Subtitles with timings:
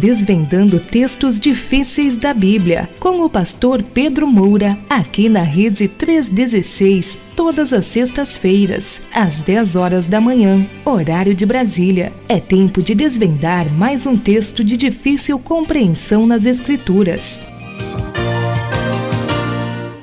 [0.00, 7.70] desvendando textos difíceis da Bíblia, com o pastor Pedro Moura, aqui na Rede 316, todas
[7.74, 12.14] as sextas-feiras, às 10 horas da manhã, horário de Brasília.
[12.26, 17.42] É tempo de desvendar mais um texto de difícil compreensão nas Escrituras.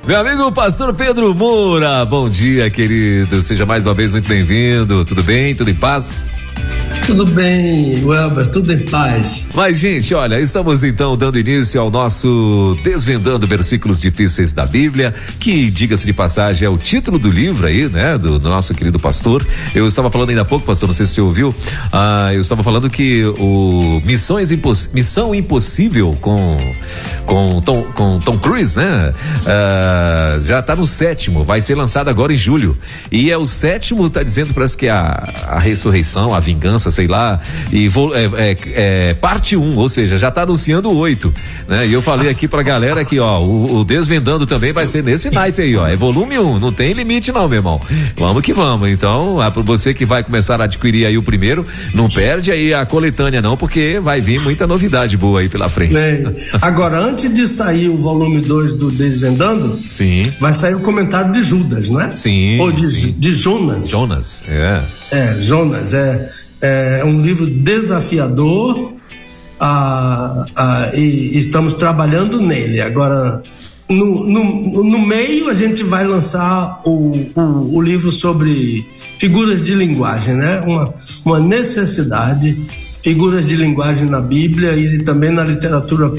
[0.06, 3.42] Meu amigo pastor Pedro Moura, bom dia, querido.
[3.42, 5.04] Seja mais uma vez muito bem-vindo.
[5.04, 5.56] Tudo bem?
[5.56, 6.26] Tudo em paz?
[7.08, 9.46] Tudo bem, Welber, tudo em paz.
[9.54, 15.72] Mas, gente, olha, estamos então dando início ao nosso Desvendando Versículos Difíceis da Bíblia, que,
[15.72, 19.48] diga-se de passagem, é o título do livro aí, né, do, do, nosso querido pastor.
[19.74, 21.56] Eu estava falando ainda há pouco, pastor, não sei se você ouviu,
[21.94, 26.58] ah, eu estava falando que o Missões Imposs Missão Impossível com,
[27.26, 29.14] com, Tom, com Tom Cruise, né,
[29.46, 32.78] ah, já está no sétimo, vai ser lançado agora em julho.
[33.10, 37.08] E é o sétimo, tá dizendo, parece que é a, a ressurreição, a vingança, sei
[37.08, 40.96] lá, e vou, é, é, é, parte 1, um, ou seja, já está anunciando o
[40.98, 41.34] 8.
[41.68, 41.88] Né?
[41.88, 45.30] E eu falei aqui pra galera que, ó, o, o, Desvendando também vai ser nesse
[45.30, 45.86] naipe aí, ó.
[45.86, 47.82] É volume 1, um, não tem limite, não, meu irmão.
[48.16, 48.90] Vamos que vamos.
[48.90, 52.74] Então, é para você que vai começar a adquirir aí o primeiro, não perde aí
[52.74, 55.96] a coletânea, não, porque vai vir muita novidade boa aí pela frente.
[56.62, 60.32] Agora, antes de sair o volume 2 do Desvendando, sim.
[60.40, 62.16] vai sair o comentário de Judas, não é?
[62.16, 62.60] Sim.
[62.60, 63.16] Ou de, sim.
[63.18, 63.90] de Jonas.
[63.90, 64.82] Jonas, é.
[65.12, 66.30] É, Jonas, é.
[66.62, 68.94] É um livro desafiador
[70.94, 72.82] e estamos trabalhando nele.
[72.82, 73.42] Agora,
[73.90, 78.86] no, no, no, meio, a gente vai lançar o, o, o, livro sobre
[79.18, 80.60] figuras de linguagem, né?
[80.62, 80.94] Uma,
[81.26, 82.58] uma necessidade,
[83.02, 86.12] figuras de linguagem na Bíblia e também na literatura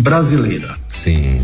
[0.00, 0.76] brasileira.
[0.88, 1.38] Sim.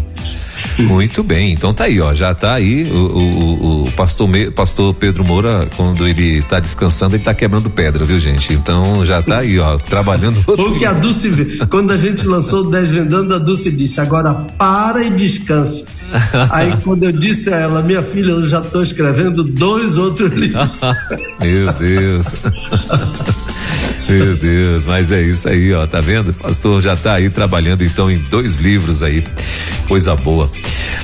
[0.78, 5.24] Muito bem, então tá aí, ó, já tá aí o, o, o pastor, pastor Pedro
[5.24, 8.52] Moura, quando ele tá descansando, ele tá quebrando pedra, viu gente?
[8.52, 10.40] Então já tá aí, ó, trabalhando.
[10.42, 11.30] Foi o que a Dulce,
[11.70, 15.84] quando a gente lançou o Desvendando, a Dulce disse, agora para e descansa.
[16.50, 20.80] Aí quando eu disse a ela, minha filha, eu já estou escrevendo dois outros livros.
[21.40, 22.36] Meu Deus.
[24.08, 26.32] Meu Deus, mas é isso aí, ó, tá vendo?
[26.32, 29.24] O pastor já tá aí trabalhando então em dois livros aí.
[29.92, 30.50] Coisa boa.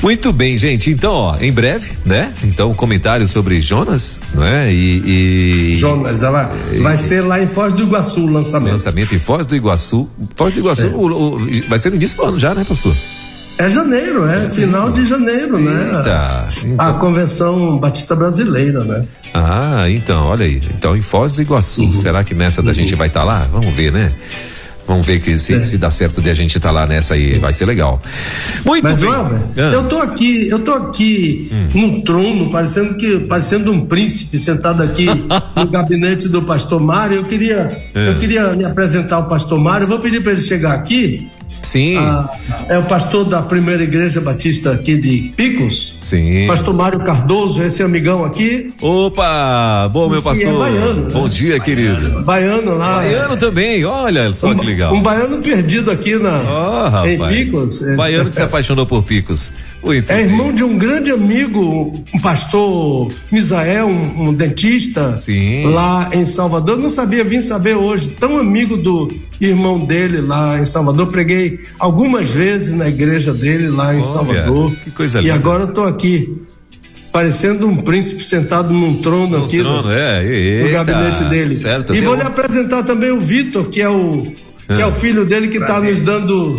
[0.03, 0.91] Muito bem, gente.
[0.91, 2.33] Então, ó, em breve, né?
[2.43, 4.73] Então, comentário sobre Jonas, não é?
[4.73, 5.73] E.
[5.73, 8.73] e Jonas, ela e, vai ser lá em Foz do Iguaçu o lançamento.
[8.73, 10.09] Lançamento em Foz do Iguaçu.
[10.35, 10.89] Foz do Iguaçu, é.
[10.89, 11.39] o, o,
[11.69, 12.97] vai ser no início do ano já, né, pastor?
[13.59, 15.97] É janeiro, é final de janeiro, né?
[15.99, 16.89] Eita, então.
[16.89, 19.05] A Convenção Batista Brasileira, né?
[19.35, 20.63] Ah, então, olha aí.
[20.75, 21.93] Então, em Foz do Iguaçu, uhum.
[21.93, 22.75] será que nessa da uhum.
[22.75, 23.47] gente vai estar tá lá?
[23.53, 24.09] Vamos ver, né?
[24.89, 25.63] Vamos ver que se, é.
[25.63, 28.01] se dá certo de a gente estar tá lá nessa aí, vai ser legal.
[28.65, 29.11] Muito Mas, bem.
[29.11, 29.61] Ah.
[29.75, 31.69] eu tô aqui, eu tô aqui hum.
[31.75, 35.07] num trono, parecendo que parecendo um príncipe sentado aqui
[35.55, 37.19] no gabinete do pastor Mário.
[37.19, 38.09] Eu queria, é.
[38.09, 39.85] eu queria me apresentar ao pastor Mário.
[39.85, 41.29] Eu vou pedir para ele chegar aqui.
[41.49, 41.97] Sim.
[41.97, 42.31] Ah,
[42.69, 45.97] é o pastor da primeira igreja batista aqui de Picos.
[46.01, 46.47] Sim.
[46.47, 48.73] Pastor Mário Cardoso, esse amigão aqui.
[48.81, 49.89] Opa!
[49.93, 50.55] Bom, meu pastor.
[50.55, 51.29] É baiano, Bom né?
[51.29, 52.23] dia, querido.
[52.23, 52.97] Baiano lá.
[52.97, 54.95] Baiano também, olha só um, que legal.
[54.95, 57.83] Um baiano perdido aqui na, oh, em Picos.
[57.97, 59.53] Baiano que se apaixonou por Picos.
[59.89, 65.65] Muito é irmão de um grande amigo, um pastor Misael, um, um, dentista Sim.
[65.65, 66.77] lá em Salvador.
[66.77, 68.09] Não sabia, vim saber hoje.
[68.21, 69.09] Tão amigo do
[69.41, 71.07] irmão dele lá em Salvador.
[71.07, 74.73] Preguei algumas vezes na igreja dele lá em Olha, Salvador.
[74.85, 75.33] Que coisa linda.
[75.33, 76.37] E agora estou aqui
[77.11, 81.55] parecendo um príncipe sentado num trono no aqui trono, no, é, eita, no gabinete dele.
[81.55, 84.37] Certo, e vou lhe apresentar também o Vitor, que é o
[84.77, 86.57] que é o filho dele que está nos dando.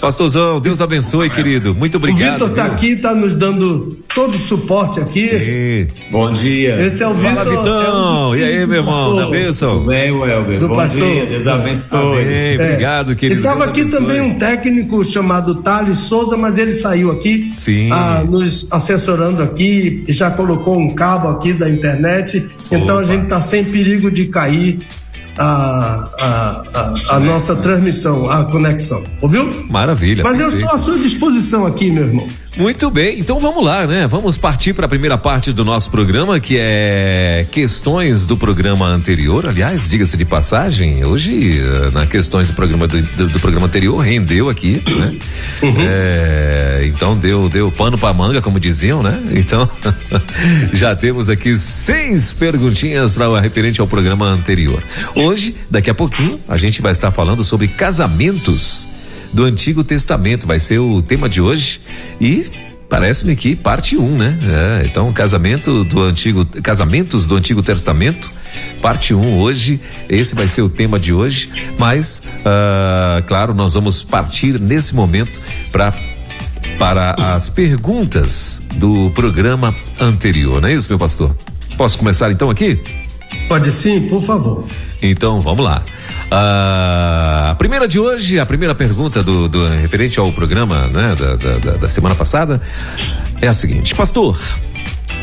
[0.00, 1.72] Pastorzão, Deus abençoe, querido.
[1.72, 2.30] Muito obrigado.
[2.30, 5.38] O Vitor está aqui, está nos dando todo o suporte aqui.
[5.38, 5.86] Sim.
[6.10, 6.80] Bom dia.
[6.80, 7.44] Esse é o Vitor.
[7.44, 8.34] Fala, Vitão.
[8.34, 9.14] É e aí, meu irmão?
[9.14, 9.74] Da bênção?
[9.74, 10.58] Tudo bem, Welber?
[10.58, 11.08] Do Bom pastor.
[11.08, 12.22] dia, Deus abençoe.
[12.22, 12.54] Amém.
[12.54, 13.14] Obrigado, é.
[13.14, 13.40] querido.
[13.40, 14.00] E estava aqui abençoe.
[14.00, 17.50] também um técnico chamado Thales Souza, mas ele saiu aqui.
[17.52, 17.88] Sim.
[17.92, 22.44] Ah, nos assessorando aqui, já colocou um cabo aqui da internet.
[22.66, 23.00] Então Opa.
[23.00, 24.84] a gente está sem perigo de cair
[25.38, 29.04] a, a, a, a nossa transmissão, a conexão.
[29.20, 29.66] Ouviu?
[29.68, 30.22] Maravilha.
[30.22, 32.26] Mas eu estou à sua disposição aqui, meu irmão.
[32.56, 34.06] Muito bem, então vamos lá, né?
[34.06, 39.48] Vamos partir para a primeira parte do nosso programa, que é questões do programa anterior.
[39.48, 43.98] Aliás, diga-se de passagem, hoje, eh, na questões do programa do, do, do programa anterior,
[43.98, 45.16] rendeu aqui, né?
[45.62, 45.74] Uhum.
[45.78, 49.20] É, então deu, deu pano para manga, como diziam, né?
[49.44, 49.68] Então,
[50.72, 54.82] já temos aqui seis perguntinhas para referente ao programa anterior.
[55.14, 58.88] Hoje, daqui a pouquinho, a gente vai estar falando sobre casamentos
[59.34, 60.46] do Antigo Testamento.
[60.46, 61.80] Vai ser o tema de hoje
[62.18, 62.50] e
[62.88, 64.38] parece-me que parte 1, um, né?
[64.42, 68.30] É, então, casamento do antigo, casamentos do Antigo Testamento
[68.80, 69.80] parte 1 um hoje.
[70.08, 75.40] Esse vai ser o tema de hoje, mas, uh, claro, nós vamos partir nesse momento
[75.70, 75.92] para
[76.78, 81.36] para as perguntas do programa anterior, não é isso, meu pastor?
[81.76, 82.82] Posso começar então aqui?
[83.46, 84.66] Pode sim, por favor.
[85.00, 85.84] Então vamos lá.
[86.34, 91.36] Uh, a primeira de hoje, a primeira pergunta do, do referente ao programa né, da,
[91.36, 92.60] da, da semana passada
[93.40, 94.36] é a seguinte: Pastor,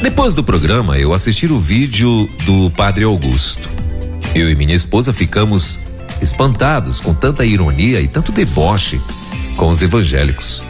[0.01, 3.69] depois do programa, eu assisti o vídeo do Padre Augusto.
[4.33, 5.81] Eu e minha esposa ficamos
[6.21, 9.01] espantados com tanta ironia e tanto deboche
[9.57, 10.63] com os evangélicos.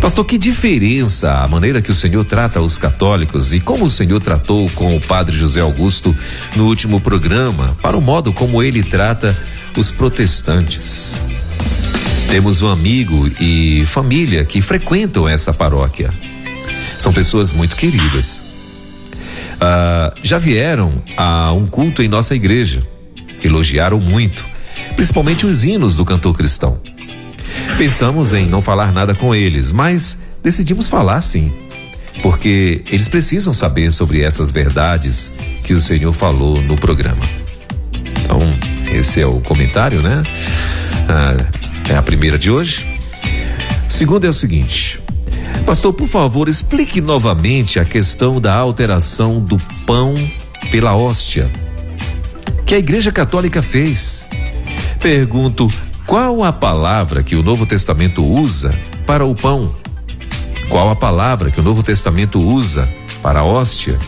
[0.00, 4.20] Pastor, que diferença a maneira que o Senhor trata os católicos e como o Senhor
[4.20, 6.14] tratou com o Padre José Augusto
[6.56, 9.36] no último programa para o modo como ele trata
[9.76, 11.20] os protestantes.
[12.28, 16.12] Temos um amigo e família que frequentam essa paróquia.
[16.98, 18.44] São pessoas muito queridas.
[19.60, 22.82] Ah, já vieram a um culto em nossa igreja.
[23.42, 24.46] Elogiaram muito,
[24.96, 26.78] principalmente os hinos do cantor cristão.
[27.76, 31.52] Pensamos em não falar nada com eles, mas decidimos falar sim,
[32.22, 35.32] porque eles precisam saber sobre essas verdades
[35.64, 37.24] que o Senhor falou no programa.
[38.22, 38.40] Então,
[38.92, 40.22] esse é o comentário, né?
[41.08, 42.86] Ah, é a primeira de hoje.
[43.88, 45.00] Segunda é o seguinte:
[45.66, 50.14] Pastor, por favor, explique novamente a questão da alteração do pão
[50.70, 51.50] pela hóstia
[52.66, 54.26] que a Igreja Católica fez.
[55.00, 55.70] Pergunto,
[56.06, 58.74] qual a palavra que o Novo Testamento usa
[59.06, 59.74] para o pão?
[60.68, 62.88] Qual a palavra que o Novo Testamento usa
[63.22, 63.98] para a hóstia?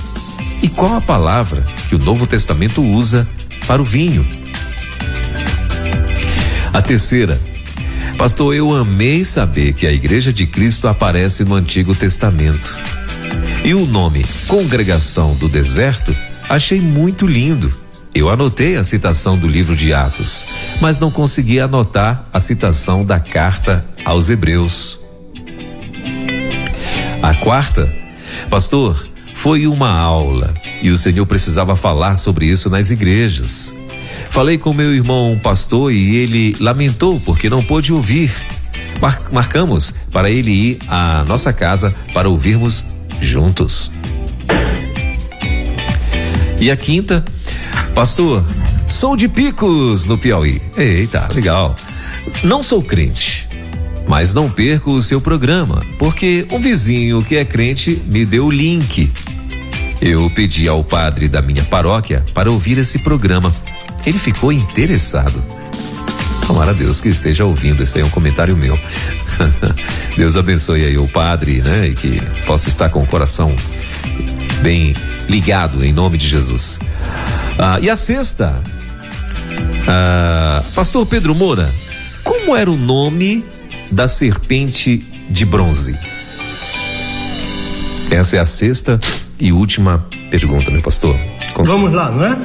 [0.62, 3.26] E qual a palavra que o Novo Testamento usa
[3.66, 4.26] para o vinho?
[6.72, 7.40] A terceira,
[8.18, 12.78] Pastor, eu amei saber que a Igreja de Cristo aparece no Antigo Testamento.
[13.64, 16.16] E o nome Congregação do Deserto
[16.48, 17.85] achei muito lindo.
[18.16, 20.46] Eu anotei a citação do livro de Atos,
[20.80, 24.98] mas não consegui anotar a citação da carta aos Hebreus.
[27.22, 27.94] A quarta,
[28.48, 33.74] pastor, foi uma aula e o Senhor precisava falar sobre isso nas igrejas.
[34.30, 38.32] Falei com meu irmão pastor e ele lamentou porque não pôde ouvir.
[38.98, 42.82] Mar marcamos para ele ir à nossa casa para ouvirmos
[43.20, 43.92] juntos.
[46.58, 47.22] E a quinta,
[47.96, 48.44] pastor,
[48.86, 50.60] sou de Picos, no Piauí.
[50.76, 51.74] Eita, legal.
[52.44, 53.48] Não sou crente,
[54.06, 58.50] mas não perco o seu programa, porque um vizinho que é crente me deu o
[58.50, 59.10] link.
[59.98, 63.50] Eu pedi ao padre da minha paróquia para ouvir esse programa
[64.04, 65.42] ele ficou interessado.
[66.46, 68.78] Tomara Deus que esteja ouvindo, esse aí é um comentário meu.
[70.16, 71.88] Deus abençoe aí o padre, né?
[71.88, 73.56] E que possa estar com o coração
[74.60, 74.94] bem
[75.28, 76.78] ligado em nome de Jesus.
[77.58, 78.62] Ah, e a sexta,
[79.88, 81.72] ah, Pastor Pedro Moura,
[82.22, 83.44] como era o nome
[83.90, 84.98] da serpente
[85.30, 85.98] de bronze?
[88.10, 89.00] Essa é a sexta
[89.40, 91.16] e última pergunta, meu pastor.
[91.64, 92.38] Vamos lá, não é?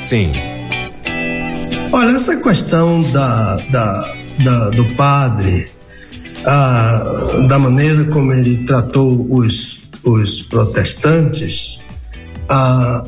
[0.00, 0.32] Sim.
[1.92, 5.68] Olha, essa questão da, da, da do padre,
[6.44, 7.02] a,
[7.48, 11.80] da maneira como ele tratou os, os protestantes,
[12.48, 13.04] a,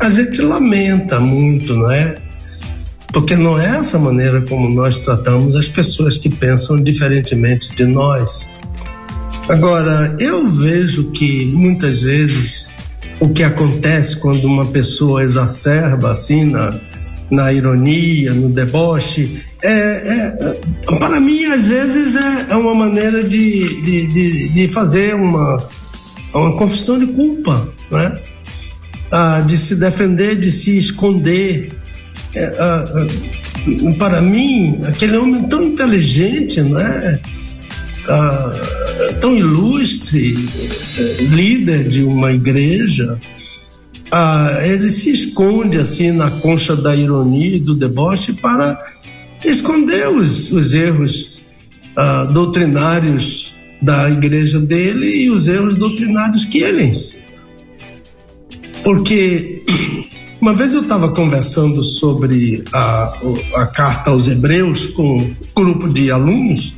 [0.00, 2.16] a gente lamenta muito, não é?
[3.12, 8.48] Porque não é essa maneira como nós tratamos as pessoas que pensam diferentemente de nós.
[9.48, 12.70] Agora, eu vejo que muitas vezes
[13.18, 16.80] o que acontece quando uma pessoa exacerba assim na,
[17.30, 23.82] na ironia, no deboche, é, é, para mim às vezes é, é uma maneira de,
[23.82, 25.62] de, de, de, fazer uma,
[26.32, 28.20] uma confissão de culpa, né?
[29.10, 31.72] Ah, de se defender, de se esconder.
[32.34, 37.20] É, ah, ah, para mim, aquele homem tão inteligente, né?
[39.20, 43.20] tão ilustre, uh, líder de uma igreja,
[44.64, 48.82] ele se esconde assim na concha da ironia e do deboche para
[49.44, 51.40] esconder os, os erros
[52.32, 57.19] doutrinários da igreja dele e os erros doutrinários que ele ensina.
[58.82, 59.62] Porque
[60.40, 63.12] uma vez eu estava conversando sobre a,
[63.56, 66.74] a carta aos Hebreus com um grupo de alunos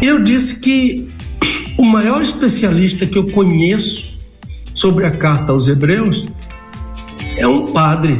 [0.00, 1.08] eu disse que
[1.76, 4.18] o maior especialista que eu conheço
[4.72, 6.28] sobre a carta aos Hebreus
[7.36, 8.18] é um padre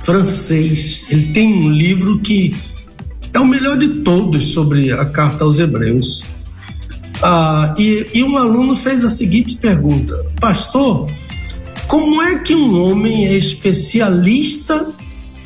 [0.00, 1.04] francês.
[1.08, 2.54] Ele tem um livro que
[3.32, 6.22] é o melhor de todos sobre a carta aos Hebreus.
[7.22, 11.10] Ah, e, e um aluno fez a seguinte pergunta: Pastor,
[11.88, 14.92] Como é que um homem é especialista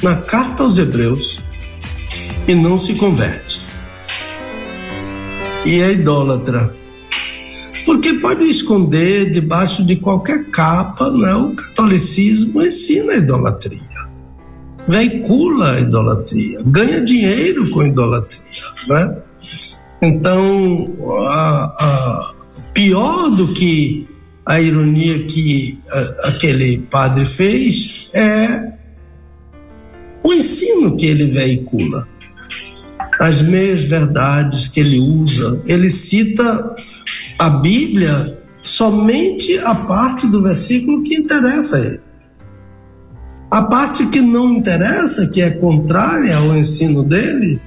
[0.02, 1.38] na carta aos Hebreus
[2.48, 3.66] e não se converte?
[5.66, 6.74] E é idólatra.
[7.84, 11.34] Porque pode esconder debaixo de qualquer capa, né?
[11.34, 14.08] o catolicismo ensina a idolatria,
[14.88, 18.64] veicula a idolatria, ganha dinheiro com idolatria.
[18.88, 19.16] Né?
[20.00, 20.94] Então,
[21.28, 22.34] a, a,
[22.72, 24.09] pior do que
[24.50, 28.72] a ironia que a, aquele padre fez é
[30.24, 32.08] o ensino que ele veicula,
[33.20, 35.62] as meias verdades que ele usa.
[35.66, 36.74] Ele cita
[37.38, 42.00] a Bíblia somente a parte do versículo que interessa a ele.
[43.52, 47.60] A parte que não interessa, que é contrária ao ensino dele,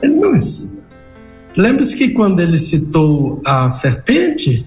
[0.00, 0.76] ele não ensina.
[1.56, 4.64] Lembre-se que quando ele citou a serpente,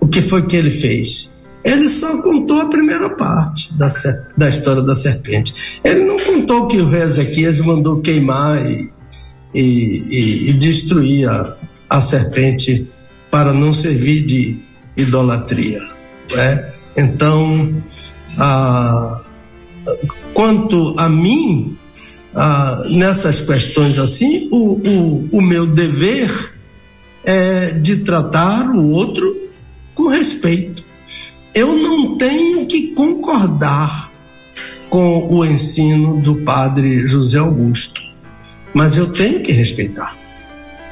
[0.00, 1.30] o que foi que ele fez?
[1.64, 3.88] Ele só contou a primeira parte da,
[4.36, 5.80] da história da serpente.
[5.84, 8.90] Ele não contou que o rei Ezequias mandou queimar e,
[9.54, 11.56] e, e, destruir a,
[11.90, 12.86] a, serpente
[13.30, 14.58] para não servir de
[14.96, 15.80] idolatria.
[16.34, 16.72] Né?
[16.96, 17.82] Então,
[20.32, 21.76] quanto a mim,
[22.90, 26.54] nessas questões assim, o, o, o meu dever
[27.24, 29.37] é de tratar o outro
[30.08, 30.82] com respeito.
[31.54, 34.10] Eu não tenho que concordar
[34.88, 38.00] com o ensino do padre José Augusto,
[38.72, 40.16] mas eu tenho que respeitar,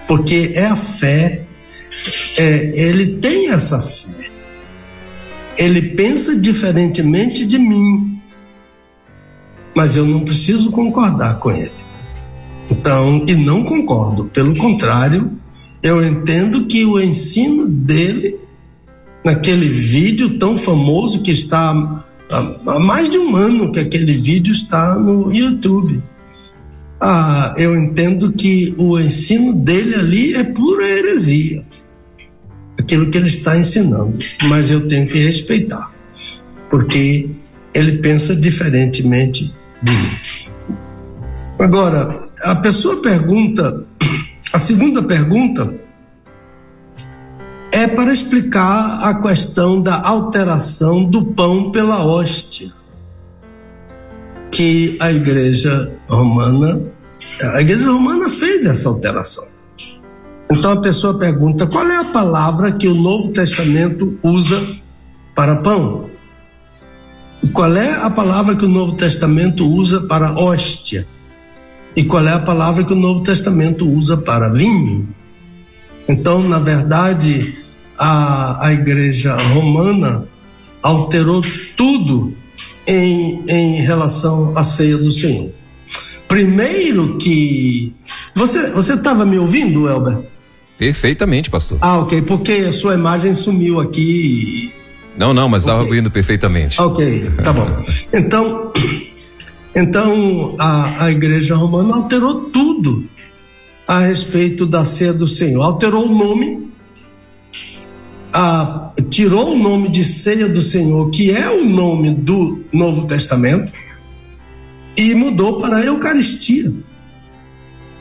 [0.06, 1.46] porque é a fé,
[2.36, 4.30] é, ele tem essa fé,
[5.56, 8.20] ele pensa diferentemente de mim,
[9.74, 11.72] mas eu não preciso concordar com ele.
[12.70, 15.32] Então, e não concordo, pelo contrário,
[15.82, 18.40] eu entendo que o ensino dele,
[19.26, 21.74] naquele vídeo tão famoso que está
[22.30, 26.00] há mais de um ano que aquele vídeo está no YouTube.
[27.00, 31.64] Ah, eu entendo que o ensino dele ali é pura heresia,
[32.78, 35.90] aquilo que ele está ensinando, mas eu tenho que respeitar,
[36.70, 37.28] porque
[37.74, 39.52] ele pensa diferentemente
[41.58, 43.84] Agora, a pessoa pergunta,
[44.52, 45.74] a segunda pergunta
[47.72, 52.72] é para explicar a questão da alteração do pão pela hóstia,
[54.50, 56.80] que a igreja romana,
[57.54, 59.46] a igreja romana fez essa alteração.
[60.50, 64.60] Então a pessoa pergunta: qual é a palavra que o Novo Testamento usa
[65.34, 66.06] para pão?
[67.52, 71.06] qual é a palavra que o Novo Testamento usa para hóstia?
[71.94, 75.08] E qual é a palavra que o Novo Testamento usa para vinho?
[76.08, 77.58] Então, na verdade,
[77.98, 80.26] a, a igreja romana
[80.82, 81.42] alterou
[81.76, 82.34] tudo
[82.86, 85.50] em, em relação à ceia do Senhor.
[86.28, 87.94] Primeiro que.
[88.34, 90.18] Você estava me ouvindo, Elber?
[90.78, 91.78] Perfeitamente, pastor.
[91.80, 94.72] Ah, ok, porque a sua imagem sumiu aqui
[95.16, 95.98] não, não, mas estava okay.
[95.98, 96.80] indo perfeitamente.
[96.80, 97.66] Ok, tá bom.
[98.12, 98.72] Então,
[99.74, 103.08] então a, a igreja romana alterou tudo
[103.86, 105.62] a respeito da ceia do Senhor.
[105.62, 106.70] Alterou o nome,
[108.32, 113.72] a, tirou o nome de ceia do Senhor, que é o nome do Novo Testamento,
[114.96, 116.72] e mudou para Eucaristia.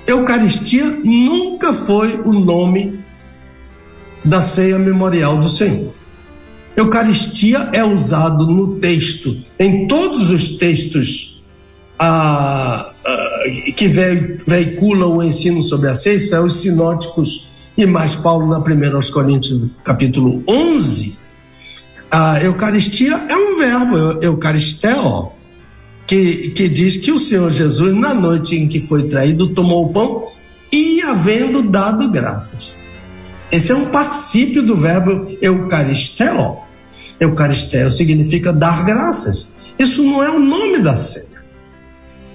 [0.08, 3.00] Eucaristia nunca foi o nome
[4.24, 5.94] da ceia memorial do Senhor.
[6.76, 11.44] Eucaristia é usado no texto, em todos os textos
[11.98, 13.44] ah, ah,
[13.76, 18.96] que veiculam o ensino sobre a ceia, é os sinóticos e mais Paulo na primeira
[18.96, 21.18] aos Coríntios, capítulo 11.
[22.10, 25.32] A Eucaristia é um verbo, eucaristeo,
[26.08, 29.90] que, que diz que o Senhor Jesus, na noite em que foi traído, tomou o
[29.90, 30.22] pão
[30.72, 32.78] e, havendo dado graças.
[33.52, 36.58] Esse é um particípio do verbo eucaristeo.
[37.20, 39.50] Eucaristéio significa dar graças.
[39.78, 41.35] Isso não é o nome da ceia.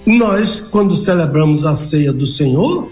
[0.05, 2.91] Nós, quando celebramos a ceia do Senhor,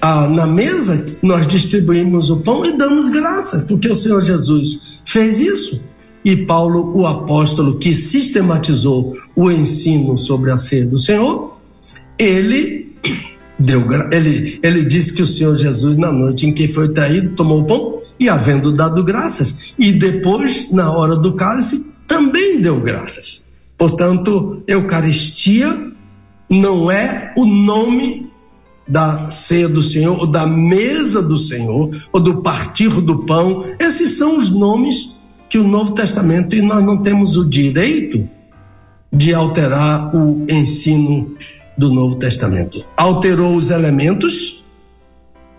[0.00, 5.40] ah, na mesa, nós distribuímos o pão e damos graças, porque o Senhor Jesus fez
[5.40, 5.80] isso.
[6.24, 11.58] E Paulo, o apóstolo que sistematizou o ensino sobre a ceia do Senhor,
[12.16, 12.92] ele
[13.58, 17.62] deu ele, ele disse que o Senhor Jesus, na noite em que foi traído, tomou
[17.62, 23.44] o pão e, havendo dado graças, e depois, na hora do cálice, também deu graças.
[23.76, 25.92] Portanto, Eucaristia
[26.48, 28.32] não é o nome
[28.86, 33.62] da ceia do Senhor, ou da mesa do Senhor, ou do partir do pão.
[33.78, 35.14] Esses são os nomes
[35.48, 38.28] que o Novo Testamento e nós não temos o direito
[39.12, 41.34] de alterar o ensino
[41.76, 42.84] do Novo Testamento.
[42.96, 44.64] Alterou os elementos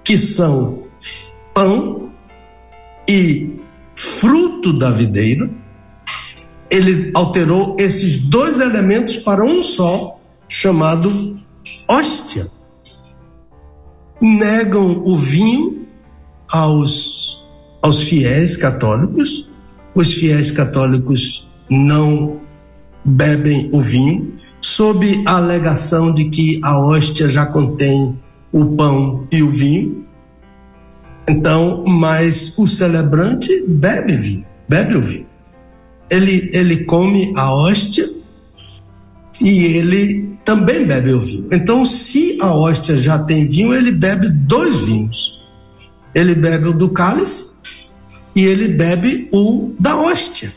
[0.04, 0.84] que são
[1.54, 2.10] pão
[3.08, 3.60] e
[3.96, 5.50] fruto da videira.
[6.70, 10.19] Ele alterou esses dois elementos para um só,
[10.50, 11.40] chamado
[11.88, 12.48] hóstia.
[14.20, 15.88] Negam o vinho
[16.52, 17.42] aos,
[17.82, 19.50] aos fiéis católicos.
[19.96, 22.36] Os fiéis católicos não
[23.06, 28.18] bebem o vinho, sob a alegação de que a hóstia já contém
[28.52, 30.06] o pão e o vinho.
[31.28, 35.28] Então, mas o celebrante bebe vinho, bebe o vinho.
[36.10, 38.10] Ele, ele come a hóstia
[39.40, 41.48] e ele também bebe o vinho.
[41.52, 45.40] Então, se a hóstia já tem vinho, ele bebe dois vinhos.
[46.16, 47.60] Ele bebe o do cálice
[48.36, 50.52] e ele bebe o da hóstia,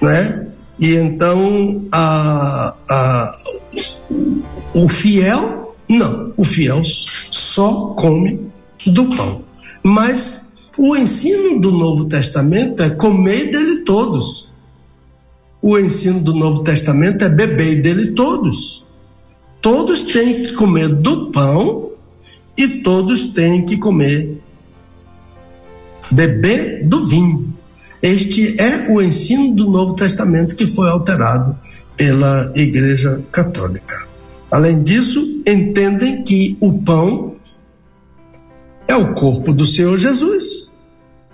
[0.00, 0.46] né?
[0.80, 3.38] E então a, a,
[4.72, 6.80] o fiel, não, o fiel
[7.30, 8.40] só come
[8.86, 9.42] do pão.
[9.82, 14.47] Mas o ensino do Novo Testamento é comer dele todos.
[15.60, 18.84] O ensino do Novo Testamento é beber dele todos.
[19.60, 21.90] Todos têm que comer do pão
[22.56, 24.40] e todos têm que comer,
[26.12, 27.52] beber do vinho.
[28.00, 31.56] Este é o ensino do Novo Testamento que foi alterado
[31.96, 34.06] pela Igreja Católica.
[34.50, 37.34] Além disso, entendem que o pão
[38.86, 40.72] é o corpo do Senhor Jesus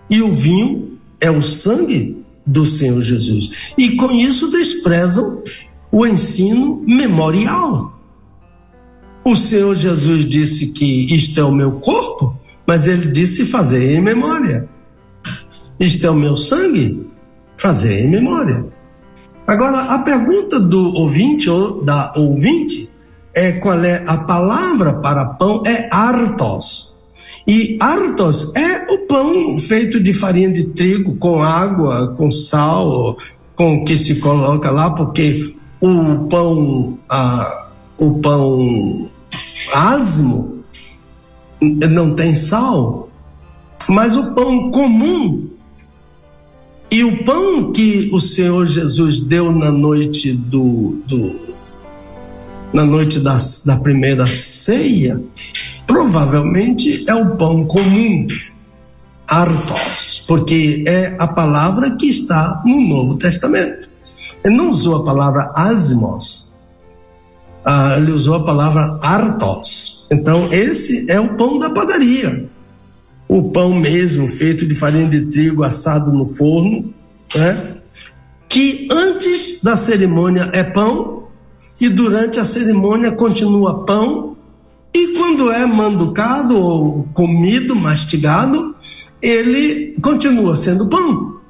[0.08, 3.72] e o vinho é o sangue do Senhor Jesus.
[3.78, 5.42] E com isso desprezam
[5.90, 7.98] o ensino memorial.
[9.24, 14.02] O Senhor Jesus disse que isto é o meu corpo, mas ele disse fazer em
[14.02, 14.68] memória.
[15.78, 17.06] Isto é o meu sangue?
[17.56, 18.66] Fazer em memória.
[19.46, 22.88] Agora, a pergunta do ouvinte ou da ouvinte
[23.34, 25.62] é qual é a palavra para pão?
[25.66, 26.73] É artos.
[27.46, 33.16] E artos é o pão feito de farinha de trigo com água, com sal,
[33.54, 39.10] com o que se coloca lá, porque o pão, ah, o pão
[39.72, 40.64] asmo
[41.60, 43.10] não tem sal,
[43.88, 45.50] mas o pão comum
[46.90, 51.54] e o pão que o Senhor Jesus deu na noite do, do
[52.72, 55.20] na noite da, da primeira ceia,
[55.86, 58.26] provavelmente é o pão comum,
[59.26, 63.88] artos, porque é a palavra que está no Novo Testamento.
[64.44, 66.54] Ele não usou a palavra asmos,
[67.64, 70.06] ah, ele usou a palavra artos.
[70.12, 72.48] Então, esse é o pão da padaria
[73.28, 76.92] o pão mesmo, feito de farinha de trigo assado no forno,
[77.34, 77.76] né?
[78.48, 81.24] que antes da cerimônia é pão
[81.80, 84.33] e durante a cerimônia continua pão,
[84.94, 88.76] e quando é manducado ou comido, mastigado,
[89.20, 91.40] ele continua sendo pão.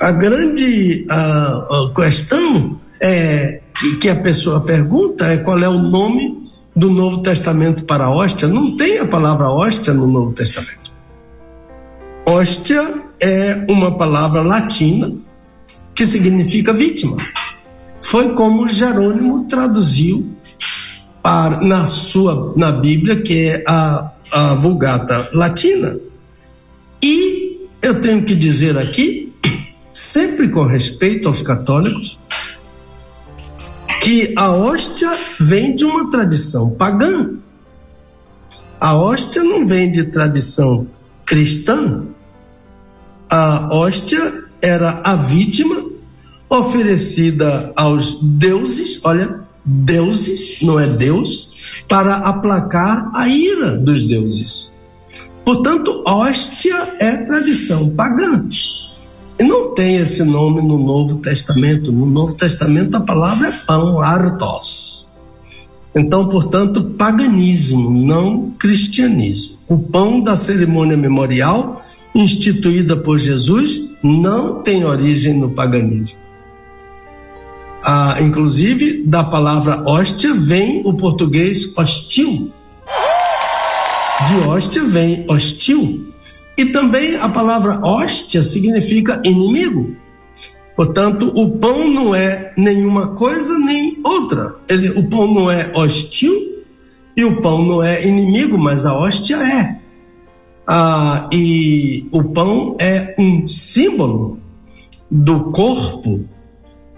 [0.00, 3.60] A grande a, a questão é
[4.00, 6.42] que a pessoa pergunta é qual é o nome
[6.74, 8.46] do Novo Testamento para hóstia.
[8.46, 10.92] Não tem a palavra hóstia no Novo Testamento.
[12.28, 15.12] Hóstia é uma palavra latina
[15.94, 17.16] que significa vítima.
[18.00, 20.32] Foi como Jerônimo traduziu
[21.62, 25.96] na sua na Bíblia, que é a, a Vulgata Latina.
[27.02, 29.32] E eu tenho que dizer aqui,
[29.92, 32.18] sempre com respeito aos católicos,
[34.00, 37.30] que a hóstia vem de uma tradição pagã.
[38.80, 40.88] A hóstia não vem de tradição
[41.24, 42.04] cristã,
[43.30, 45.86] a hóstia era a vítima
[46.50, 51.48] oferecida aos deuses, olha, deuses, não é Deus,
[51.88, 54.72] para aplacar a ira dos deuses.
[55.44, 58.44] Portanto, hóstia é tradição pagã.
[59.38, 61.90] E não tem esse nome no Novo Testamento.
[61.90, 65.06] No Novo Testamento a palavra é pão, artos.
[65.94, 69.58] Então, portanto, paganismo, não cristianismo.
[69.68, 71.76] O pão da cerimônia memorial,
[72.14, 76.21] instituída por Jesus, não tem origem no paganismo.
[77.84, 82.52] Ah, inclusive, da palavra hóstia vem o português hostil.
[84.28, 86.12] De hóstia vem hostil.
[86.56, 89.96] E também a palavra hóstia significa inimigo.
[90.76, 94.54] Portanto, o pão não é nenhuma coisa nem outra.
[94.68, 96.32] Ele, o pão não é hostil
[97.16, 99.80] e o pão não é inimigo, mas a hóstia é.
[100.66, 104.38] Ah, e o pão é um símbolo
[105.10, 106.24] do corpo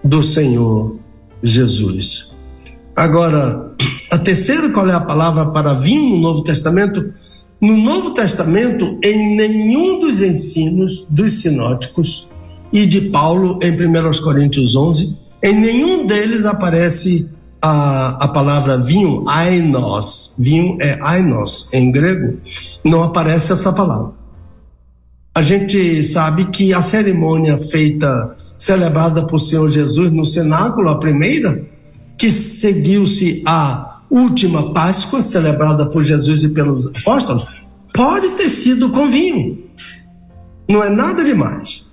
[0.04, 0.96] do Senhor
[1.42, 2.30] Jesus.
[2.94, 3.74] Agora,
[4.10, 7.04] a terceira, qual é a palavra para vinho no Novo Testamento?
[7.60, 12.28] No Novo Testamento, em nenhum dos ensinos dos sinóticos
[12.72, 17.26] e de Paulo em 1 Coríntios 11, em nenhum deles aparece
[17.60, 20.34] a, a palavra vinho, ainos.
[20.38, 22.38] Vinho é ainos em grego.
[22.84, 24.12] Não aparece essa palavra.
[25.34, 31.60] A gente sabe que a cerimônia feita, celebrada por Senhor Jesus no cenáculo, a primeira,
[32.16, 37.44] que seguiu-se a última Páscoa, celebrada por Jesus e pelos apóstolos,
[37.92, 39.58] pode ter sido com vinho.
[40.68, 41.90] Não é nada demais.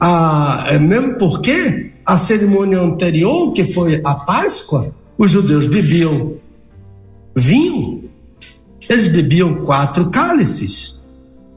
[0.00, 6.38] Ah, é mesmo porque a cerimônia anterior, que foi a Páscoa, os judeus bebiam
[7.36, 8.10] vinho.
[8.88, 11.03] Eles bebiam quatro cálices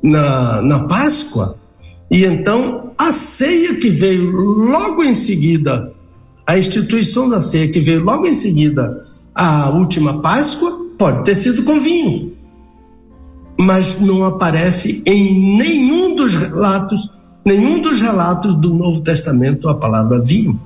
[0.01, 1.57] na, na Páscoa.
[2.09, 5.93] E então a ceia que veio logo em seguida
[6.47, 9.05] a instituição da ceia que veio logo em seguida
[9.35, 12.31] à última Páscoa pode ter sido com vinho,
[13.59, 17.11] mas não aparece em nenhum dos relatos,
[17.43, 20.57] nenhum dos relatos do Novo Testamento a palavra vinho.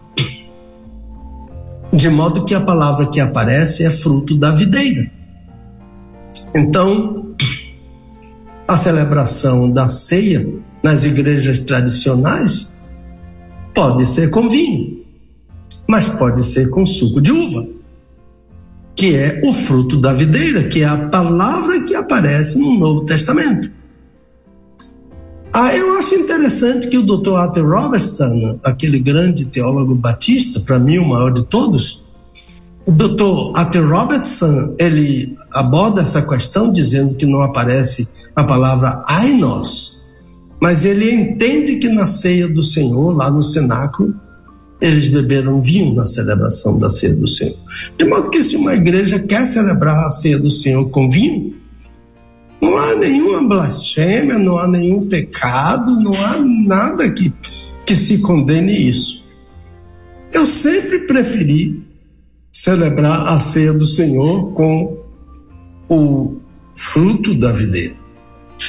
[1.91, 5.11] De modo que a palavra que aparece é fruto da videira.
[6.55, 7.30] Então,
[8.71, 10.47] a celebração da ceia
[10.81, 12.69] nas igrejas tradicionais
[13.73, 15.01] pode ser com vinho
[15.91, 17.67] mas pode ser com suco de uva,
[18.95, 23.69] que é o fruto da videira, que é a palavra que aparece no Novo Testamento.
[25.51, 27.35] Ah, eu acho interessante que o Dr.
[27.35, 32.01] Arthur Robertson, aquele grande teólogo batista, para mim o maior de todos,
[32.87, 33.51] o Dr.
[33.53, 40.03] Arthur Robertson, ele aborda essa questão dizendo que não aparece a palavra ainos,
[40.59, 44.13] mas ele entende que na ceia do Senhor, lá no cenáculo,
[44.79, 47.57] eles beberam vinho na celebração da ceia do Senhor.
[47.97, 51.55] De modo que se uma igreja quer celebrar a ceia do Senhor com vinho,
[52.61, 57.31] não há nenhuma blasfêmia, não há nenhum pecado, não há nada que,
[57.85, 59.23] que se condene isso.
[60.33, 61.83] Eu sempre preferi
[62.51, 64.97] celebrar a ceia do Senhor com
[65.89, 66.37] o
[66.75, 68.00] fruto da videira.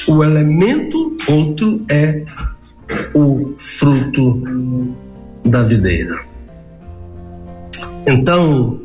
[0.07, 2.25] O elemento outro é
[3.13, 4.41] o fruto
[5.45, 6.25] da videira.
[8.05, 8.81] Então,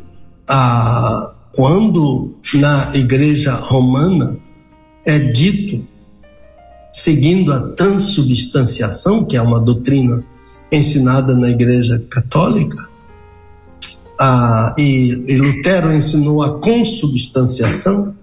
[0.47, 4.37] a, quando na igreja romana
[5.05, 5.85] é dito,
[6.91, 10.23] seguindo a transubstanciação, que é uma doutrina
[10.71, 12.87] ensinada na igreja católica,
[14.17, 18.15] a, e, e Lutero ensinou a consubstanciação,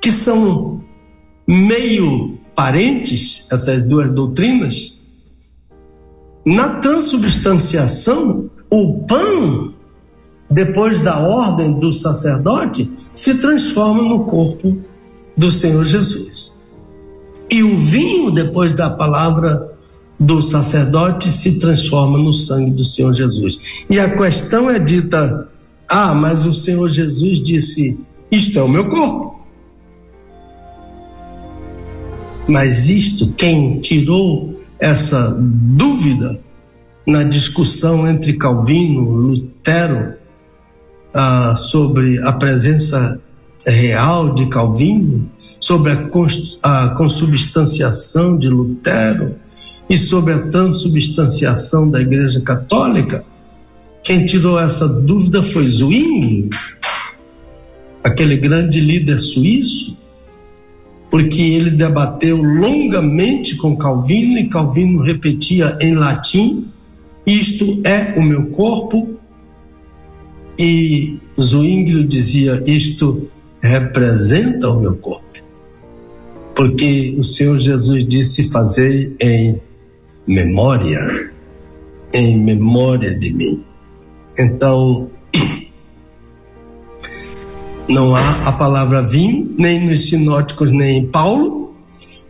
[0.00, 0.80] que são
[1.46, 5.02] meio parentes, essas duas doutrinas,
[6.44, 9.72] na transubstanciação, o pão,
[10.50, 14.78] depois da ordem do sacerdote, se transforma no corpo
[15.36, 16.62] do Senhor Jesus.
[17.50, 19.72] E o vinho, depois da palavra
[20.18, 23.58] do sacerdote, se transforma no sangue do Senhor Jesus.
[23.88, 25.48] E a questão é dita:
[25.88, 27.98] ah, mas o Senhor Jesus disse:
[28.30, 29.33] Isto é o meu corpo.
[32.46, 36.40] Mas isto, quem tirou essa dúvida
[37.06, 40.14] na discussão entre Calvino e Lutero
[41.12, 43.20] ah, sobre a presença
[43.64, 46.08] real de Calvino, sobre a,
[46.62, 49.36] a consubstanciação de Lutero
[49.88, 53.24] e sobre a transubstanciação da Igreja Católica,
[54.02, 56.50] quem tirou essa dúvida foi Zwingli,
[58.02, 59.96] aquele grande líder suíço,
[61.14, 66.66] porque ele debateu longamente com Calvino e Calvino repetia em latim:
[67.24, 69.14] Isto é o meu corpo.
[70.58, 73.30] E Zwingli dizia: Isto
[73.62, 75.40] representa o meu corpo.
[76.52, 79.62] Porque o Senhor Jesus disse: Fazei em
[80.26, 81.30] memória,
[82.12, 83.62] em memória de mim.
[84.36, 85.08] Então,
[87.88, 91.74] não há a palavra vinho, nem nos sinóticos, nem em Paulo,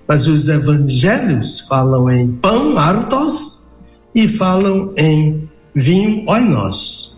[0.07, 3.67] mas os evangelhos falam em pão, artos,
[4.15, 7.17] e falam em vinho, oinos.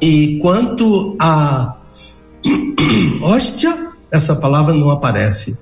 [0.00, 1.76] E quanto a
[3.22, 5.56] hóstia, essa palavra não aparece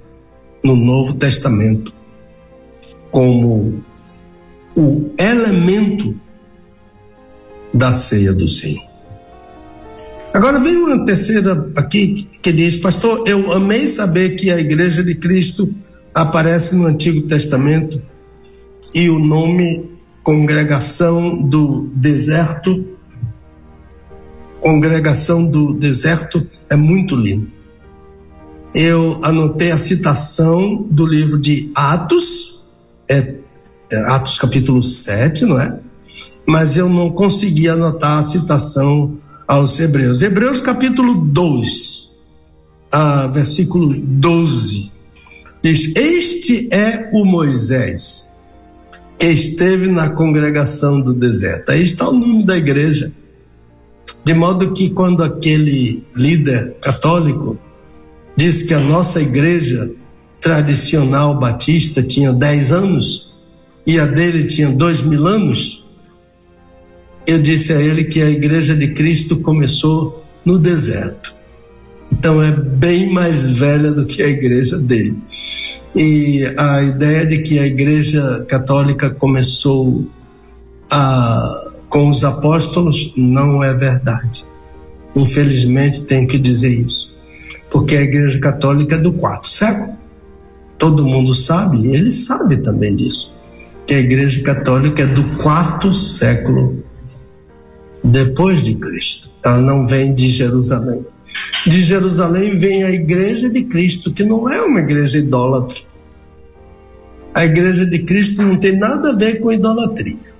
[0.64, 1.92] no Novo Testamento
[3.10, 3.82] como
[4.76, 6.14] o elemento
[7.74, 8.89] da ceia do Senhor.
[10.32, 15.16] Agora vem uma terceira aqui que diz, pastor, eu amei saber que a Igreja de
[15.16, 15.72] Cristo
[16.14, 18.00] aparece no Antigo Testamento
[18.94, 19.90] e o nome
[20.22, 22.84] Congregação do Deserto.
[24.60, 27.48] Congregação do Deserto é muito lindo.
[28.72, 32.62] Eu anotei a citação do livro de Atos,
[33.08, 33.34] é,
[33.90, 35.76] é Atos capítulo 7, não é?
[36.46, 39.18] Mas eu não consegui anotar a citação
[39.50, 40.22] aos Hebreus.
[40.22, 42.08] Hebreus capítulo 2,
[42.92, 44.92] ah, versículo 12,
[45.60, 48.30] diz: Este é o Moisés
[49.18, 51.70] que esteve na congregação do deserto.
[51.70, 53.12] Aí está o nome da igreja.
[54.24, 57.58] De modo que quando aquele líder católico
[58.36, 59.90] disse que a nossa igreja
[60.40, 63.34] tradicional batista tinha 10 anos
[63.84, 65.79] e a dele tinha dois mil anos,
[67.26, 71.34] eu disse a ele que a igreja de Cristo começou no deserto.
[72.12, 75.16] Então é bem mais velha do que a igreja dele.
[75.94, 80.06] E a ideia de que a igreja católica começou
[80.90, 84.44] a, com os apóstolos não é verdade.
[85.14, 87.16] Infelizmente tenho que dizer isso.
[87.70, 89.94] Porque a igreja católica é do quarto século.
[90.78, 93.30] Todo mundo sabe, e ele sabe também disso,
[93.86, 96.82] que a igreja católica é do quarto século
[98.02, 99.30] depois de Cristo.
[99.44, 101.04] Ela não vem de Jerusalém.
[101.66, 105.78] De Jerusalém vem a igreja de Cristo, que não é uma igreja idólatra.
[107.34, 110.30] A igreja de Cristo não tem nada a ver com idolatria.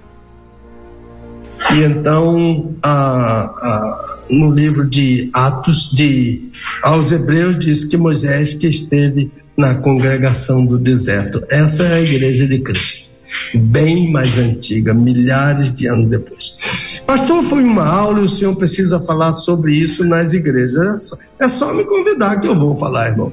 [1.73, 6.51] E então, a, a, no livro de Atos de
[6.83, 11.44] aos Hebreus diz que Moisés que esteve na congregação do deserto.
[11.51, 13.10] Essa é a igreja de Cristo
[13.55, 17.01] bem mais antiga, milhares de anos depois.
[17.07, 20.77] Pastor, foi uma aula e o senhor precisa falar sobre isso nas igrejas.
[20.77, 23.33] É só, é só me convidar que eu vou falar, irmão.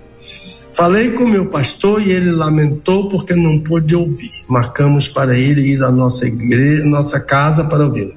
[0.73, 4.29] Falei com meu pastor e ele lamentou porque não pôde ouvir.
[4.47, 8.15] Marcamos para ele ir à nossa igreja, nossa casa para ouvir.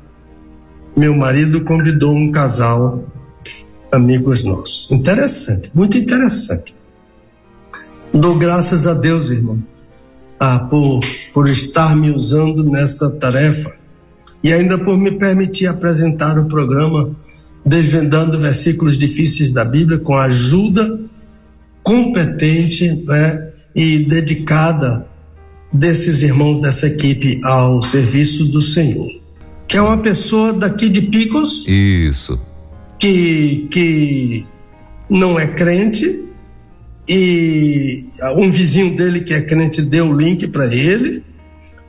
[0.94, 3.04] Meu marido convidou um casal,
[3.90, 4.90] amigos nossos.
[4.90, 6.74] Interessante, muito interessante.
[8.12, 9.62] Dou graças a Deus, irmão,
[10.40, 11.00] ah, por,
[11.34, 13.70] por estar me usando nessa tarefa
[14.42, 17.14] e ainda por me permitir apresentar o programa
[17.64, 20.98] Desvendando Versículos Difíceis da Bíblia com a ajuda
[21.82, 25.06] competente né, e dedicada
[25.70, 29.08] desses irmãos dessa equipe ao serviço do Senhor.
[29.68, 31.64] Que é uma pessoa daqui de Picos.
[31.68, 32.40] Isso.
[32.98, 34.46] Que, que
[35.08, 36.24] não é crente,
[37.12, 41.24] e um vizinho dele que é crente deu o link para ele.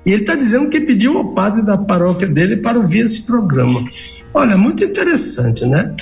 [0.04, 3.86] E ele está dizendo que pediu ao padre da paróquia dele para ouvir esse programa.
[4.34, 5.94] Olha, muito interessante, né?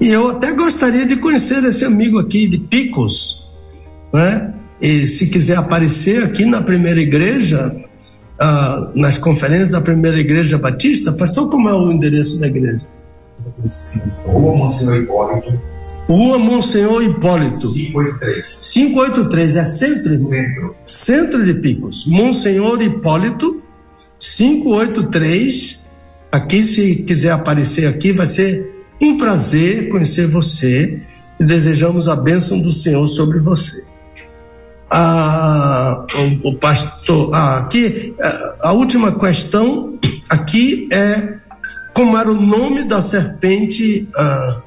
[0.00, 3.46] E eu até gostaria de conhecer esse amigo aqui de Picos,
[4.10, 4.54] né?
[4.80, 7.76] E se quiser aparecer aqui na primeira igreja,
[8.40, 12.86] ah, nas conferências da primeira igreja batista, pastor, como é o endereço da igreja?
[14.24, 15.60] Rua Monsenhor Hipólito,
[16.08, 17.72] Rua Monsenhor Hipólito.
[17.72, 18.70] 583.
[18.72, 20.18] 583 é centro?
[20.18, 20.74] Centro.
[20.84, 22.06] Centro de Picos.
[22.06, 23.60] Monsenhor Hipólito,
[24.18, 25.84] 583.
[26.30, 31.00] Aqui, se quiser aparecer aqui, vai ser um prazer conhecer você
[31.40, 33.84] e desejamos a bênção do Senhor sobre você.
[34.88, 36.06] Ah,
[36.42, 38.14] o, o pastor, ah, aqui,
[38.62, 39.98] a, última questão
[40.30, 41.34] aqui é
[41.92, 44.62] como era o nome da serpente ah,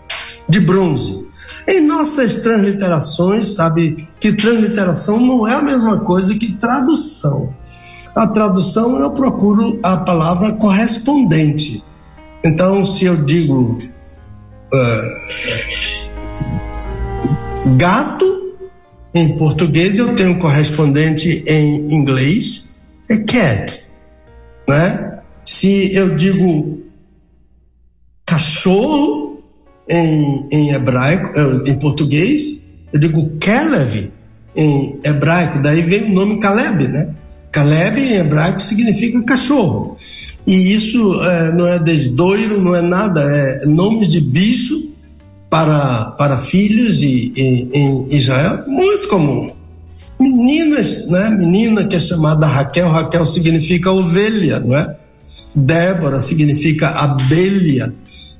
[0.47, 1.28] de bronze.
[1.67, 7.53] Em nossas transliterações, sabe que transliteração não é a mesma coisa que tradução.
[8.15, 11.83] A tradução eu procuro a palavra correspondente.
[12.43, 13.77] Então, se eu digo
[14.73, 14.99] uh,
[17.77, 18.55] gato
[19.13, 22.69] em português, eu tenho correspondente em inglês,
[23.07, 23.81] é cat,
[24.67, 25.19] né?
[25.43, 26.79] Se eu digo
[28.25, 29.28] cachorro
[29.89, 34.11] em, em hebraico, eh, em português, eu digo Kelev
[34.55, 37.09] em hebraico, daí vem o nome Caleb, né?
[37.51, 39.97] Caleb em hebraico significa cachorro.
[40.45, 44.89] E isso é, não é desdoiro, não é nada, é nome de bicho
[45.49, 49.51] para, para filhos e, e, em Israel, muito comum.
[50.19, 51.29] Meninas, né?
[51.29, 54.95] Menina que é chamada Raquel, Raquel significa ovelha, não é?
[55.55, 57.93] Débora significa abelha.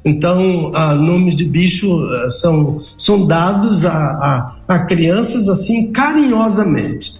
[0.03, 7.19] Então, ah, nomes de bicho ah, são, são dados a, a, a, crianças assim carinhosamente.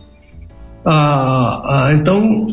[0.86, 2.48] Ah, ah então,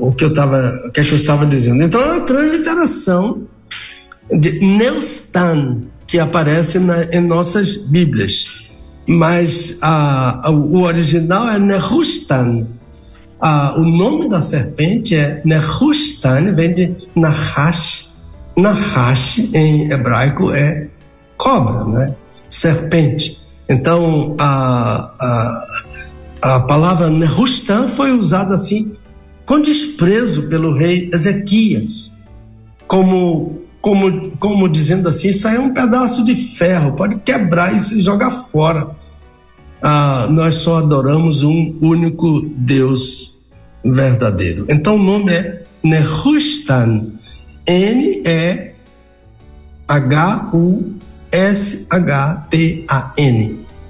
[0.00, 1.82] o que eu estava, o que, é que eu estava dizendo?
[1.82, 3.42] Então, é uma transliteração
[4.32, 8.68] de Neustan que aparece na, em nossas Bíblias,
[9.06, 9.78] mas
[10.72, 12.66] o original é Nehustan
[13.40, 18.09] ah, o nome da serpente é Nehustan, vem de Nahash.
[18.60, 20.88] Nahash em hebraico é
[21.36, 22.14] cobra, né?
[22.48, 23.40] Serpente.
[23.68, 28.96] Então a, a, a palavra Nehustan foi usada assim
[29.46, 32.16] com desprezo pelo rei Ezequias,
[32.86, 37.96] como como, como dizendo assim, isso aí é um pedaço de ferro, pode quebrar isso
[37.96, 38.90] e jogar fora.
[39.82, 43.34] Ah, nós só adoramos um único Deus
[43.82, 44.66] verdadeiro.
[44.68, 47.06] Então o nome é Nehustan,
[47.66, 48.70] N-E-H-U-S-H-T-A-N,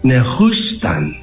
[0.03, 1.15] Nehustan.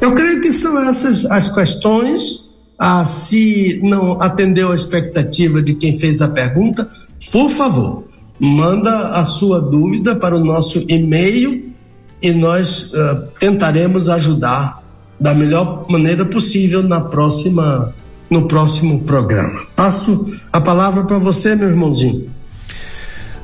[0.00, 2.44] Eu creio que são essas as questões.
[2.78, 6.90] Ah, se não atendeu a expectativa de quem fez a pergunta,
[7.30, 8.04] por favor,
[8.38, 11.72] manda a sua dúvida para o nosso e-mail
[12.20, 14.82] e nós uh, tentaremos ajudar
[15.20, 17.94] da melhor maneira possível na próxima
[18.30, 19.64] no próximo programa.
[19.76, 22.30] Passo a palavra para você, meu irmãozinho.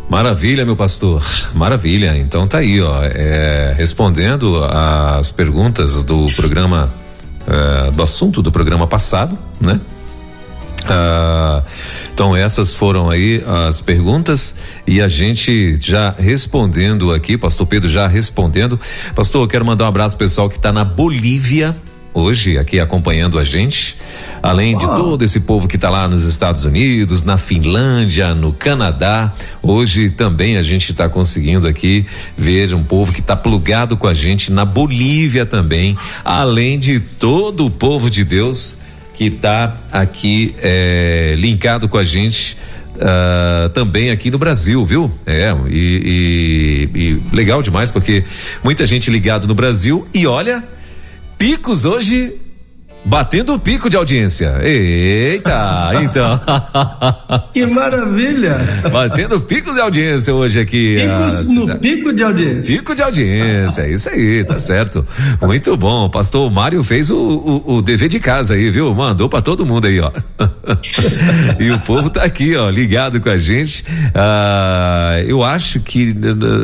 [0.09, 1.23] Maravilha, meu pastor.
[1.55, 2.16] Maravilha.
[2.16, 6.93] Então tá aí, ó, é, respondendo às perguntas do programa
[7.47, 9.81] é, do assunto do programa passado, né?
[10.88, 11.62] Ah,
[12.12, 18.07] então essas foram aí as perguntas e a gente já respondendo aqui, pastor Pedro já
[18.07, 18.81] respondendo.
[19.14, 21.77] Pastor, eu quero mandar um abraço pessoal que está na Bolívia
[22.12, 23.96] hoje aqui acompanhando a gente,
[24.42, 29.33] além de todo esse povo que está lá nos Estados Unidos, na Finlândia, no Canadá.
[29.62, 34.14] Hoje também a gente está conseguindo aqui ver um povo que está plugado com a
[34.14, 38.79] gente na Bolívia também, além de todo o povo de Deus
[39.14, 42.57] que está aqui é, linkado com a gente.
[42.96, 45.11] Uh, também aqui no Brasil, viu?
[45.25, 48.25] É, e, e, e legal demais, porque
[48.62, 50.62] muita gente ligado no Brasil e olha,
[51.40, 52.37] picos hoje
[53.04, 54.60] Batendo o pico de audiência.
[54.62, 56.38] Eita, então.
[57.52, 58.56] que maravilha!
[58.92, 60.98] Batendo picos de audiência hoje aqui.
[61.00, 62.76] Picos ah, no pico de audiência.
[62.76, 65.06] Pico de audiência, isso aí, tá certo.
[65.40, 66.10] Muito bom.
[66.10, 68.94] Pastor Mário fez o, o, o, dever de casa aí, viu?
[68.94, 70.12] Mandou para todo mundo aí, ó.
[71.58, 73.84] e o povo tá aqui, ó, ligado com a gente.
[74.14, 76.14] Ah, eu acho que,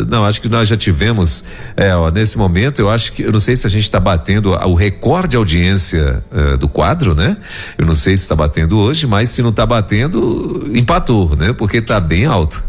[0.09, 1.45] não, acho que nós já tivemos,
[1.77, 4.51] é, ó, nesse momento, eu acho que, eu não sei se a gente tá batendo
[4.51, 7.37] o recorde de audiência uh, do quadro, né?
[7.77, 11.53] Eu não sei se está batendo hoje, mas se não está batendo, empatou, né?
[11.53, 12.63] Porque está bem alto.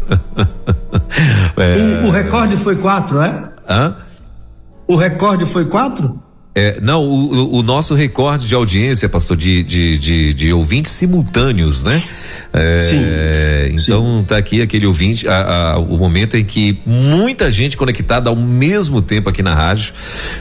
[1.56, 2.04] é...
[2.04, 3.50] o, o, recorde foi quatro, é?
[3.68, 3.96] Hã?
[4.86, 6.20] O recorde foi quatro?
[6.60, 11.84] É, não, o, o, nosso recorde de audiência, pastor, de, de, de, de ouvintes simultâneos,
[11.84, 12.02] né?
[12.52, 14.24] É, sim, então sim.
[14.24, 19.02] tá aqui aquele ouvinte, a, a, o momento em que muita gente conectada ao mesmo
[19.02, 19.92] tempo aqui na rádio,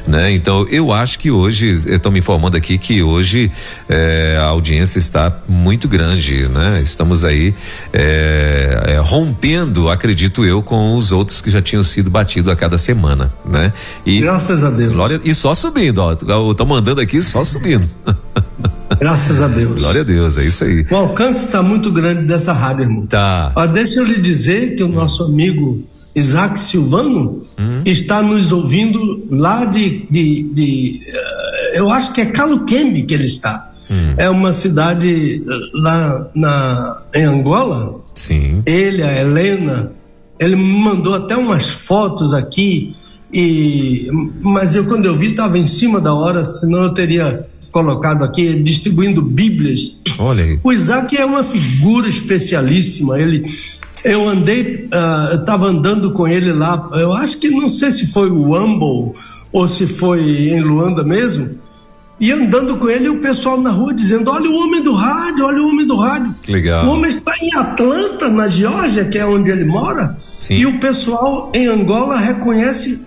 [0.08, 0.32] né?
[0.32, 3.52] Então eu acho que hoje, estou me informando aqui que hoje
[3.90, 6.80] é, a audiência está muito grande, né?
[6.82, 7.54] Estamos aí
[7.92, 12.78] é, é rompendo, acredito eu, com os outros que já tinham sido batidos a cada
[12.78, 13.74] semana, né?
[14.06, 14.94] E, Graças a Deus.
[14.94, 17.88] Glória, e só subindo, ó, tô mandando aqui só subindo.
[19.00, 19.82] Graças a Deus.
[19.82, 20.86] Glória a Deus, é isso aí.
[20.90, 23.06] O alcance está muito grande dessa rádio, irmão.
[23.06, 23.52] Tá.
[23.56, 25.84] Ó, deixa eu lhe dizer que o nosso amigo
[26.16, 27.82] Isaac Silvano hum.
[27.86, 33.26] está nos ouvindo lá de, de, de uh, eu acho que é Caluquembe que ele
[33.26, 33.72] está.
[33.90, 34.16] Hum.
[34.18, 35.44] É uma cidade
[35.74, 38.02] lá na, em Angola.
[38.16, 38.64] Sim.
[38.66, 39.92] Ele, a Helena,
[40.40, 42.96] ele me mandou até umas fotos aqui
[43.32, 44.08] e
[44.42, 48.56] mas eu quando eu vi estava em cima da hora, senão eu teria colocado aqui,
[48.56, 50.02] distribuindo Bíblias.
[50.18, 50.60] Olha aí.
[50.64, 53.20] O Isaac é uma figura especialíssima.
[53.20, 53.46] Ele,
[54.04, 56.90] eu andei, uh, estava andando com ele lá.
[56.94, 59.14] Eu acho que não sei se foi o Humble
[59.52, 61.58] ou se foi em Luanda mesmo.
[62.20, 65.62] E andando com ele, o pessoal na rua dizendo: Olha o homem do rádio, olha
[65.62, 66.34] o homem do rádio.
[66.48, 66.88] Legal.
[66.88, 70.18] O homem está em Atlanta, na Geórgia, que é onde ele mora.
[70.40, 70.56] Sim.
[70.56, 73.06] E o pessoal em Angola reconhece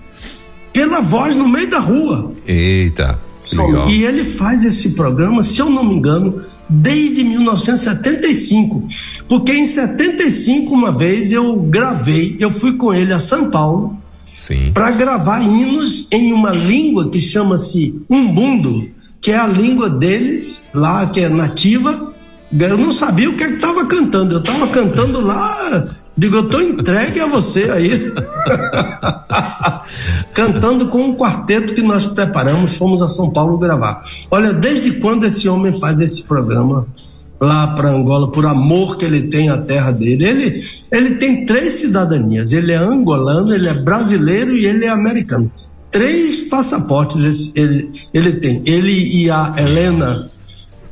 [0.72, 2.32] pela voz no meio da rua.
[2.46, 3.18] Eita.
[3.52, 3.88] Legal.
[3.88, 8.86] E ele faz esse programa, se eu não me engano, desde 1975.
[9.28, 13.96] Porque em 75, uma vez, eu gravei, eu fui com ele a São Paulo
[14.72, 18.88] para gravar hinos em uma língua que chama-se Umbundo,
[19.20, 22.12] que é a língua deles, lá que é nativa.
[22.58, 26.60] Eu não sabia o que é estava cantando, eu estava cantando lá Digo, eu tô
[26.60, 28.12] entregue a você aí.
[30.34, 34.04] Cantando com um quarteto que nós preparamos, fomos a São Paulo gravar.
[34.30, 36.86] Olha, desde quando esse homem faz esse programa
[37.40, 40.26] lá para Angola, por amor que ele tem à terra dele.
[40.26, 40.62] Ele,
[40.92, 42.52] ele tem três cidadanias.
[42.52, 45.50] Ele é angolano, ele é brasileiro e ele é americano.
[45.90, 48.60] Três passaportes ele, ele tem.
[48.66, 50.28] Ele e a Helena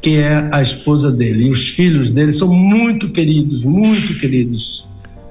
[0.00, 1.48] que é a esposa dele.
[1.48, 4.87] E os filhos dele são muito queridos, muito queridos.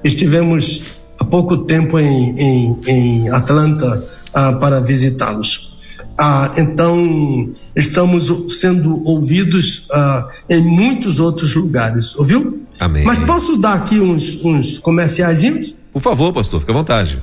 [0.08, 0.84] Estivemos
[1.20, 4.04] há pouco tempo em, em, em Atlanta
[4.34, 5.76] ah, para visitá-los.
[6.18, 12.64] Ah, então, estamos sendo ouvidos ah, em muitos outros lugares, ouviu?
[12.80, 13.04] Amém.
[13.04, 15.76] Mas posso dar aqui uns, uns comerciaizinhos?
[15.92, 17.22] Por favor, pastor, fica à vontade.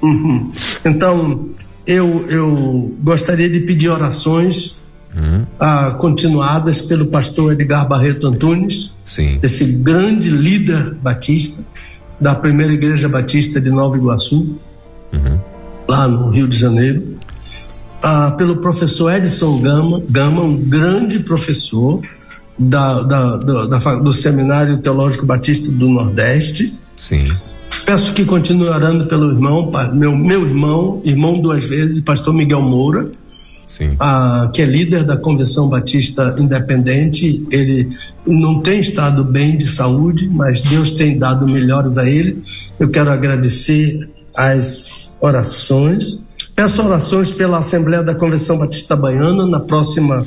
[0.00, 0.50] Uhum.
[0.84, 1.48] Então,
[1.86, 4.80] eu, eu gostaria de pedir orações
[5.14, 5.44] Uhum.
[5.60, 9.38] ah, continuadas pelo pastor Edgar Barreto Antunes, Sim.
[9.42, 11.62] esse grande líder batista
[12.22, 14.56] da primeira igreja batista de Nova Iguaçu,
[15.12, 15.38] Uhum.
[15.88, 17.18] lá no Rio de Janeiro,
[18.00, 22.00] ah, pelo professor Edson Gama, Gama um grande professor
[22.58, 26.72] da, da, do, da do Seminário Teológico Batista do Nordeste.
[26.96, 27.24] Sim.
[27.84, 33.10] Peço que continue orando pelo irmão, meu, meu irmão, irmão duas vezes, pastor Miguel Moura,
[33.98, 37.46] Ah, que é líder da Convenção Batista Independente.
[37.50, 37.88] Ele
[38.26, 42.42] não tem estado bem de saúde, mas Deus tem dado melhores a ele.
[42.78, 46.20] Eu quero agradecer as orações.
[46.54, 50.26] Peço orações pela Assembleia da Convenção Batista Baiana na próxima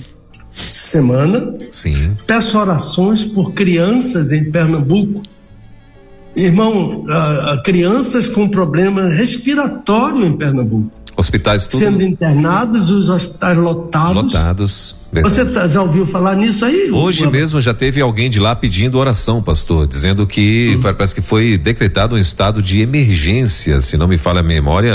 [0.72, 1.54] semana.
[1.72, 2.16] Sim.
[2.26, 5.22] Peço orações por crianças em Pernambuco.
[6.36, 13.58] Irmão, ah, ah, crianças com problema respiratório em Pernambuco, Hospitais tudo sendo internadas, os hospitais
[13.58, 14.16] lotados.
[14.34, 14.96] lotados.
[15.14, 15.34] Verdade.
[15.36, 16.92] Você tá- já ouviu falar nisso aí?
[16.92, 21.22] Hoje mesmo já teve alguém de lá pedindo oração, pastor, dizendo que foi- parece que
[21.22, 24.94] foi decretado um estado de emergência, se não me falha a memória,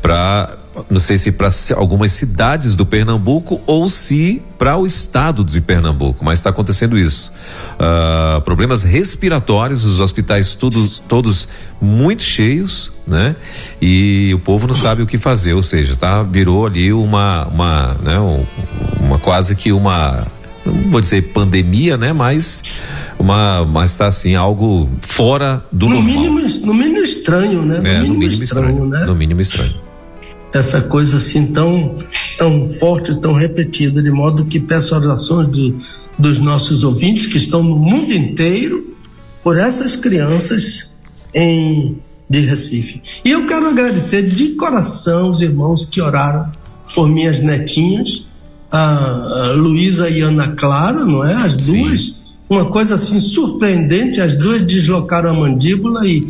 [0.00, 0.56] para
[0.90, 6.24] não sei se para algumas cidades do Pernambuco ou se para o estado de Pernambuco,
[6.24, 7.32] mas está acontecendo isso.
[7.78, 11.48] Ah, problemas respiratórios, os hospitais todos, todos
[11.80, 13.36] muito cheios, né?
[13.80, 17.96] E o povo não sabe o que fazer, ou seja, tá virou ali uma uma,
[18.02, 18.44] né, um-
[19.00, 20.26] uma quase que uma
[20.66, 22.62] não vou dizer pandemia, né, mas
[23.18, 26.14] uma mas está assim algo fora do no normal.
[26.14, 27.80] mínimo, no mínimo estranho, né?
[27.84, 29.04] É, no, mínimo estranho, né?
[29.06, 29.74] No mínimo estranho.
[30.52, 31.98] Essa coisa assim tão,
[32.36, 35.74] tão forte, tão repetida, de modo que peço orações de,
[36.18, 38.96] dos nossos ouvintes que estão no mundo inteiro
[39.42, 40.90] por essas crianças
[41.34, 43.00] em de Recife.
[43.24, 46.50] E eu quero agradecer de coração os irmãos que oraram
[46.94, 48.26] por minhas netinhas,
[48.70, 51.34] a, Luísa e Ana Clara, não é?
[51.34, 51.82] As Sim.
[51.82, 56.28] duas, uma coisa assim surpreendente, as duas deslocaram a mandíbula e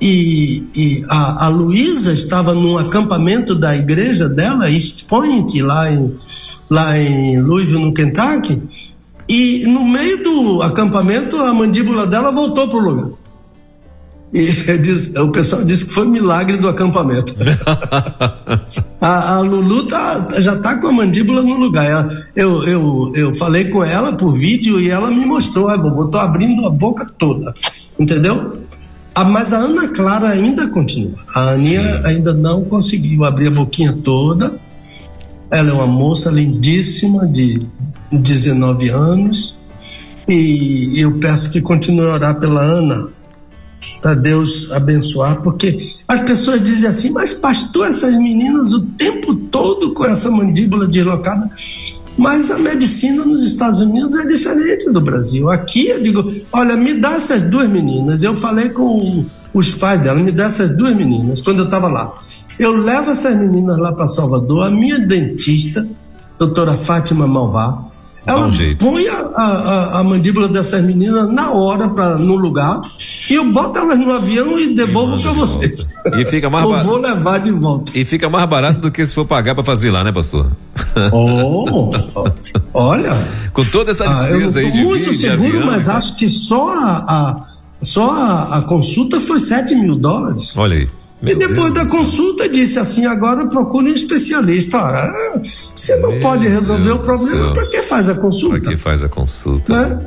[0.00, 6.14] e, e a, a Luísa estava num acampamento da igreja dela, East Point, lá em,
[6.68, 8.60] lá em Louisville, no Kentucky,
[9.28, 13.10] e no meio do acampamento a mandíbula dela voltou para o lugar.
[14.32, 17.34] E diz- o pessoal disse que foi milagre do acampamento.
[19.00, 21.86] a, a Lulu tá, já está com a mandíbula no lugar.
[21.86, 26.06] Ela- eu, eu, eu falei com ela por vídeo e ela me mostrou: ah, vovô,
[26.06, 27.54] tô abrindo a boca toda.
[27.98, 28.58] Entendeu?
[29.14, 31.18] Ah, mas a Ana Clara ainda continua.
[31.34, 34.58] A Aninha ainda não conseguiu abrir a boquinha toda.
[35.50, 37.64] Ela é uma moça lindíssima, de
[38.10, 39.54] 19 anos.
[40.26, 43.08] E eu peço que continue a orar pela Ana,
[44.00, 45.76] para Deus abençoar, porque
[46.08, 51.48] as pessoas dizem assim, mas pastor, essas meninas o tempo todo com essa mandíbula deslocada.
[52.16, 55.50] Mas a medicina nos Estados Unidos é diferente do Brasil.
[55.50, 58.22] Aqui eu digo, olha, me dá essas duas meninas.
[58.22, 62.12] Eu falei com os pais dela, me dá essas duas meninas, quando eu estava lá.
[62.58, 65.86] Eu levo essas meninas lá para Salvador, a minha dentista,
[66.38, 67.84] doutora Fátima Malvá,
[68.26, 72.80] ela um põe a, a, a- mandíbula dessas meninas na hora pra, no lugar
[73.30, 75.88] e eu boto elas no avião e devolvo para vocês.
[76.18, 77.92] E fica mais Eu ba- vou levar de volta.
[77.96, 80.50] E fica mais barato do que se for pagar para fazer lá, né, pastor?
[81.12, 81.90] Oh,
[82.72, 83.10] olha,
[83.52, 85.86] Com toda essa ah, despesa aí tô de muito vídeo, de seguro, avião, mas e
[85.86, 85.96] tal.
[85.96, 90.56] acho que só a, a- só a, a consulta foi 7 mil dólares.
[90.56, 90.88] Olha aí.
[91.22, 94.78] E Meu depois Deus da consulta disse assim, agora procure um especialista.
[94.78, 95.40] Ora, ah,
[95.74, 98.60] você não Meu pode resolver Deus o problema, para que faz a consulta?
[98.60, 99.72] Pra que faz a consulta?
[99.88, 100.00] né?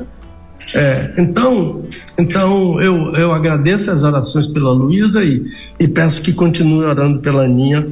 [0.75, 1.83] É, então,
[2.17, 5.45] então eu, eu agradeço as orações pela Luísa e,
[5.79, 7.87] e peço que continue orando pela Aninha.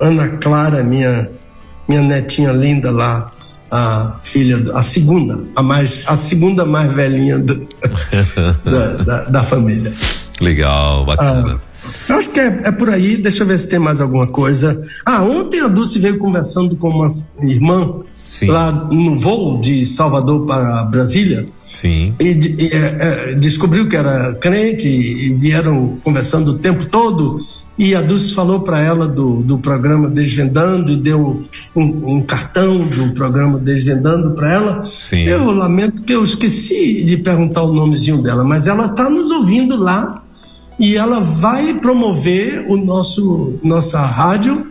[0.00, 1.30] Ana Clara, minha,
[1.88, 3.30] minha netinha linda lá,
[3.70, 7.66] a filha, a segunda, a, mais, a segunda mais velhinha do-
[8.64, 9.92] da, da, da família.
[10.40, 11.60] Legal, bacana.
[12.08, 14.82] Eu acho que é, é por aí, deixa eu ver se tem mais alguma coisa.
[15.04, 17.08] Ah, ontem a Dulce veio conversando com uma
[17.42, 18.46] irmã Sim.
[18.48, 22.14] lá no voo de Salvador para Brasília Sim.
[22.20, 27.40] e, e, é, é, descobriu que era crente e vieram conversando o tempo todo
[27.78, 31.44] e a Dulce falou para ela do, do programa Desvendando e deu
[31.74, 34.84] um, um cartão do programa Desvendando para ela.
[34.84, 35.24] Sim.
[35.24, 39.76] Eu lamento que eu esqueci de perguntar o nomezinho dela, mas ela está nos ouvindo
[39.76, 40.22] lá
[40.78, 44.68] e ela vai promover o nosso nossa rádio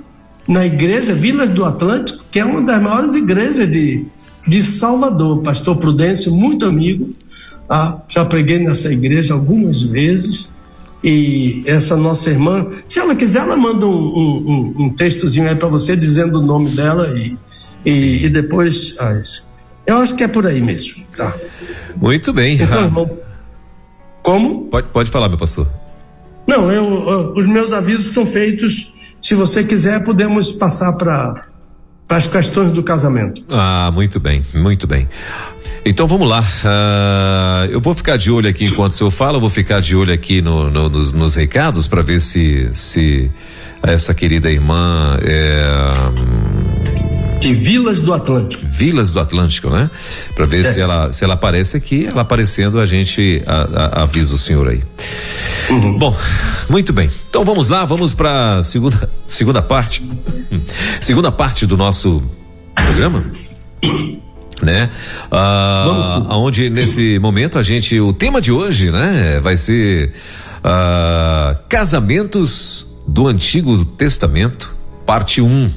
[0.47, 4.05] na igreja Vilas do Atlântico, que é uma das maiores igrejas de,
[4.47, 5.41] de Salvador.
[5.41, 7.13] Pastor Prudêncio, muito amigo,
[7.69, 10.51] ah, já preguei nessa igreja algumas vezes
[11.03, 15.67] e essa nossa irmã, se ela quiser, ela manda um, um, um textozinho aí para
[15.67, 17.37] você dizendo o nome dela e,
[17.85, 18.95] e, e depois.
[18.99, 19.21] Ah,
[19.85, 21.03] eu acho que é por aí mesmo.
[21.15, 21.35] Tá.
[21.95, 22.55] Muito bem.
[22.55, 23.09] Então, irmão,
[24.23, 24.65] como?
[24.65, 25.67] Pode, pode falar, meu pastor.
[26.47, 28.91] Não, eu, eu, os meus avisos estão feitos.
[29.21, 31.47] Se você quiser, podemos passar para
[32.07, 33.43] as questões do casamento.
[33.49, 35.07] Ah, muito bem, muito bem.
[35.85, 36.41] Então vamos lá.
[36.41, 39.95] Uh, eu vou ficar de olho aqui enquanto o senhor fala, eu vou ficar de
[39.95, 43.29] olho aqui no, no, nos, nos, recados para ver se, se
[43.83, 45.63] essa querida irmã é,
[47.45, 48.65] de Vilas do Atlântico.
[48.65, 49.87] Vilas do Atlântico, né?
[50.35, 50.63] Para ver é.
[50.63, 54.67] se ela se ela aparece aqui, ela aparecendo a gente a, a, avisa o senhor
[54.67, 54.81] aí.
[55.69, 55.99] Uhum.
[55.99, 56.17] Bom,
[56.67, 57.07] muito bem.
[57.29, 60.01] Então vamos lá, vamos para segunda segunda parte,
[60.99, 62.23] segunda parte do nosso
[62.73, 63.23] programa
[64.63, 64.89] né?
[65.29, 70.13] Ah, onde nesse momento a gente, o tema de hoje, né, vai ser
[70.63, 74.75] ah, casamentos do Antigo Testamento,
[75.05, 75.69] parte 1, um,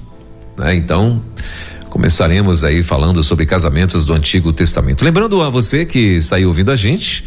[0.59, 0.75] né?
[0.75, 1.23] Então,
[1.89, 5.05] começaremos aí falando sobre casamentos do Antigo Testamento.
[5.05, 7.25] Lembrando a você que está aí ouvindo a gente,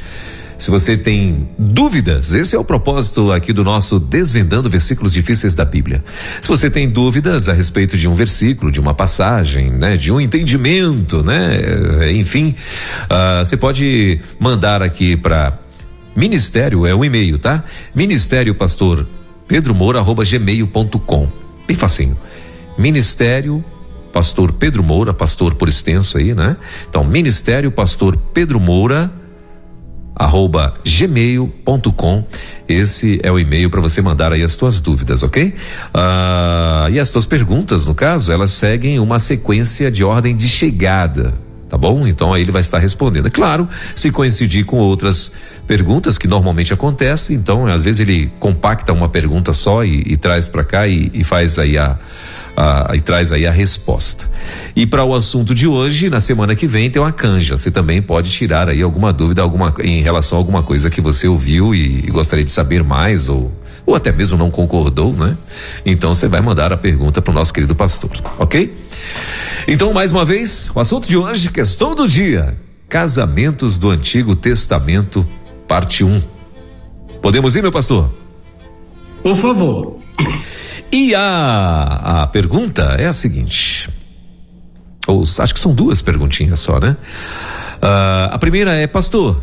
[0.61, 5.65] se você tem dúvidas, esse é o propósito aqui do nosso Desvendando Versículos Difíceis da
[5.65, 6.03] Bíblia.
[6.39, 10.21] Se você tem dúvidas a respeito de um versículo, de uma passagem, né, de um
[10.21, 12.53] entendimento, né, enfim,
[13.05, 15.57] uh, você pode mandar aqui para
[16.15, 17.63] ministério, é um e-mail, tá?
[17.95, 19.07] Ministério Pastor
[19.47, 21.27] Pedro Moura, arroba gmail.com.
[21.67, 22.15] Bem facinho.
[22.77, 23.63] Ministério
[24.11, 26.57] Pastor Pedro Moura, pastor por extenso aí, né?
[26.89, 29.11] Então, Ministério Pastor Pedro Moura,
[30.15, 32.25] arroba gmail.com.
[32.67, 35.53] Esse é o e-mail para você mandar aí as tuas dúvidas, ok?
[35.93, 41.33] Ah, e as tuas perguntas, no caso, elas seguem uma sequência de ordem de chegada.
[41.69, 42.05] Tá bom?
[42.05, 43.27] Então aí ele vai estar respondendo.
[43.27, 43.65] É claro,
[43.95, 45.31] se coincidir com outras
[45.65, 50.49] perguntas que normalmente acontece, então às vezes ele compacta uma pergunta só e, e traz
[50.49, 51.97] para cá e, e faz aí a,
[52.93, 54.29] e traz aí a resposta.
[54.75, 57.57] E para o assunto de hoje, na semana que vem tem uma canja.
[57.57, 61.27] Você também pode tirar aí alguma dúvida alguma, em relação a alguma coisa que você
[61.27, 63.51] ouviu e, e gostaria de saber mais ou
[63.83, 65.35] ou até mesmo não concordou, né?
[65.85, 68.77] Então você vai mandar a pergunta para o nosso querido pastor, ok?
[69.67, 75.27] Então, mais uma vez, o assunto de hoje, questão do dia: casamentos do Antigo Testamento,
[75.67, 76.07] parte 1.
[76.07, 76.21] Um.
[77.21, 78.11] Podemos ir, meu pastor?
[79.23, 80.00] Por favor.
[80.91, 83.89] E a, a pergunta é a seguinte:
[85.07, 86.97] ou acho que são duas perguntinhas só, né?
[87.81, 89.41] Uh, a primeira é, pastor,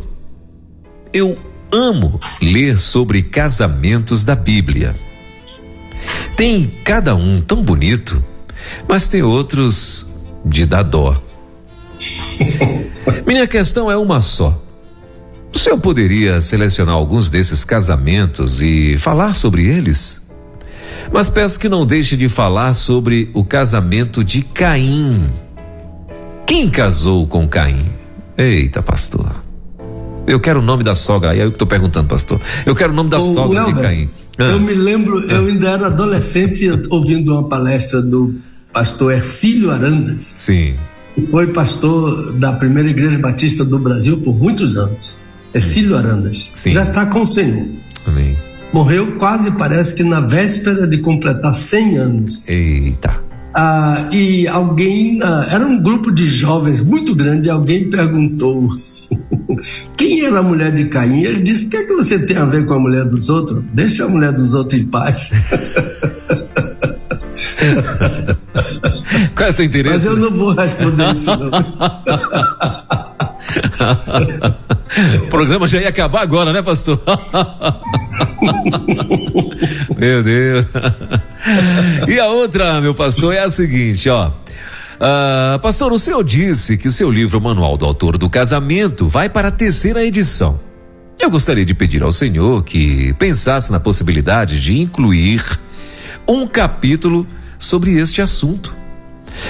[1.11, 1.37] eu
[1.71, 4.95] amo ler sobre casamentos da Bíblia.
[6.35, 8.23] Tem cada um tão bonito,
[8.87, 10.05] mas tem outros
[10.45, 11.21] de dar dó.
[13.27, 14.57] Minha questão é uma só.
[15.53, 20.18] O senhor poderia selecionar alguns desses casamentos e falar sobre eles?
[21.11, 25.29] Mas peço que não deixe de falar sobre o casamento de Caim.
[26.45, 27.83] Quem casou com Caim?
[28.37, 29.27] Eita, pastor.
[30.27, 31.31] Eu quero o nome da sogra.
[31.31, 32.39] Aí é eu que estou perguntando, pastor.
[32.65, 34.09] Eu quero o nome da Ô, sogra de Caim.
[34.37, 34.43] Ah.
[34.43, 35.33] Eu me lembro, ah.
[35.33, 38.35] eu ainda era adolescente ouvindo uma palestra do
[38.71, 40.33] pastor Ercílio Arandas.
[40.37, 40.75] Sim.
[41.15, 45.15] Que foi pastor da primeira igreja batista do Brasil por muitos anos.
[45.53, 46.51] Ercílio Arandas.
[46.53, 46.71] Sim.
[46.71, 47.67] Já está com o Senhor.
[48.05, 52.47] Amém morreu quase parece que na véspera de completar 100 anos.
[52.47, 53.29] Eita.
[53.53, 58.69] Ah, e alguém, ah, era um grupo de jovens muito grande, alguém perguntou
[59.97, 61.23] quem era a mulher de Caim.
[61.23, 63.63] Ele disse: O que é que você tem a ver com a mulher dos outros?
[63.73, 65.31] Deixa a mulher dos outros em paz.
[69.35, 69.95] Qual é o seu interesse?
[69.95, 71.49] Mas eu não vou responder isso, não.
[75.23, 77.01] o programa já ia acabar agora, né, pastor?
[79.97, 80.65] meu Deus.
[82.07, 84.27] E a outra, meu pastor, é a seguinte, ó.
[84.29, 89.29] Uh, pastor, o senhor disse que o seu livro Manual do Autor do Casamento vai
[89.29, 90.59] para a terceira edição.
[91.17, 95.43] Eu gostaria de pedir ao senhor que pensasse na possibilidade de incluir
[96.27, 97.27] um capítulo
[97.57, 98.75] sobre este assunto.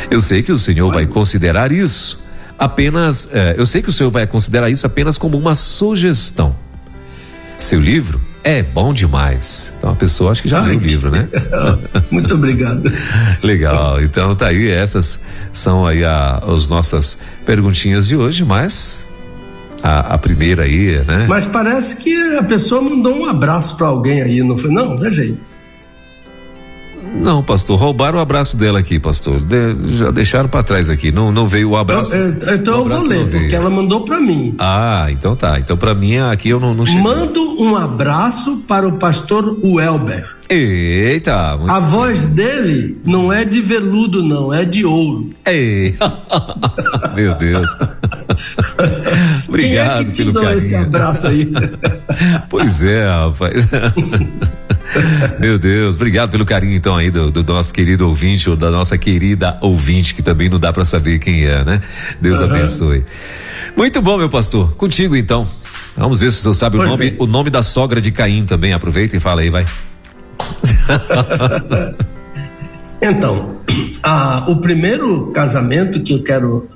[0.09, 2.19] Eu sei que o senhor vai considerar isso
[2.60, 6.53] apenas, eh, eu sei que o senhor vai considerar isso apenas como uma sugestão.
[7.57, 9.74] Seu livro é bom demais.
[9.78, 10.70] Então a pessoa acho que já Ai.
[10.70, 11.30] leu o livro, né?
[12.12, 12.91] Muito obrigado.
[13.41, 14.01] Legal.
[14.01, 19.07] Então tá aí, essas são aí a, as nossas perguntinhas de hoje, mas
[19.82, 21.26] a, a primeira aí, né?
[21.28, 24.72] Mas parece que a pessoa mandou um abraço para alguém aí, não foi?
[24.72, 25.38] Não, veja aí.
[27.16, 29.39] Não, pastor, roubaram o abraço dela aqui, pastor.
[29.41, 31.12] De- já deixaram pra trás aqui.
[31.12, 32.14] Não, não veio o abraço.
[32.16, 34.55] Eu- então o eu vou abraço ler, porque ela mandou para mim.
[34.57, 35.60] Ah, então tá.
[35.60, 37.01] Então pra mim aqui eu não, não cheguei.
[37.01, 40.26] Mando um abraço para o pastor Welber.
[40.49, 41.57] Eita!
[41.57, 45.30] muito- A voz dele não é de veludo, não, é de ouro.
[45.45, 45.95] Ei.
[47.16, 47.70] Meu Deus.
[49.47, 49.49] Obrigado
[49.99, 50.57] Quem é que te pelo carinho.
[50.57, 51.51] esse abraço aí?
[52.49, 53.70] Pois é, rapaz.
[55.39, 58.97] Meu Deus, obrigado pelo carinho então aí do, do nosso querido ouvinte ou da nossa
[58.97, 61.81] querida ouvinte que também não dá pra saber quem é, né?
[62.19, 62.55] Deus Aham.
[62.55, 63.03] abençoe.
[63.77, 64.73] Muito bom, meu pastor.
[64.75, 65.47] Contigo então.
[65.95, 67.15] Vamos ver se o senhor sabe o nome, bem.
[67.19, 68.73] o nome da sogra de Caim também.
[68.73, 69.65] Aproveita e fala aí, vai.
[73.01, 73.55] Então,
[74.03, 76.67] a- o primeiro casamento que eu quero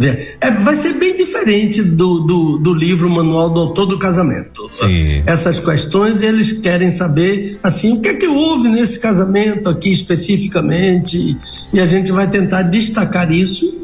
[0.00, 4.68] é, vai ser bem diferente do, do, do livro Manual do Autor do Casamento.
[4.70, 5.24] Sim.
[5.26, 11.36] Essas questões eles querem saber assim o que é que houve nesse casamento aqui especificamente
[11.72, 13.76] e a gente vai tentar destacar isso.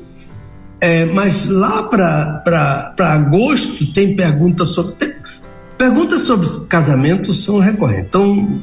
[0.81, 5.15] É, mas lá para agosto tem perguntas sobre tem-
[5.79, 8.07] perguntas sobre casamento são recorrentes.
[8.09, 8.61] Então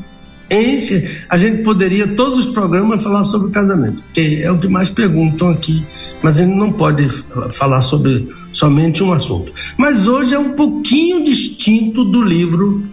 [0.51, 4.89] enche, a gente poderia todos os programas falar sobre casamento, porque é o que mais
[4.89, 5.85] perguntam aqui,
[6.21, 7.07] mas a gente não pode
[7.51, 9.51] falar sobre somente um assunto.
[9.77, 12.83] Mas hoje é um pouquinho distinto do livro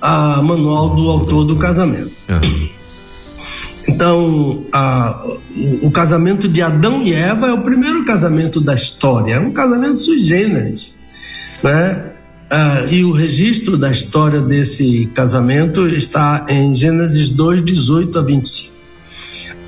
[0.00, 2.10] a Manual do Autor do Casamento.
[2.28, 2.40] Ah,
[3.88, 5.22] Então, a-
[5.56, 9.52] o, o casamento de Adão e Eva é o primeiro casamento da história, é um
[9.52, 10.98] casamento sui generis,
[11.62, 12.04] né?
[12.48, 18.72] Ah, e o registro da história desse casamento está em Gênesis 2, 18 a 25.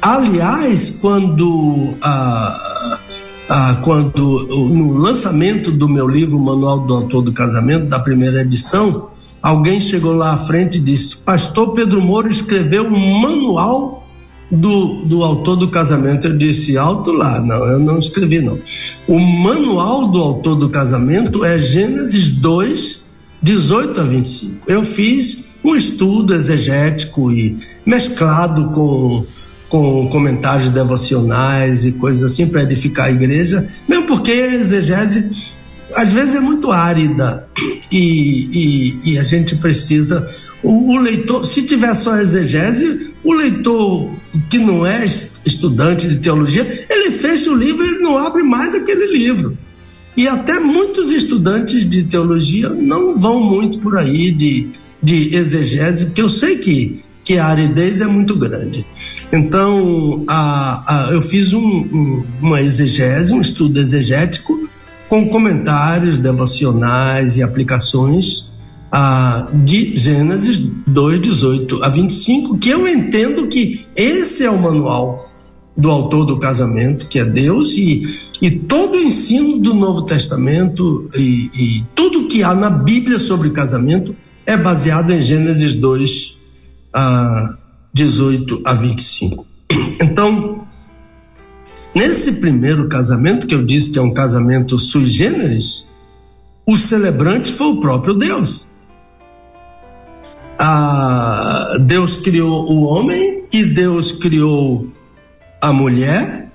[0.01, 3.01] Aliás, quando, ah,
[3.49, 9.11] ah, quando no lançamento do meu livro Manual do Autor do Casamento, da primeira edição,
[9.43, 14.08] alguém chegou lá à frente e disse: Pastor Pedro Moura escreveu um manual
[14.51, 16.27] do, do autor do casamento.
[16.27, 18.59] Eu disse: Alto lá, não, eu não escrevi, não.
[19.07, 23.05] O manual do autor do casamento é Gênesis 2,
[23.43, 24.57] 18 a 25.
[24.67, 29.25] Eu fiz um estudo exegético e mesclado com
[29.69, 35.31] com comentários devocionais e coisas assim para edificar a igreja, mesmo porque a exegese
[35.95, 37.47] às vezes é muito árida
[37.93, 38.49] e,
[39.05, 40.29] e, e a gente precisa.
[40.63, 44.11] O, o leitor, se tiver só exegese, o leitor
[44.49, 48.75] que não é es- estudante de teologia, ele fecha o livro e não abre mais
[48.75, 49.57] aquele livro.
[50.17, 54.69] E até muitos estudantes de teologia não vão muito por aí de,
[55.03, 58.85] de exegese, porque eu sei que, que a aridez é muito grande.
[59.33, 64.69] Então, a, a, eu fiz um, um, uma exegese, um estudo exegético,
[65.09, 68.51] com comentários devocionais e aplicações
[68.91, 75.25] ah, de Gênesis 2, 18 a 25, que eu entendo que esse é o manual
[75.77, 78.03] do autor do casamento, que é Deus, e,
[78.43, 83.51] e todo o ensino do Novo Testamento e, e tudo que há na Bíblia sobre
[83.51, 84.15] casamento
[84.45, 86.39] é baseado em Gênesis 2,
[86.93, 87.55] ah,
[87.93, 89.47] 18 a 25.
[90.01, 90.65] Então,
[91.93, 95.89] nesse primeiro casamento, que eu disse que é um casamento sui generis,
[96.65, 98.68] o celebrante foi o próprio Deus.
[100.59, 104.93] Ah, Deus criou o homem e Deus criou
[105.61, 106.51] a mulher,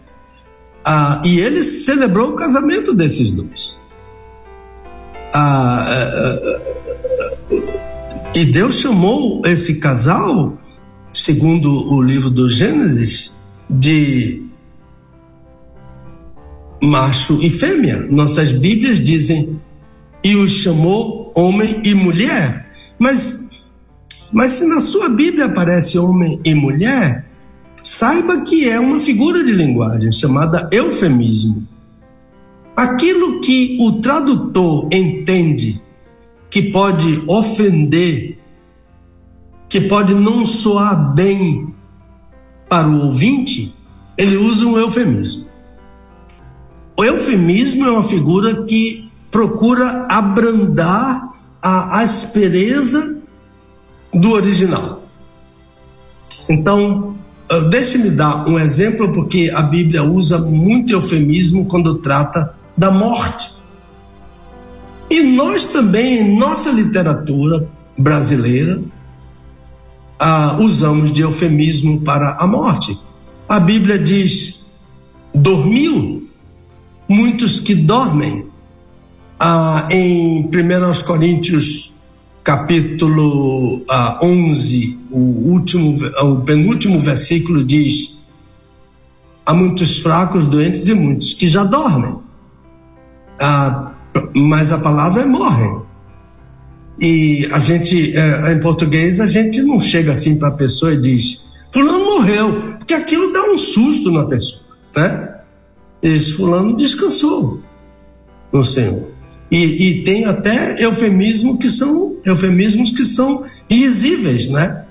[0.86, 3.80] ah, e ele celebrou o casamento desses dois.
[5.34, 6.74] Ah, ah, ah,
[8.36, 10.58] e Deus chamou esse casal,
[11.14, 13.32] segundo o livro do Gênesis,
[13.70, 14.44] de
[16.84, 18.06] macho e fêmea.
[18.10, 19.60] Nossas Bíblias dizem
[20.24, 22.70] e os chamou homem e mulher.
[22.98, 23.43] Mas,
[24.34, 27.26] mas se na sua Bíblia aparece homem e mulher,
[27.84, 31.68] saiba que é uma figura de linguagem chamada eufemismo.
[32.76, 35.80] Aquilo que o tradutor entende
[36.50, 38.40] que pode ofender,
[39.70, 41.72] que pode não soar bem
[42.68, 43.74] para o ouvinte,
[44.18, 45.48] ele usa um eufemismo.
[46.98, 53.23] O eufemismo é uma figura que procura abrandar a aspereza
[54.14, 55.04] do original.
[56.50, 57.16] Então,
[57.50, 63.54] eh, deixe-me dar um exemplo, porque a Bíblia usa muito eufemismo quando trata da morte.
[65.10, 68.82] E nós também, em nossa literatura brasileira,
[70.20, 72.98] ah, usamos de eufemismo para a morte.
[73.48, 74.66] A Bíblia diz:
[75.34, 76.28] dormiu,
[77.08, 78.48] muitos que dormem.
[79.40, 81.93] Ah, em 1 Coríntios,
[82.44, 88.20] capítulo ah, 11, o, último, o penúltimo versículo diz:
[89.46, 92.20] há muitos fracos, doentes e muitos que já dormem.
[93.40, 93.94] Ah,
[94.36, 95.82] mas a palavra é morrem.
[97.00, 101.02] E a gente, é, em português, a gente não chega assim para a pessoa e
[101.02, 104.62] diz: Fulano morreu, porque aquilo dá um susto na pessoa,
[104.96, 105.30] né?
[106.02, 107.62] Esse Fulano descansou
[108.52, 109.13] no Senhor.
[109.54, 114.84] E, e tem até eufemismo que são eufemismos que são risíveis, né?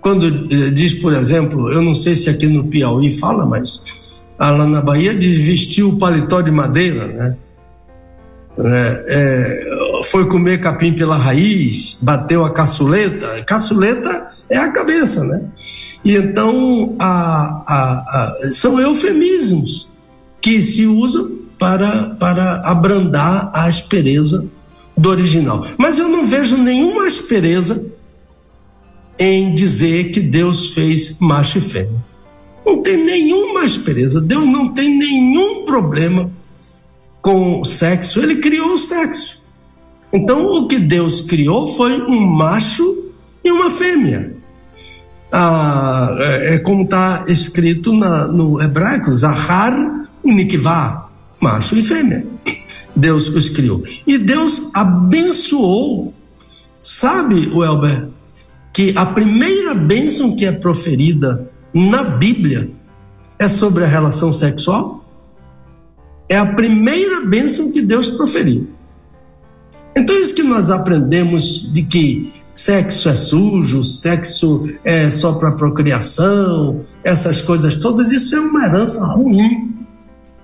[0.00, 3.82] Quando eh, diz, por exemplo, eu não sei se aqui no Piauí fala, mas
[4.38, 7.36] lá na Bahia diz vestiu o paletó de madeira, né?
[8.56, 13.42] É, é, foi comer capim pela raiz, bateu a caçuleta.
[13.42, 15.42] Caçuleta é a cabeça, né?
[16.04, 19.88] E então a, a, a, são eufemismos
[20.40, 24.46] que se usam para, para abrandar a aspereza
[24.96, 25.66] do original.
[25.78, 27.86] Mas eu não vejo nenhuma aspereza
[29.18, 32.04] em dizer que Deus fez macho e fêmea.
[32.66, 34.20] Não tem nenhuma aspereza.
[34.20, 36.30] Deus não tem nenhum problema
[37.20, 38.20] com o sexo.
[38.20, 39.42] Ele criou o sexo.
[40.12, 43.04] Então, o que Deus criou foi um macho
[43.42, 44.34] e uma fêmea.
[45.30, 51.03] Ah, é, é como está escrito na, no hebraico: Zahar Nikvah,
[51.44, 52.26] macho e fêmea.
[52.96, 53.82] Deus os criou.
[54.06, 56.14] E Deus abençoou.
[56.80, 58.08] Sabe, Welber,
[58.72, 62.70] que a primeira bênção que é proferida na Bíblia
[63.38, 65.04] é sobre a relação sexual?
[66.28, 68.70] É a primeira bênção que Deus proferiu.
[69.94, 76.80] Então, isso que nós aprendemos de que sexo é sujo, sexo é só para procriação,
[77.02, 79.73] essas coisas todas, isso é uma herança ruim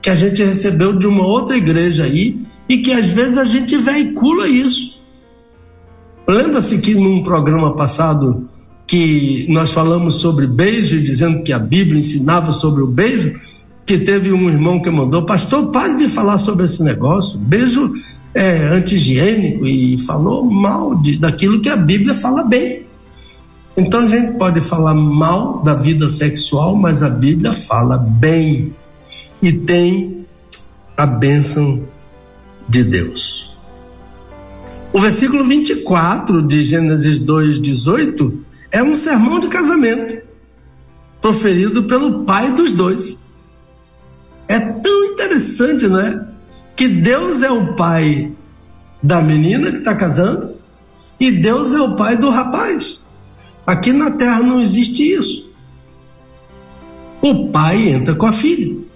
[0.03, 3.77] que a gente recebeu de uma outra igreja aí e que às vezes a gente
[3.77, 4.99] veicula isso.
[6.27, 8.49] Lembra-se que num programa passado
[8.87, 13.35] que nós falamos sobre beijo, dizendo que a Bíblia ensinava sobre o beijo,
[13.85, 17.93] que teve um irmão que mandou, pastor, pare de falar sobre esse negócio, beijo
[18.35, 22.87] é anti-higiênico e falou mal de, daquilo que a Bíblia fala bem.
[23.77, 28.75] Então a gente pode falar mal da vida sexual, mas a Bíblia fala bem
[29.43, 30.27] e tem
[30.97, 31.89] a bênção
[32.69, 33.51] de Deus.
[34.93, 38.39] O versículo 24 de Gênesis 2,18
[38.73, 40.19] é um sermão de casamento
[41.21, 43.21] proferido pelo pai dos dois.
[44.49, 46.29] É tão interessante, não é?
[46.77, 48.33] Que Deus é o pai
[49.03, 50.57] da menina que está casando
[51.19, 53.01] e Deus é o pai do rapaz.
[53.67, 55.49] Aqui na terra não existe isso.
[57.23, 58.90] O pai entra com a filha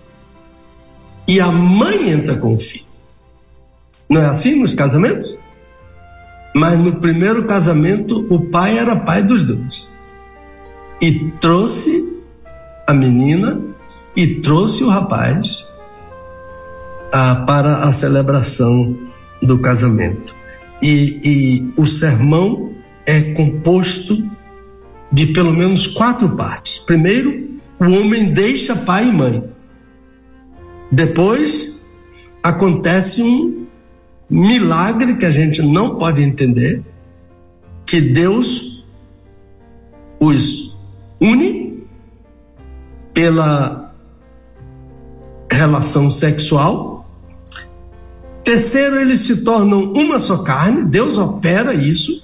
[1.27, 2.85] e a mãe entra com o filho.
[4.09, 5.39] Não é assim nos casamentos?
[6.55, 9.93] Mas no primeiro casamento, o pai era pai dos dois.
[11.03, 12.09] E trouxe
[12.87, 13.61] a menina
[14.17, 15.67] e trouxe o rapaz
[17.13, 18.97] ah, para a celebração
[19.43, 20.37] do casamento.
[20.81, 22.73] E, e o sermão
[23.07, 24.17] é composto
[25.11, 26.79] de pelo menos quatro partes.
[26.79, 27.49] Primeiro,
[27.81, 29.54] o homem deixa pai e mãe.
[30.91, 31.77] Depois,
[32.43, 33.67] acontece um
[34.31, 36.83] milagre que a gente não pode entender,
[37.87, 38.85] que Deus
[40.21, 40.77] os
[41.21, 41.85] une
[43.13, 43.95] pela
[45.51, 47.09] relação sexual.
[48.43, 52.23] Terceiro, eles se tornam uma só carne, Deus opera isso.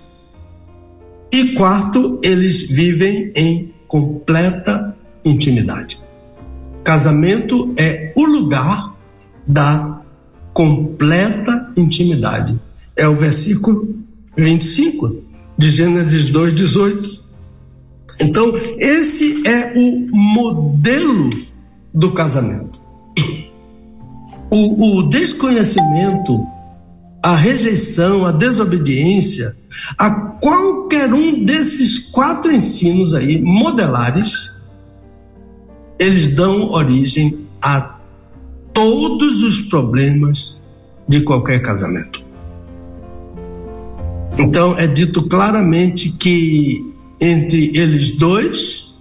[1.32, 6.00] E quarto, eles vivem em completa intimidade.
[6.82, 8.94] Casamento é o lugar
[9.46, 10.00] da
[10.52, 12.58] completa intimidade.
[12.96, 13.94] É o versículo
[14.36, 15.22] 25
[15.56, 17.20] de Gênesis 2:18.
[18.20, 21.30] Então, esse é o modelo
[21.92, 22.80] do casamento.
[24.50, 26.44] O, o, desconhecimento,
[27.22, 29.56] a rejeição, a desobediência,
[29.96, 34.49] a qualquer um desses quatro ensinos aí, modelares,
[36.00, 37.98] eles dão origem a
[38.72, 40.58] todos os problemas
[41.06, 42.22] de qualquer casamento.
[44.38, 46.90] Então é dito claramente que
[47.20, 48.94] entre eles dois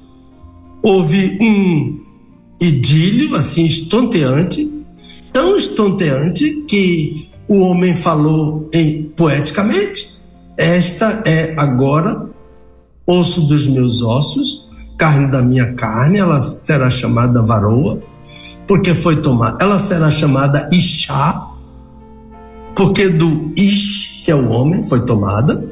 [0.83, 2.01] houve um
[2.61, 4.69] idílio assim estonteante,
[5.31, 10.13] tão estonteante que o homem falou em, poeticamente:
[10.57, 12.29] esta é agora
[13.07, 14.68] osso dos meus ossos,
[14.99, 18.03] carne da minha carne, ela será chamada varoa,
[18.67, 19.63] porque foi tomada.
[19.63, 21.47] Ela será chamada Ixá,
[22.75, 25.63] porque do Ish, que é o homem, foi tomada.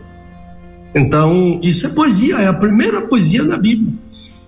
[0.95, 3.93] Então, isso é poesia, é a primeira poesia da Bíblia.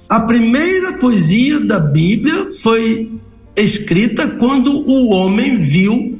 [0.08, 3.12] A primeira poesia da Bíblia foi
[3.56, 6.20] escrita quando o homem viu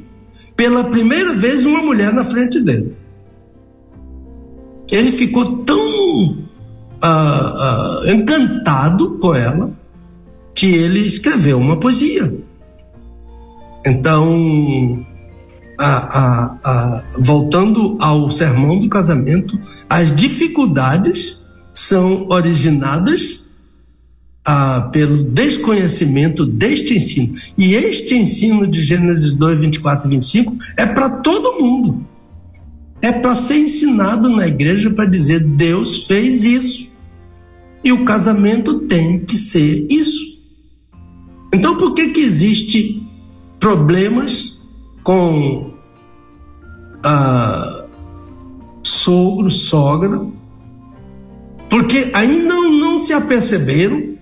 [0.54, 2.94] pela primeira vez uma mulher na frente dele.
[4.90, 6.49] Ele ficou tão
[7.02, 9.72] ah, ah, encantado com ela
[10.54, 12.32] que ele escreveu uma poesia.
[13.86, 15.04] Então,
[15.78, 21.42] a, a, voltando ao sermão do casamento, as dificuldades
[21.72, 23.48] são originadas
[24.44, 27.34] ah, pelo desconhecimento deste ensino.
[27.56, 32.06] E este ensino de Gênesis 2, 24 e 25 é para todo mundo.
[33.02, 36.89] É para ser ensinado na igreja para dizer: Deus fez isso.
[37.82, 40.38] E o casamento tem que ser isso.
[41.52, 43.02] Então, por que, que existe
[43.58, 44.60] problemas
[45.02, 45.72] com
[47.04, 47.86] ah,
[48.82, 50.20] sogro, sogra?
[51.68, 54.14] Porque ainda não se aperceberam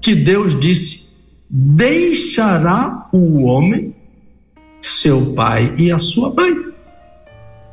[0.00, 1.08] que Deus disse:
[1.48, 3.94] deixará o homem
[4.80, 6.72] seu pai e a sua mãe.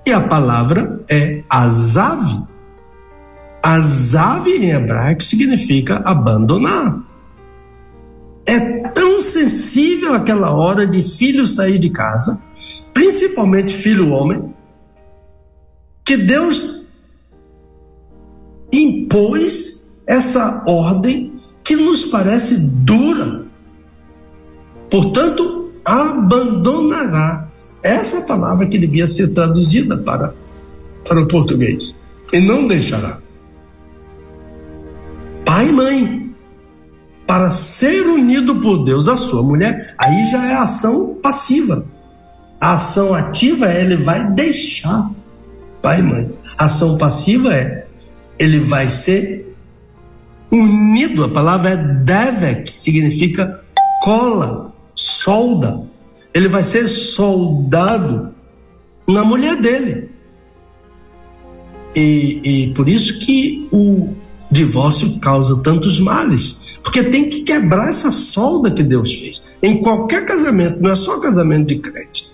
[0.06, 2.49] E a palavra é azav.
[3.62, 7.02] Azav em hebraico significa abandonar.
[8.46, 12.40] É tão sensível aquela hora de filho sair de casa,
[12.94, 14.54] principalmente filho homem,
[16.04, 16.88] que Deus
[18.72, 21.34] impôs essa ordem
[21.64, 23.46] que nos parece dura.
[24.90, 27.48] Portanto, abandonará.
[27.84, 30.34] Essa é palavra que devia ser traduzida para,
[31.08, 31.96] para o português.
[32.34, 33.20] E não deixará.
[35.50, 36.36] Pai e mãe,
[37.26, 41.88] para ser unido por Deus à sua mulher, aí já é ação passiva.
[42.62, 45.10] A ação ativa é ele vai deixar
[45.82, 46.32] pai e mãe.
[46.56, 47.88] A ação passiva é
[48.38, 49.58] ele vai ser
[50.52, 53.60] unido, a palavra é devek, significa
[54.04, 55.82] cola, solda.
[56.32, 58.36] Ele vai ser soldado
[59.08, 60.12] na mulher dele.
[61.96, 64.14] E, e por isso que o
[64.52, 66.58] divórcio causa tantos males.
[66.84, 69.44] Porque tem que quebrar essa solda que Deus fez.
[69.62, 72.30] Em qualquer casamento, não é só casamento de crente.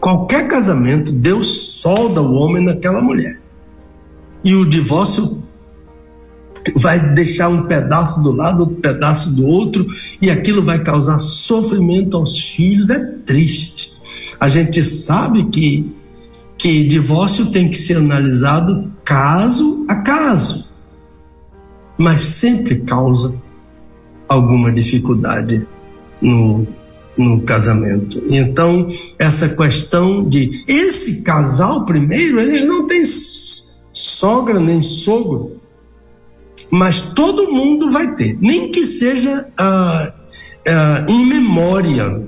[0.00, 3.40] Qualquer casamento, Deus solda o homem naquela mulher.
[4.44, 5.42] E o divórcio
[6.74, 9.86] vai deixar um pedaço do lado, outro pedaço do outro,
[10.20, 12.90] e aquilo vai causar sofrimento aos filhos.
[12.90, 13.94] É triste.
[14.38, 15.94] A gente sabe que,
[16.58, 20.65] que divórcio tem que ser analisado caso a caso,
[21.98, 23.34] mas sempre causa
[24.28, 25.66] alguma dificuldade
[26.20, 26.66] no,
[27.16, 28.22] no casamento.
[28.28, 28.88] Então,
[29.18, 33.02] essa questão de esse casal primeiro, eles não têm
[33.92, 35.60] sogra nem sogro
[36.70, 40.14] mas todo mundo vai ter, nem que seja ah,
[40.66, 42.22] ah, em memória,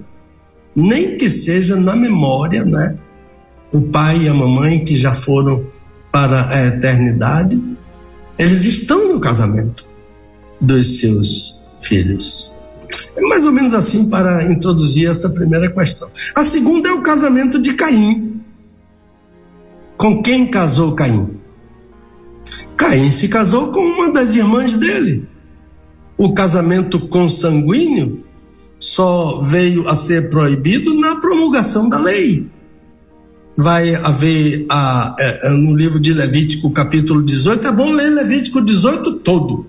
[0.75, 2.97] nem que seja na memória, né?
[3.73, 5.66] O pai e a mamãe que já foram
[6.11, 7.61] para a eternidade,
[8.39, 9.86] eles estão no casamento
[10.61, 12.55] dos seus filhos.
[13.16, 16.09] É mais ou menos assim para introduzir essa primeira questão.
[16.34, 18.41] A segunda é o casamento de Caim.
[19.97, 21.36] Com quem casou Caim?
[22.76, 25.26] Caim se casou com uma das irmãs dele.
[26.16, 28.24] O casamento consanguíneo
[28.78, 32.47] só veio a ser proibido na promulgação da lei.
[33.61, 37.66] Vai haver a, é, é, no livro de Levítico, capítulo 18.
[37.66, 39.66] É bom ler Levítico 18 todo,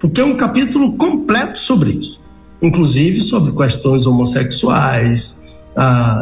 [0.00, 2.20] porque é um capítulo completo sobre isso,
[2.60, 5.40] inclusive sobre questões homossexuais,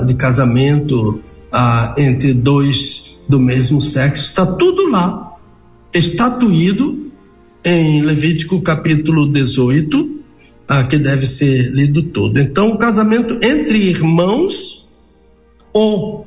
[0.05, 1.23] de casamento
[1.97, 4.29] entre dois do mesmo sexo.
[4.29, 5.39] Está tudo lá
[5.95, 7.11] estatuído
[7.65, 10.21] em Levítico capítulo 18,
[10.69, 12.39] ah, que deve ser lido todo.
[12.39, 14.87] Então, o casamento entre irmãos
[15.73, 16.27] ou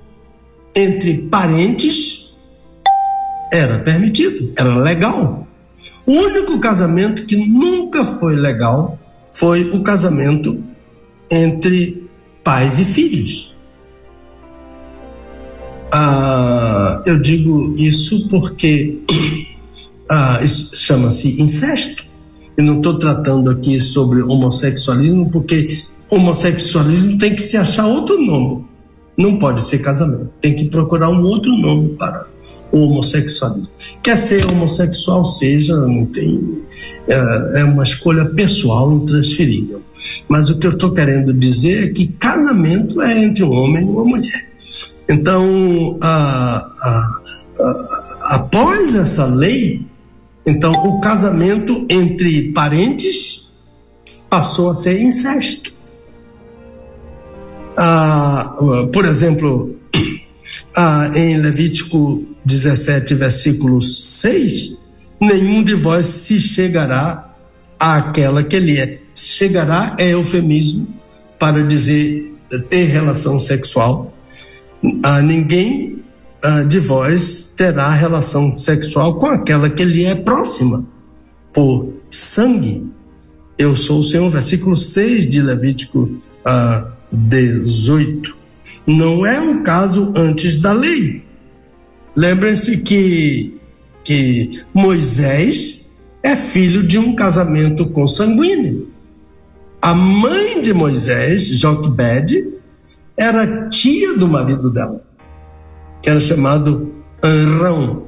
[0.77, 2.37] entre parentes
[3.51, 5.47] era permitido, era legal.
[6.05, 8.99] O único casamento que nunca foi legal
[9.33, 10.63] foi o casamento
[11.31, 12.07] entre
[12.43, 13.55] pais e filhos.
[15.91, 18.99] Ah, eu digo isso porque
[20.07, 22.05] ah, isso chama-se incesto.
[22.55, 25.69] Eu não estou tratando aqui sobre homossexualismo, porque
[26.11, 28.66] homossexualismo tem que se achar outro nome.
[29.17, 30.29] Não pode ser casamento.
[30.39, 32.27] Tem que procurar um outro nome para
[32.71, 33.71] o homossexualismo.
[34.03, 36.61] Quer ser homossexual, seja, não tem.
[37.07, 39.81] É, é uma escolha pessoal intransferível.
[40.27, 43.89] Mas o que eu estou querendo dizer é que casamento é entre um homem e
[43.89, 44.47] uma mulher.
[45.09, 47.21] Então, a, a,
[47.59, 49.85] a, após essa lei,
[50.45, 53.51] então o casamento entre parentes
[54.29, 55.76] passou a ser incesto.
[57.77, 58.55] Ah,
[58.91, 59.75] por exemplo,
[60.75, 64.75] ah, em Levítico 17, versículo 6,
[65.21, 67.35] nenhum de vós se chegará
[67.79, 68.99] àquela que ele é.
[69.13, 70.87] Chegará é eufemismo
[71.37, 72.33] para dizer
[72.67, 74.11] ter relação sexual.
[75.03, 76.03] Ah, ninguém
[76.43, 80.83] ah, de vós terá relação sexual com aquela que lhe é próxima,
[81.53, 82.87] por sangue.
[83.55, 86.09] Eu sou o Senhor, versículo 6 de Levítico
[86.43, 88.35] ah, 18.
[88.85, 91.23] Não é o caso antes da lei.
[92.15, 93.59] Lembrem-se que,
[94.03, 95.91] que Moisés
[96.23, 98.89] é filho de um casamento consanguíneo.
[99.81, 102.53] A mãe de Moisés, Joquebede,
[103.15, 105.01] era tia do marido dela,
[106.01, 106.93] que era chamado
[107.23, 108.07] Anrão.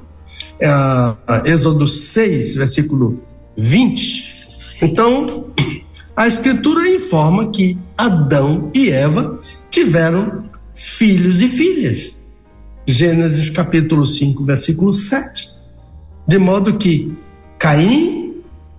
[0.60, 0.70] É
[1.52, 3.22] Êxodo 6, versículo
[3.58, 4.30] 20.
[4.82, 5.52] Então,
[6.20, 9.40] a Escritura informa que Adão e Eva
[9.72, 12.20] tiveram filhos e filhas.
[12.86, 15.48] Gênesis capítulo 5, versículo 7.
[16.28, 17.18] De modo que
[17.58, 18.34] Caim,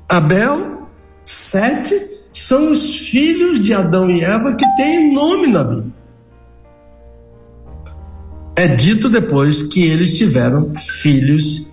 [0.06, 0.86] Abel,
[1.24, 5.94] Sete são os filhos de Adão e Eva que têm nome na Bíblia.
[8.54, 11.72] É dito depois que eles tiveram filhos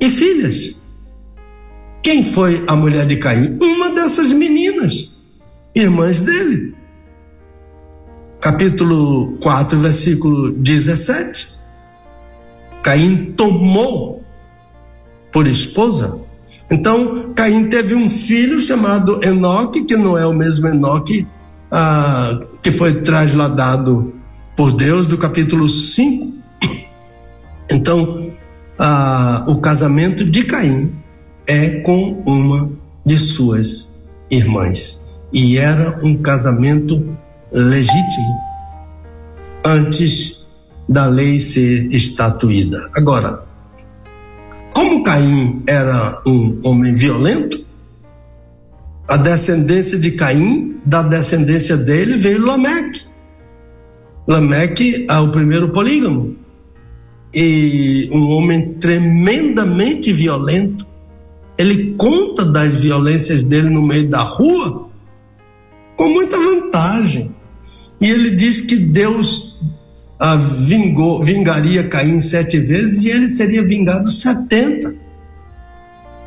[0.00, 0.82] e filhas.
[2.04, 3.58] Quem foi a mulher de Caim?
[3.60, 5.18] Uma dessas meninas,
[5.74, 6.74] irmãs dele
[8.44, 11.48] capítulo 4, versículo 17.
[12.82, 14.22] Caim tomou
[15.32, 16.20] por esposa.
[16.70, 21.26] Então, Caim teve um filho chamado Enoque, que não é o mesmo Enoque
[21.72, 24.12] ah, que foi trasladado
[24.54, 26.34] por Deus, do capítulo 5.
[27.70, 28.30] Então,
[28.78, 30.92] ah, o casamento de Caim
[31.46, 32.70] é com uma
[33.04, 33.98] de suas
[34.30, 35.08] irmãs.
[35.32, 37.16] E era um casamento
[37.52, 38.38] legítimo
[39.64, 40.44] antes
[40.88, 42.90] da lei ser estatuída.
[42.94, 43.44] Agora,
[44.72, 47.64] como Caim era um homem violento,
[49.08, 53.02] a descendência de Caim, da descendência dele veio Lameque.
[54.26, 56.36] Lameque é o primeiro polígamo.
[57.34, 60.86] E um homem tremendamente violento.
[61.56, 64.88] Ele conta das violências dele no meio da rua
[65.96, 67.34] com muita vantagem.
[68.00, 69.58] E ele diz que Deus
[70.18, 74.94] ah, vingou, vingaria Caim sete vezes e ele seria vingado setenta.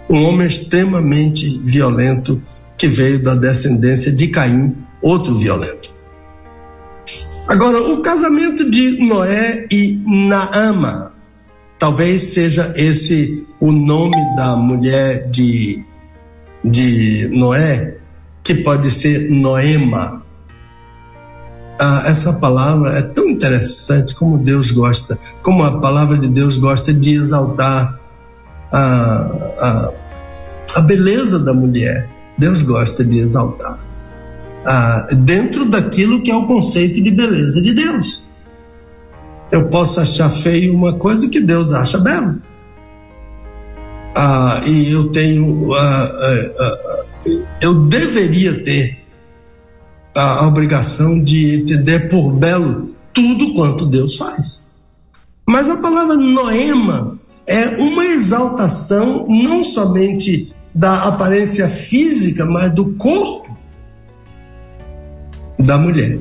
[0.09, 2.41] Um homem extremamente violento
[2.77, 5.93] que veio da descendência de Caim, outro violento.
[7.47, 11.13] Agora, o casamento de Noé e Naama,
[11.79, 15.83] talvez seja esse o nome da mulher de,
[16.63, 17.97] de Noé,
[18.43, 20.25] que pode ser Noema
[21.79, 26.91] ah, essa palavra é tão interessante como Deus gosta, como a palavra de Deus gosta
[26.91, 27.99] de exaltar
[28.71, 29.93] a, a,
[30.75, 32.09] a beleza da mulher.
[32.37, 33.79] Deus gosta de exaltar.
[34.65, 38.26] Ah, dentro daquilo que é o conceito de beleza de Deus.
[39.51, 42.37] Eu posso achar feio uma coisa que Deus acha bela.
[44.15, 45.73] Ah, e eu tenho.
[45.73, 47.03] Ah, ah, ah
[47.61, 48.99] eu deveria ter
[50.15, 54.65] a obrigação de entender por belo tudo quanto Deus faz.
[55.47, 63.55] Mas a palavra noema é uma exaltação não somente da aparência física, mas do corpo
[65.57, 66.19] da mulher.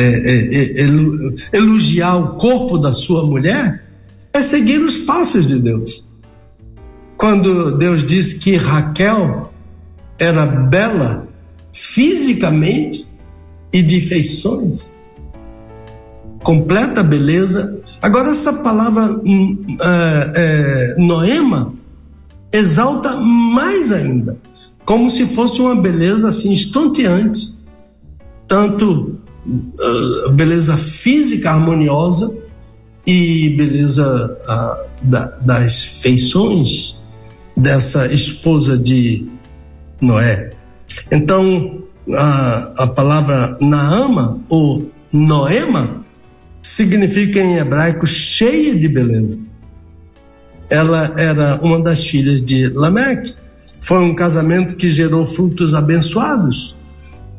[0.00, 3.84] É, é, é, elogiar o corpo da sua mulher
[4.32, 6.10] é seguir os passos de Deus.
[7.16, 9.52] Quando Deus diz que Raquel
[10.18, 11.28] era bela,
[11.70, 13.06] fisicamente
[13.72, 14.94] e de feições.
[16.42, 17.78] Completa beleza.
[18.00, 21.74] Agora, essa palavra hum, é, é, noema
[22.52, 24.38] exalta mais ainda,
[24.84, 27.54] como se fosse uma beleza assim estonteante,
[28.48, 32.34] tanto uh, beleza física harmoniosa
[33.06, 36.96] e beleza uh, da, das feições
[37.56, 39.26] dessa esposa de
[40.00, 40.50] Noé.
[41.10, 41.82] Então,
[42.14, 46.02] a, a palavra Naama ou Noema
[46.62, 49.38] significa em hebraico cheia de beleza.
[50.68, 53.34] ela era uma das filhas de Lameque.
[53.80, 56.76] Foi um casamento que gerou frutos abençoados.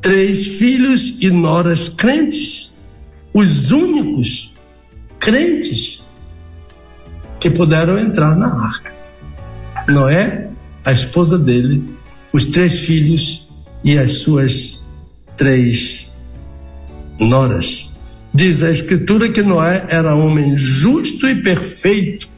[0.02, 2.74] Três filhos e noras crentes,
[3.34, 4.52] os únicos
[5.20, 6.04] crentes
[7.40, 8.94] que puderam entrar na arca.
[9.88, 10.50] Noé,
[10.84, 11.96] a esposa dele,
[12.34, 13.48] os três filhos
[13.84, 14.84] e as suas
[15.38, 16.12] três
[17.20, 17.92] noras.
[18.34, 22.30] Diz a Escritura que Noé era homem justo e perfeito.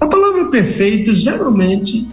[0.00, 2.08] A palavra perfeito geralmente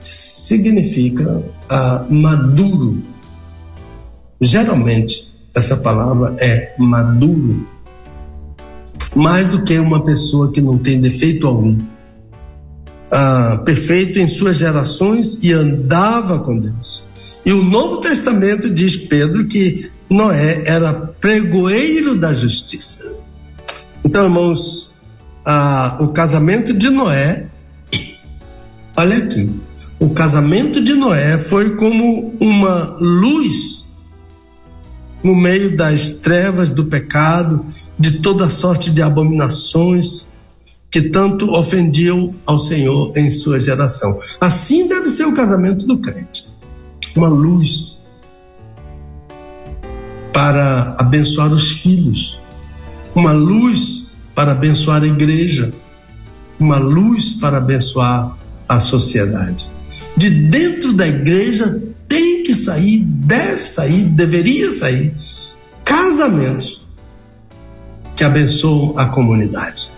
[0.00, 3.02] significa ah, maduro.
[4.44, 7.66] Geralmente, essa palavra é maduro.
[9.16, 11.78] Mais do que uma pessoa que não tem defeito algum.
[13.10, 17.06] Ah, perfeito em suas gerações e andava com Deus.
[17.46, 23.14] E o Novo Testamento diz Pedro que Noé era pregoeiro da justiça.
[24.04, 24.92] Então, irmãos,
[25.42, 27.46] ah, o casamento de Noé,
[28.94, 29.50] olha aqui,
[29.98, 33.83] o casamento de Noé foi como uma luz
[35.24, 37.64] no meio das trevas do pecado,
[37.98, 40.26] de toda sorte de abominações
[40.90, 44.18] que tanto ofendiam ao Senhor em sua geração.
[44.38, 46.52] Assim deve ser o casamento do crente.
[47.16, 48.04] Uma luz
[50.32, 52.38] para abençoar os filhos,
[53.14, 55.72] uma luz para abençoar a igreja,
[56.60, 58.36] uma luz para abençoar
[58.68, 59.70] a sociedade.
[60.16, 61.82] De dentro da igreja
[62.14, 65.12] tem que sair, deve sair, deveria sair
[65.84, 66.86] casamentos
[68.14, 69.90] que abençoam a comunidade.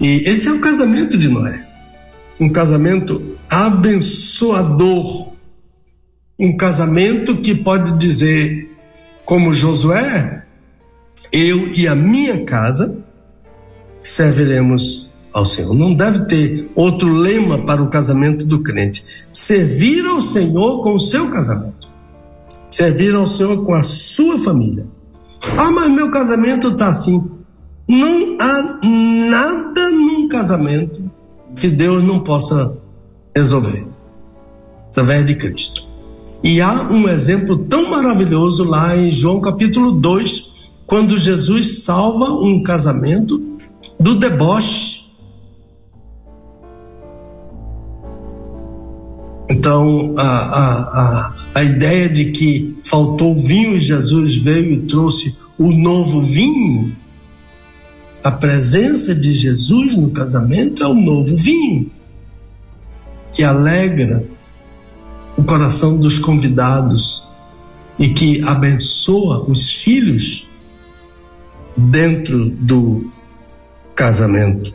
[0.00, 1.66] E esse é o casamento de Noé.
[2.38, 5.32] Um casamento abençoador.
[6.38, 8.70] Um casamento que pode dizer
[9.24, 10.44] como Josué,
[11.32, 13.04] eu e a minha casa
[14.00, 15.05] serviremos
[15.36, 15.74] ao Senhor.
[15.74, 19.04] Não deve ter outro lema para o casamento do crente.
[19.30, 21.90] Servir ao Senhor com o seu casamento.
[22.70, 24.86] Servir ao Senhor com a sua família.
[25.58, 27.22] Ah, mas meu casamento está assim.
[27.86, 28.80] Não há
[29.30, 31.02] nada num casamento
[31.54, 32.74] que Deus não possa
[33.34, 33.86] resolver
[34.88, 35.84] através de Cristo.
[36.42, 42.62] E há um exemplo tão maravilhoso lá em João capítulo 2, quando Jesus salva um
[42.62, 43.38] casamento
[44.00, 44.95] do deboche.
[49.48, 55.36] Então, a, a, a, a ideia de que faltou vinho e Jesus veio e trouxe
[55.56, 56.96] o novo vinho,
[58.24, 61.90] a presença de Jesus no casamento é o novo vinho,
[63.30, 64.26] que alegra
[65.36, 67.24] o coração dos convidados
[67.98, 70.48] e que abençoa os filhos
[71.76, 73.08] dentro do
[73.94, 74.74] casamento.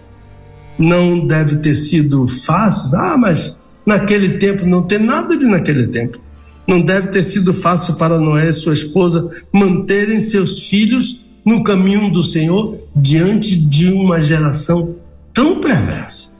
[0.77, 6.19] Não deve ter sido fácil, ah, mas naquele tempo não tem nada de naquele tempo.
[6.67, 12.11] Não deve ter sido fácil para Noé e sua esposa manterem seus filhos no caminho
[12.11, 14.95] do Senhor diante de uma geração
[15.33, 16.31] tão perversa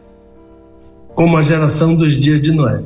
[1.15, 2.83] como a geração dos dias de Noé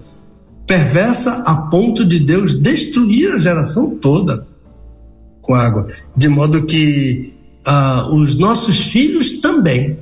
[0.66, 4.48] perversa a ponto de Deus destruir a geração toda
[5.42, 5.86] com água,
[6.16, 7.34] de modo que
[7.64, 10.00] ah, os nossos filhos também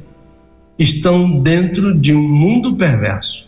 [0.79, 3.47] estão dentro de um mundo perverso.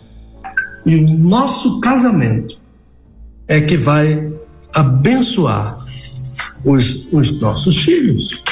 [0.86, 2.60] E o nosso casamento
[3.48, 4.32] é que vai
[4.74, 5.78] abençoar
[6.64, 8.44] os, os nossos filhos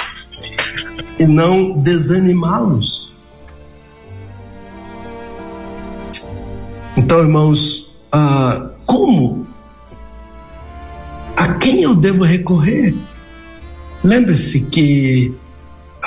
[1.20, 3.14] e não desanimá-los.
[6.98, 9.46] Então, irmãos, ah, como?
[11.36, 12.96] A quem eu devo recorrer?
[14.04, 15.34] Lembre-se que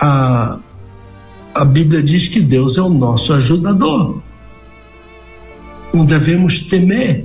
[0.01, 0.59] a,
[1.55, 4.23] a Bíblia diz que Deus é o nosso ajudador.
[5.97, 7.25] Não devemos temer.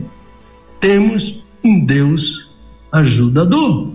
[0.79, 2.49] Temos um Deus
[2.89, 3.91] ajudador.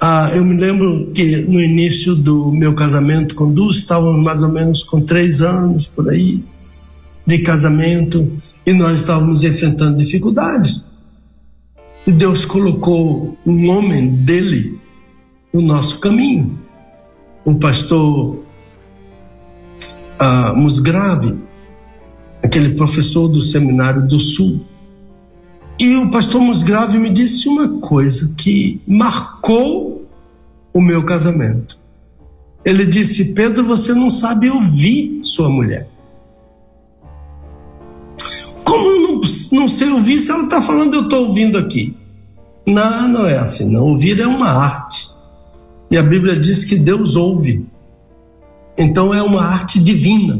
[0.00, 4.50] Ah, eu me lembro que no início do meu casamento com Dulce, estávamos mais ou
[4.50, 6.42] menos com três anos por aí
[7.24, 8.32] de casamento
[8.66, 10.82] e nós estávamos enfrentando dificuldades.
[12.04, 14.76] E Deus colocou um homem dele
[15.54, 16.58] no nosso caminho.
[17.44, 18.42] O pastor
[20.18, 21.46] ah, Musgrave,
[22.42, 24.60] aquele professor do Seminário do Sul.
[25.78, 30.06] E o pastor Musgrave me disse uma coisa que marcou
[30.72, 31.78] o meu casamento.
[32.64, 35.88] Ele disse: Pedro, você não sabe ouvir sua mulher.
[38.64, 39.20] Como eu não,
[39.52, 41.96] não sei ouvir se ela está falando, eu estou ouvindo aqui?
[42.66, 43.64] Não, não é assim.
[43.64, 43.86] Não.
[43.86, 45.08] Ouvir é uma arte.
[45.90, 47.64] E a Bíblia diz que Deus ouve.
[48.76, 50.38] Então é uma arte divina.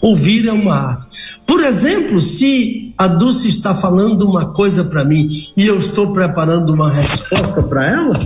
[0.00, 1.40] Ouvir é uma arte.
[1.44, 6.72] Por exemplo, se a Dulce está falando uma coisa para mim e eu estou preparando
[6.72, 8.18] uma resposta para ela,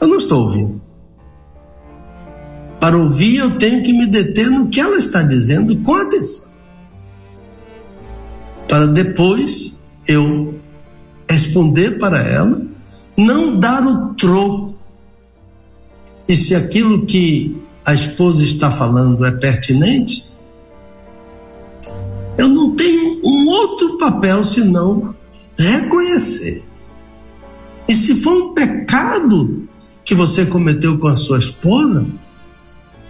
[0.00, 0.80] eu não estou ouvindo.
[2.80, 6.52] Para ouvir, eu tenho que me deter no que ela está dizendo com atenção.
[8.68, 10.54] Para depois eu
[11.28, 12.62] responder para ela,
[13.16, 14.76] não dar o troco.
[16.26, 20.30] E se aquilo que a esposa está falando é pertinente,
[22.38, 25.14] eu não tenho um outro papel senão
[25.58, 26.62] reconhecer.
[27.88, 29.68] E se for um pecado
[30.04, 32.06] que você cometeu com a sua esposa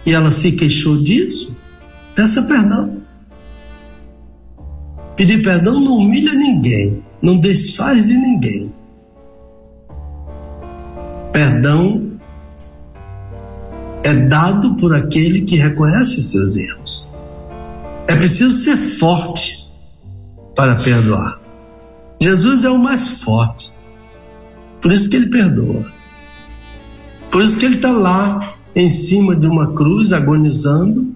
[0.03, 1.55] e ela se queixou disso,
[2.15, 2.97] peça perdão.
[5.15, 8.73] Pedir perdão não humilha ninguém, não desfaz de ninguém.
[11.31, 12.09] Perdão
[14.01, 17.08] é dado por aquele que reconhece seus erros.
[18.09, 19.67] É preciso ser forte
[20.55, 21.39] para perdoar.
[22.19, 23.71] Jesus é o mais forte.
[24.81, 25.85] Por isso que ele perdoa.
[27.29, 31.15] Por isso que ele está lá em cima de uma cruz agonizando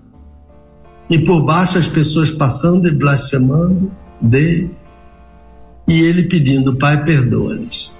[1.09, 3.91] e por baixo as pessoas passando e blasfemando
[4.21, 4.69] dele
[5.87, 7.91] e ele pedindo, Pai, perdoa-lhes.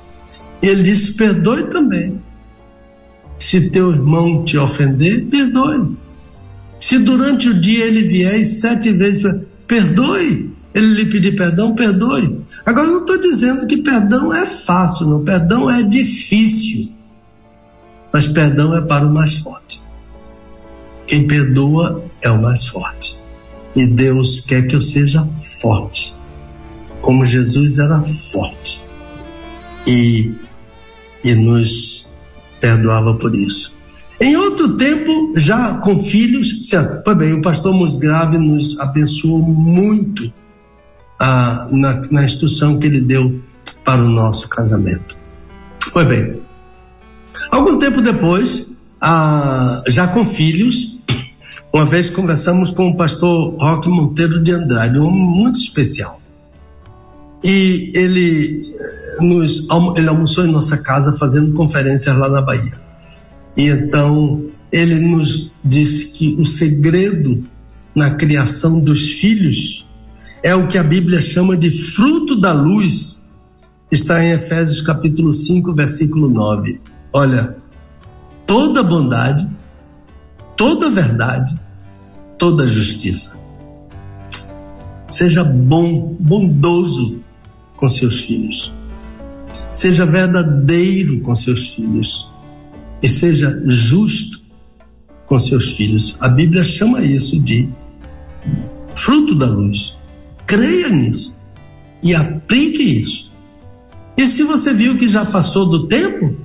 [0.62, 2.22] E ele disse: perdoe também.
[3.40, 5.98] Se teu irmão te ofender, perdoe.
[6.84, 9.24] Se durante o dia ele vier e sete vezes,
[9.66, 10.52] perdoe.
[10.74, 12.42] Ele lhe pedir perdão, perdoe.
[12.66, 15.24] Agora, não estou dizendo que perdão é fácil, não.
[15.24, 16.92] Perdão é difícil.
[18.12, 19.82] Mas perdão é para o mais forte.
[21.08, 23.16] Quem perdoa é o mais forte.
[23.74, 25.26] E Deus quer que eu seja
[25.62, 26.14] forte.
[27.02, 28.84] Como Jesus era forte.
[29.88, 30.34] E,
[31.24, 32.06] e nos
[32.60, 33.74] perdoava por isso.
[34.24, 36.58] Em outro tempo, já com filhos,
[37.04, 40.32] pois bem, o pastor Musgrave nos abençoou muito
[41.20, 43.42] ah, na, na instrução que ele deu
[43.84, 45.18] para o nosso casamento.
[45.92, 46.42] Pois bem,
[47.52, 48.72] algum tempo depois,
[49.02, 50.98] ah, já com filhos,
[51.74, 56.22] uma vez conversamos com o pastor Roque Monteiro de Andrade, um homem muito especial.
[57.44, 59.68] E ele, eh, nos,
[59.98, 62.93] ele almoçou em nossa casa fazendo conferências lá na Bahia.
[63.56, 67.44] E então ele nos disse que o segredo
[67.96, 69.88] na criação dos filhos
[70.42, 73.30] é o que a Bíblia chama de fruto da luz.
[73.92, 76.82] Está em Efésios capítulo 5, versículo 9.
[77.14, 77.56] Olha,
[78.48, 79.48] toda bondade,
[80.58, 81.56] toda verdade,
[82.38, 83.38] toda justiça.
[85.12, 87.22] Seja bom, bondoso
[87.78, 88.74] com seus filhos.
[89.72, 92.33] Seja verdadeiro com seus filhos
[93.04, 94.42] e seja justo
[95.28, 96.16] com seus filhos.
[96.22, 97.68] A Bíblia chama isso de
[98.96, 99.96] fruto da luz.
[100.48, 101.36] Creia nisso
[102.02, 103.30] e aplique isso.
[104.16, 106.36] E se você viu que já passou do tempo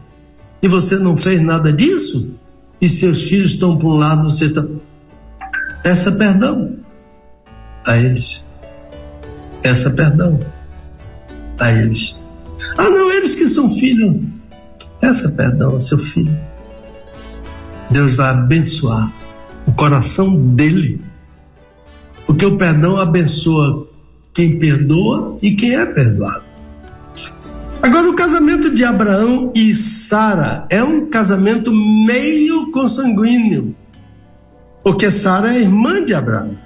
[0.60, 2.34] e você não fez nada disso,
[2.80, 4.64] e seus filhos estão para um lado, você está.
[5.82, 6.76] Peça perdão
[7.86, 8.42] a eles.
[9.62, 10.40] Peça perdão
[11.60, 12.18] a eles.
[12.76, 14.37] Ah, não, eles que são filhos.
[15.00, 16.36] Peça perdão ao seu filho.
[17.90, 19.12] Deus vai abençoar
[19.66, 21.00] o coração dele.
[22.26, 23.88] Porque o perdão abençoa
[24.34, 26.44] quem perdoa e quem é perdoado.
[27.80, 33.74] Agora, o casamento de Abraão e Sara é um casamento meio consanguíneo,
[34.82, 36.58] porque Sara é irmã de Abraão,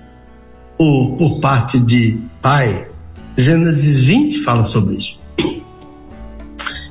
[0.76, 2.88] ou por parte de pai.
[3.36, 5.21] Gênesis 20 fala sobre isso.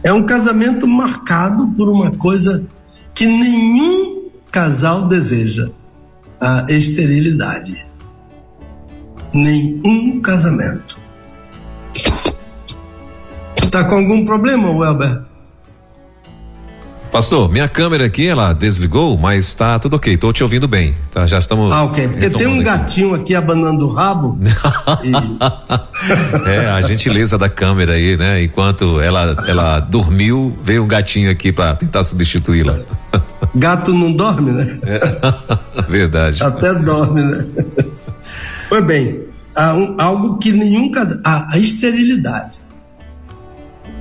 [0.03, 2.65] É um casamento marcado por uma coisa
[3.13, 5.69] que nenhum casal deseja:
[6.39, 7.85] a esterilidade.
[9.33, 10.99] Nenhum casamento.
[13.69, 15.30] Tá com algum problema, Welber?
[17.11, 21.27] Pastor, minha câmera aqui, ela desligou, mas tá tudo ok, tô te ouvindo bem, tá?
[21.27, 21.73] Já estamos.
[21.73, 22.07] Ah, ok.
[22.07, 24.39] Porque tem um gatinho aqui abanando o rabo.
[25.03, 26.49] e...
[26.49, 28.41] é, a gentileza da câmera aí, né?
[28.41, 32.79] Enquanto ela, ela dormiu, veio um gatinho aqui para tentar substituí-la.
[33.53, 34.79] Gato não dorme, né?
[34.83, 36.41] É, verdade.
[36.41, 37.45] Até dorme, né?
[38.69, 39.23] Pois bem,
[39.53, 41.17] há um, algo que nenhum casal.
[41.25, 42.60] A, a esterilidade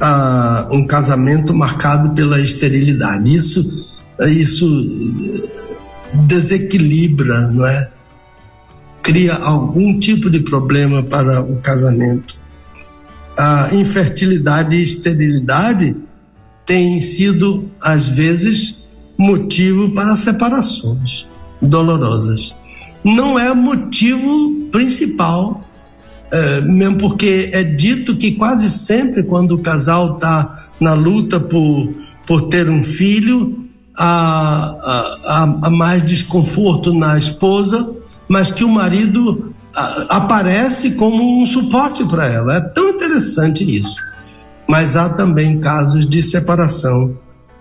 [0.02, 3.34] uh, um casamento marcado pela esterilidade.
[3.34, 3.88] Isso,
[4.28, 4.66] isso
[6.26, 7.90] desequilibra, não é?
[9.02, 12.38] Cria algum tipo de problema para o casamento.
[13.38, 15.96] A infertilidade e esterilidade
[16.66, 18.84] têm sido, às vezes,
[19.16, 21.26] motivo para separações
[21.60, 22.54] dolorosas.
[23.04, 25.62] não é motivo principal,
[26.32, 31.92] é, mesmo porque é dito que quase sempre quando o casal está na luta por,
[32.26, 33.64] por ter um filho,
[33.96, 34.76] há,
[35.24, 37.90] há, há mais desconforto na esposa,
[38.28, 42.56] mas que o marido a, aparece como um suporte para ela.
[42.56, 43.96] É tão interessante isso.
[44.68, 47.18] Mas há também casos de separação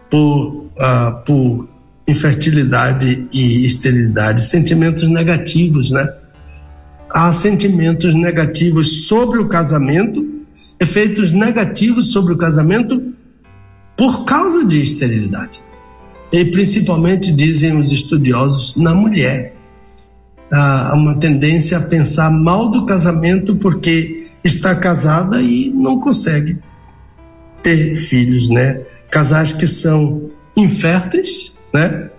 [0.09, 1.67] por, uh, por
[2.07, 6.07] infertilidade e esterilidade, sentimentos negativos, né?
[7.09, 10.27] Há sentimentos negativos sobre o casamento,
[10.79, 13.13] efeitos negativos sobre o casamento
[13.97, 15.61] por causa de esterilidade.
[16.31, 19.55] E principalmente, dizem os estudiosos, na mulher.
[20.51, 26.57] Há uma tendência a pensar mal do casamento porque está casada e não consegue
[27.61, 28.81] ter filhos, né?
[29.11, 32.09] Casais que são inférteis, né?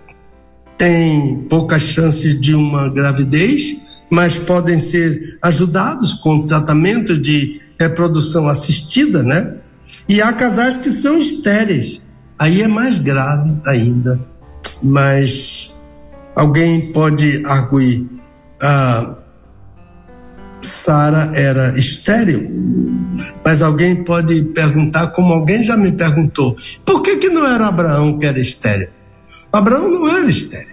[0.77, 3.80] Tem poucas chances de uma gravidez,
[4.11, 9.55] mas podem ser ajudados com tratamento de reprodução assistida, né?
[10.07, 12.01] E há casais que são estéreis.
[12.37, 14.19] Aí é mais grave ainda.
[14.83, 15.71] Mas
[16.35, 18.05] alguém pode arguir,
[18.61, 19.15] ah,
[20.59, 22.49] Sara era estéril,
[23.45, 26.55] mas alguém pode perguntar, como alguém já me perguntou,
[26.85, 28.89] por que, que não era Abraão que era estéril?
[29.51, 30.70] Abraão não era estéril,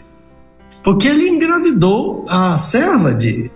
[0.88, 3.50] porque ele engravidou a serva de,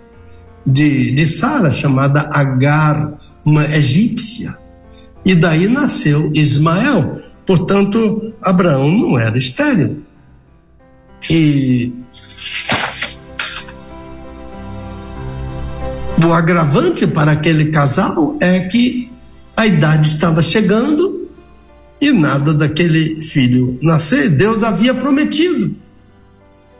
[0.63, 3.11] de, de Sara, chamada Agar,
[3.43, 4.55] uma egípcia,
[5.25, 7.15] e daí nasceu Ismael.
[7.43, 10.03] Portanto, Abraão não era estéril.
[11.27, 11.91] E
[16.23, 19.11] o agravante para aquele casal é que
[19.57, 21.27] a idade estava chegando
[21.99, 24.29] e nada daquele filho nascer.
[24.29, 25.81] Deus havia prometido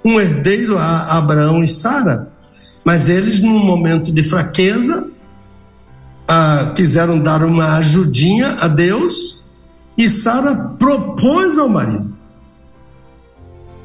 [0.03, 2.31] um herdeiro a Abraão e Sara,
[2.83, 5.07] mas eles, num momento de fraqueza,
[6.27, 9.43] ah, quiseram dar uma ajudinha a Deus
[9.97, 12.13] e Sara propôs ao marido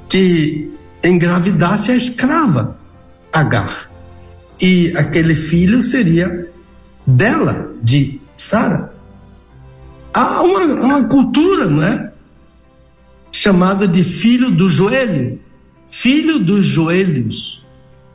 [0.08, 0.72] que
[1.04, 2.76] engravidasse a escrava
[3.32, 3.88] Agar
[4.60, 6.50] e aquele filho seria
[7.06, 8.92] dela, de Sara.
[10.12, 12.12] Há uma, uma cultura, não é?
[13.30, 15.38] Chamada de filho do joelho,
[15.88, 17.64] filho dos joelhos.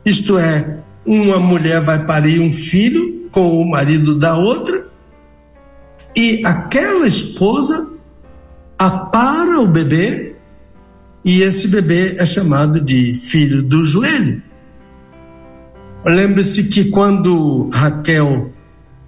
[0.04, 4.86] Isto é, uma mulher vai parir um filho com o marido da outra
[6.16, 7.90] e aquela esposa
[8.78, 10.36] apara o bebê
[11.24, 14.42] e esse bebê é chamado de filho do joelho.
[16.04, 18.52] Lembre-se que quando Raquel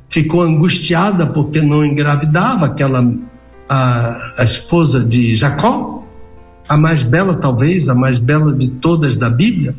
[0.08, 3.06] ficou angustiada porque não engravidava, aquela
[3.68, 6.05] a, a esposa de Jacó,
[6.68, 9.74] a mais bela talvez, a mais bela de todas da Bíblia,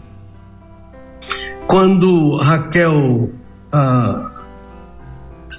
[1.68, 3.30] quando Raquel
[3.74, 4.32] ah,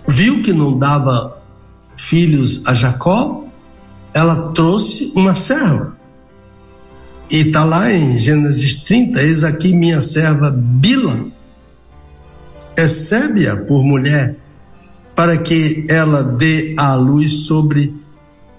[0.07, 1.39] viu que não dava
[1.97, 3.45] filhos a Jacó,
[4.15, 5.97] ela trouxe uma serva.
[7.31, 11.27] E está lá em Gênesis 30, eis aqui minha serva Bila,
[12.75, 14.37] recebe-a por mulher,
[15.15, 17.95] para que ela dê a luz sobre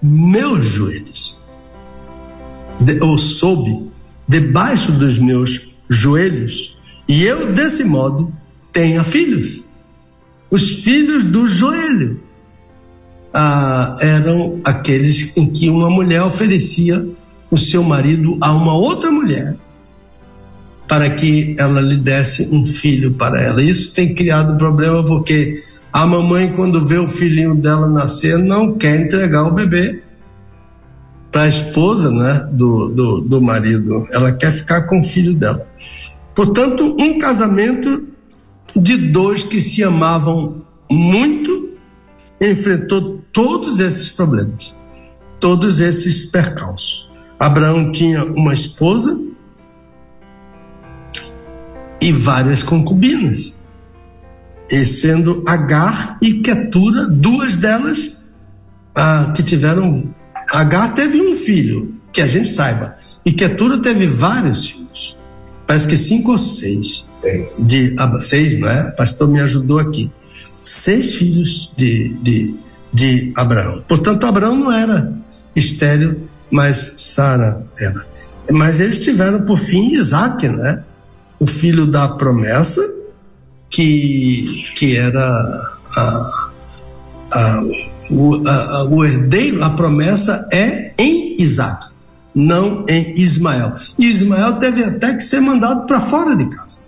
[0.00, 1.40] meus joelhos,
[3.02, 3.88] ou sob,
[4.26, 6.76] debaixo dos meus joelhos,
[7.08, 8.32] e eu, desse modo,
[8.72, 9.68] tenha filhos.
[10.50, 12.20] Os filhos do joelho
[13.34, 17.06] ah, eram aqueles em que uma mulher oferecia
[17.50, 19.56] o seu marido a uma outra mulher
[20.86, 23.62] para que ela lhe desse um filho para ela.
[23.62, 25.54] Isso tem criado problema porque
[25.92, 30.02] a mamãe, quando vê o filhinho dela nascer, não quer entregar o bebê
[31.30, 34.06] para a esposa né, do, do, do marido.
[34.12, 35.66] Ela quer ficar com o filho dela.
[36.34, 38.06] Portanto, um casamento
[38.76, 41.70] de dois que se amavam muito
[42.40, 44.76] enfrentou todos esses problemas,
[45.38, 47.10] todos esses percalços.
[47.38, 49.20] Abraão tinha uma esposa
[52.00, 53.60] e várias concubinas,
[54.70, 58.22] e sendo Agar e Ketura, duas delas
[58.94, 60.14] ah, que tiveram.
[60.50, 65.16] Agar teve um filho, que a gente saiba, e Ketura teve vários filhos,
[65.66, 67.06] parece que cinco ou seis.
[67.10, 67.66] Seis.
[67.66, 68.88] De, ah, seis, não é?
[68.88, 70.10] O pastor me ajudou aqui.
[70.60, 72.54] Seis filhos de, de,
[72.92, 73.84] de Abraão.
[73.86, 75.12] Portanto, Abraão não era
[75.54, 78.06] estéreo, mas Sara era.
[78.50, 80.82] Mas eles tiveram por fim Isaac, né?
[81.40, 82.82] o filho da promessa,
[83.70, 85.26] que, que era
[85.96, 86.50] a,
[87.32, 87.62] a,
[88.10, 91.86] o, a, o herdeiro, a promessa é em Isaac,
[92.34, 93.74] não em Ismael.
[93.98, 96.80] Ismael teve até que ser mandado para fora de casa.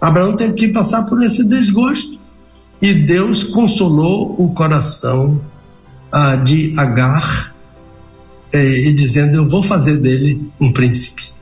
[0.00, 2.18] Abraão teve que passar por esse desgosto
[2.80, 5.40] e Deus consolou o coração
[6.12, 7.54] ah, de Agar
[8.52, 11.32] eh, e dizendo: Eu vou fazer dele um príncipe.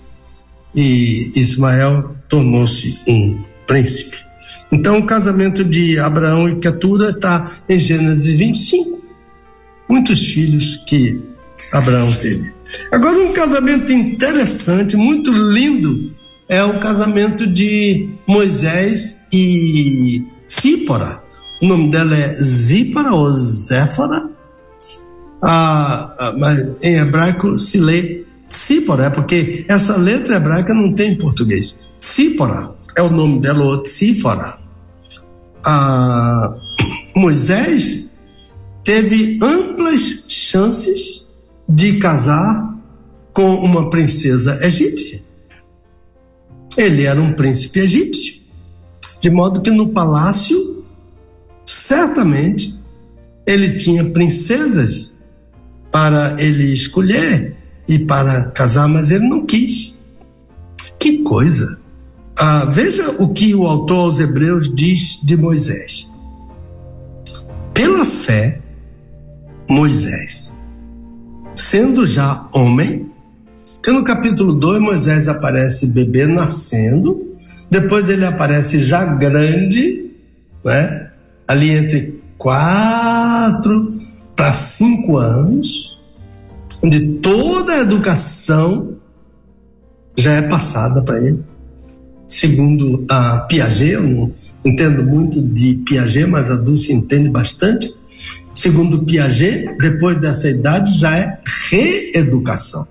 [0.75, 4.17] E Ismael tornou-se um príncipe.
[4.71, 8.92] Então, o casamento de Abraão e Ketura está em Gênesis 25.
[9.93, 11.21] Muitos filhos que
[11.71, 12.51] Abraão teve.
[12.91, 16.15] Agora, um casamento interessante, muito lindo,
[16.49, 21.23] é o casamento de Moisés e Sípora.
[21.61, 24.31] O nome dela é Zípora ou Zéfora.
[25.43, 31.13] Ah, ah, mas em hebraico se lê Sípora, é porque essa letra hebraica não tem
[31.13, 31.79] em português.
[32.01, 34.57] Sípora é o nome dela, ou Sífora.
[35.67, 36.57] Ah,
[37.15, 38.11] Moisés
[38.85, 41.31] teve amplas chances
[41.69, 42.77] de casar
[43.33, 45.21] com uma princesa egípcia.
[46.77, 48.41] Ele era um príncipe egípcio,
[49.21, 50.85] de modo que no palácio,
[51.65, 52.75] certamente,
[53.47, 55.15] ele tinha princesas
[55.91, 57.57] para ele escolher
[57.87, 59.99] e para casar, mas ele não quis.
[60.99, 61.79] Que coisa!
[62.39, 66.11] Ah, veja o que o autor aos Hebreus diz de Moisés.
[67.75, 68.62] Pela fé,
[69.69, 70.55] Moisés,
[71.55, 73.11] sendo já homem,
[73.83, 77.35] que no capítulo 2 Moisés aparece bebê nascendo,
[77.71, 80.11] depois ele aparece já grande,
[80.65, 81.11] né?
[81.49, 84.01] ali entre quatro
[84.35, 85.99] para cinco anos,
[86.83, 88.97] onde toda a educação
[90.17, 91.41] já é passada para ele.
[92.27, 94.33] Segundo a Piaget, eu não
[94.65, 97.93] entendo muito de Piaget, mas a Dulce entende bastante.
[98.63, 102.87] Segundo Piaget, depois dessa idade já é reeducação.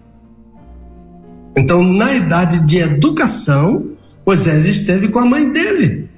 [1.56, 3.92] Então, na idade de educação,
[4.28, 6.10] Moisés esteve com a mãe dele.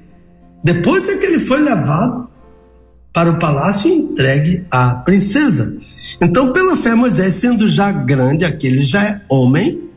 [0.64, 2.28] Depois é que ele foi levado
[3.14, 5.78] para o palácio e entregue à princesa.
[6.20, 9.88] Então, pela fé, Moisés, sendo já grande, aquele já é homem,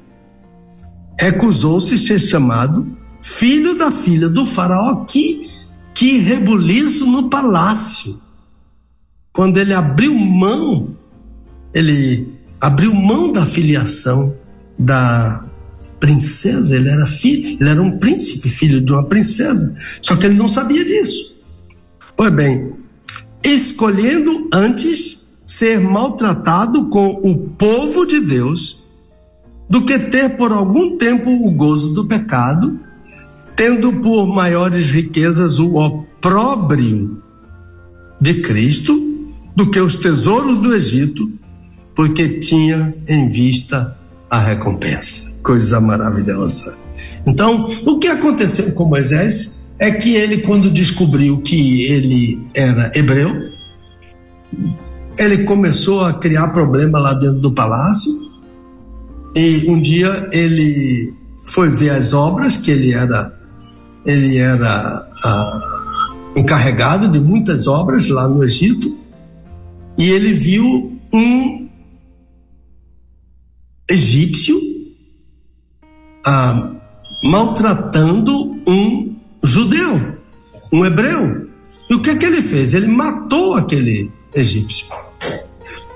[1.18, 2.86] recusou-se ser chamado
[3.22, 4.96] filho da filha do faraó.
[5.06, 5.46] Que,
[5.94, 8.25] que rebuliço no palácio.
[9.36, 10.96] Quando ele abriu mão,
[11.74, 12.26] ele
[12.58, 14.34] abriu mão da filiação
[14.78, 15.44] da
[16.00, 19.74] princesa, ele era filho, ele era um príncipe, filho de uma princesa.
[20.00, 21.36] Só que ele não sabia disso.
[22.16, 22.72] Pois bem,
[23.44, 28.82] escolhendo antes ser maltratado com o povo de Deus
[29.68, 32.80] do que ter por algum tempo o gozo do pecado,
[33.54, 37.22] tendo por maiores riquezas o opróbrio
[38.18, 39.06] de Cristo
[39.56, 41.32] do que os tesouros do Egito,
[41.94, 43.96] porque tinha em vista
[44.30, 45.32] a recompensa.
[45.42, 46.74] Coisa maravilhosa.
[47.26, 53.50] Então, o que aconteceu com Moisés é que ele, quando descobriu que ele era hebreu,
[55.18, 58.12] ele começou a criar problema lá dentro do palácio.
[59.34, 61.14] E um dia ele
[61.46, 63.34] foi ver as obras que ele era
[64.04, 68.96] ele era ah, encarregado de muitas obras lá no Egito
[69.98, 71.68] e ele viu um
[73.88, 74.60] egípcio
[76.24, 76.72] ah,
[77.24, 80.18] maltratando um judeu,
[80.72, 81.48] um hebreu.
[81.88, 82.74] E o que, é que ele fez?
[82.74, 84.86] Ele matou aquele egípcio.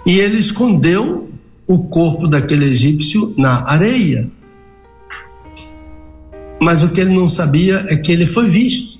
[0.06, 1.28] E ele escondeu
[1.66, 4.31] o corpo daquele egípcio na areia.
[6.62, 8.98] Mas o que ele não sabia é que ele foi visto,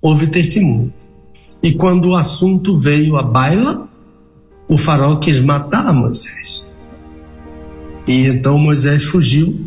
[0.00, 0.92] houve testemunho.
[1.62, 3.88] E quando o assunto veio à baila,
[4.68, 6.64] o faraó quis matar Moisés.
[8.06, 9.58] E então Moisés fugiu.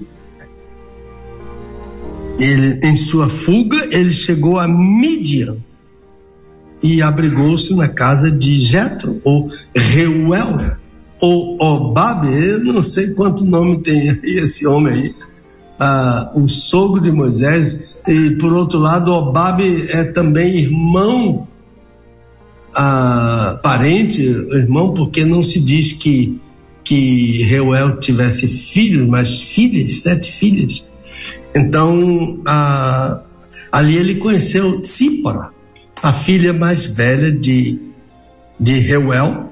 [2.39, 5.57] Ele, em sua fuga, ele chegou a Midian
[6.83, 10.77] e abrigou-se na casa de Jetro ou Reuel
[11.19, 12.29] ou Obabe,
[12.63, 15.15] não sei quanto nome tem esse homem aí,
[15.79, 21.47] ah, o sogro de Moisés, e por outro lado, Obabe é também irmão,
[22.75, 26.39] ah, parente, irmão, porque não se diz que
[26.87, 30.89] que Reuel tivesse filhos, mas filhas, sete filhas.
[31.53, 33.25] Então, a,
[33.73, 35.49] ali ele conheceu Tsípora,
[36.01, 37.81] a filha mais velha de,
[38.57, 39.51] de Reuel,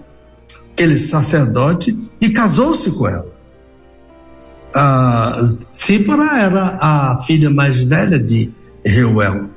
[0.71, 3.27] aquele sacerdote, e casou-se com ela.
[4.73, 5.35] A
[5.73, 8.49] Tsípora era a filha mais velha de
[8.85, 9.49] Reuel.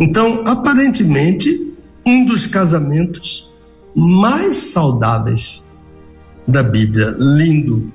[0.00, 1.65] Então, aparentemente,
[2.06, 3.52] um dos casamentos
[3.94, 5.66] mais saudáveis
[6.46, 7.92] da Bíblia, lindo.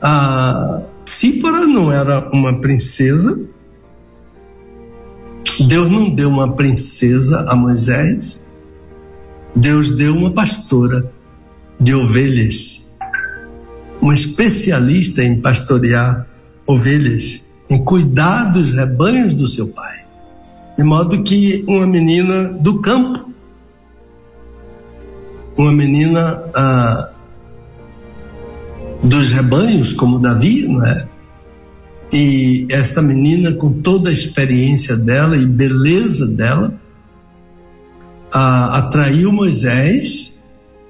[0.00, 3.44] A Sípora não era uma princesa,
[5.66, 8.40] Deus não deu uma princesa a Moisés,
[9.54, 11.12] Deus deu uma pastora
[11.78, 12.82] de ovelhas,
[14.00, 16.26] uma especialista em pastorear
[16.66, 20.05] ovelhas, em cuidar dos rebanhos do seu pai.
[20.76, 23.30] De modo que uma menina do campo,
[25.56, 27.14] uma menina ah,
[29.02, 31.08] dos rebanhos, como Davi, não é?
[32.12, 36.78] E esta menina, com toda a experiência dela e beleza dela,
[38.32, 40.38] a, atraiu Moisés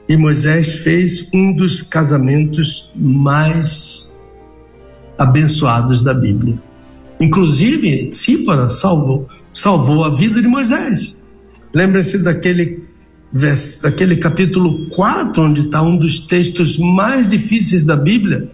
[0.08, 4.10] e Moisés fez um dos casamentos mais
[5.18, 6.60] abençoados da Bíblia.
[7.20, 9.26] Inclusive, Sípora salvou,
[9.66, 11.18] salvou a vida de Moisés.
[11.74, 12.84] Lembre-se daquele,
[13.82, 18.48] daquele capítulo 4, onde está um dos textos mais difíceis da Bíblia,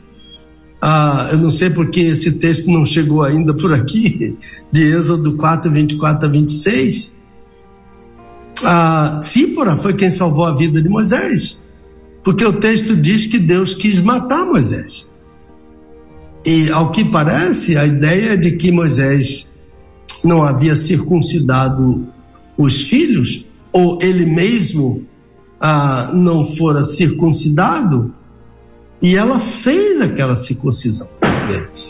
[0.80, 4.38] ah, eu não sei porque esse texto não chegou ainda por aqui,
[4.72, 7.12] de Êxodo 4, 24 a 26.
[8.64, 11.62] Ah, Sípora foi quem salvou a vida de Moisés,
[12.24, 15.06] porque o texto diz que Deus quis matar Moisés.
[16.42, 19.51] E, ao que parece, a ideia de que Moisés
[20.24, 22.06] não havia circuncidado
[22.56, 25.04] os filhos, ou ele mesmo
[25.60, 28.14] ah, não fora circuncidado,
[29.00, 31.08] e ela fez aquela circuncisão.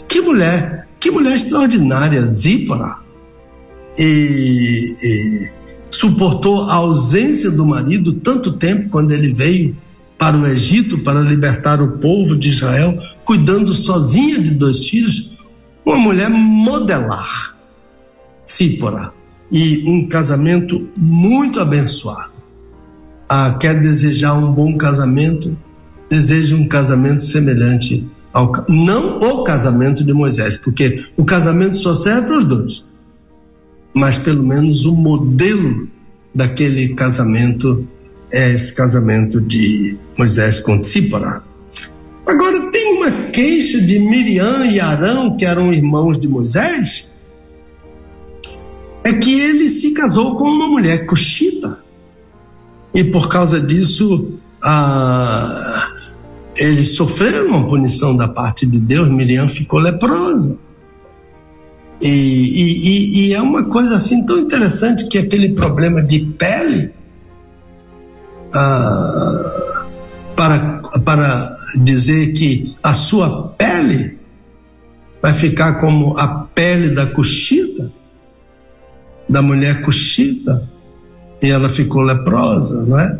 [0.08, 2.96] Que mulher, que mulher extraordinária, Zípora.
[3.98, 5.52] E, e
[5.90, 9.76] suportou a ausência do marido tanto tempo quando ele veio
[10.16, 15.32] para o Egito para libertar o povo de Israel, cuidando sozinha de dois filhos,
[15.84, 17.51] uma mulher modelar,
[18.52, 19.12] Sípora,
[19.50, 22.32] e um casamento muito abençoado.
[23.28, 25.56] Ah, quer desejar um bom casamento?
[26.12, 32.26] deseja um casamento semelhante ao não o casamento de Moisés, porque o casamento só serve
[32.26, 32.84] para os dois,
[33.94, 35.88] mas pelo menos o modelo
[36.34, 37.88] daquele casamento
[38.30, 41.42] é esse casamento de Moisés com Tsípora.
[42.26, 47.10] Agora tem uma queixa de Miriam e Arão, que eram irmãos de Moisés,
[49.04, 51.78] é que ele se casou com uma mulher coxita.
[52.94, 55.88] E por causa disso, a,
[56.56, 60.58] eles sofreram uma punição da parte de Deus, Miriam ficou leprosa.
[62.00, 66.92] E, e, e, é uma coisa assim tão interessante que aquele problema de pele,
[68.52, 69.86] ah,
[70.34, 74.18] para, para dizer que a sua pele
[75.22, 77.92] vai ficar como a pele da coxita,
[79.28, 80.68] da mulher coxita,
[81.42, 83.18] e ela ficou leprosa, não é?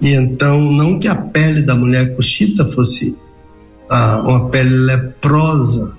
[0.00, 3.14] E então, não que a pele da mulher coxita fosse
[3.90, 5.94] ah, uma pele leprosa,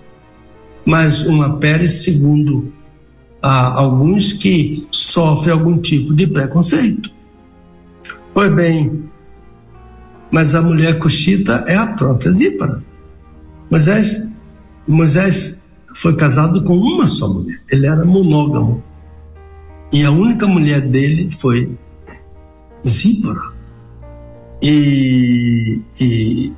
[0.85, 2.73] mas uma pele segundo
[3.41, 7.11] ah, alguns que sofrem algum tipo de preconceito.
[8.33, 9.03] Pois bem,
[10.31, 12.83] mas a mulher coxita é a própria Zípara.
[13.69, 14.27] Moisés,
[14.87, 15.61] Moisés
[15.93, 18.83] foi casado com uma só mulher, ele era monógamo.
[19.91, 21.77] E a única mulher dele foi
[22.85, 23.51] Zípara.
[24.61, 26.53] E, e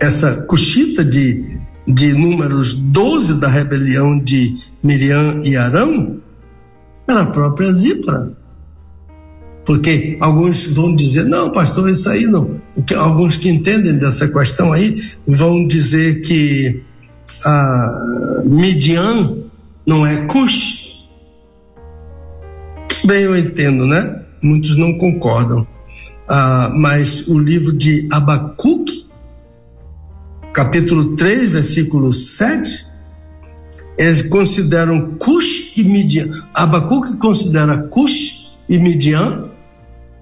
[0.00, 6.18] essa cochita de, de números 12 da rebelião de Miriam e Arão
[7.08, 8.32] era a própria Zípora.
[9.64, 12.60] Porque alguns vão dizer, não, pastor, isso aí não.
[12.96, 16.82] Alguns que entendem dessa questão aí vão dizer que
[17.44, 19.38] a Midian
[19.86, 20.83] não é Cush.
[23.04, 24.22] Bem, eu entendo, né?
[24.42, 25.66] Muitos não concordam
[26.26, 29.06] ah, mas o livro de Abacuque,
[30.52, 32.86] capítulo 3, versículo 7,
[33.98, 36.30] eles consideram Cush e Midian.
[36.54, 39.50] Abacuque considera Cush e Midian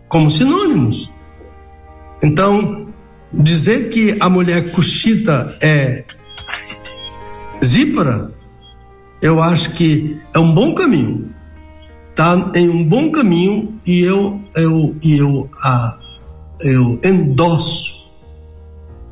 [0.09, 1.12] como sinônimos.
[2.22, 2.88] Então,
[3.32, 6.04] dizer que a mulher cuxita é
[7.64, 8.32] Zípara,
[9.20, 11.31] eu acho que é um bom caminho
[12.22, 15.98] está em um bom caminho e eu eu eu a
[16.60, 18.08] eu endosso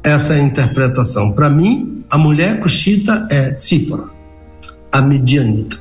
[0.04, 1.32] essa interpretação.
[1.32, 4.04] Para mim, a mulher cuxita é Tzipora,
[4.92, 5.76] a medianita.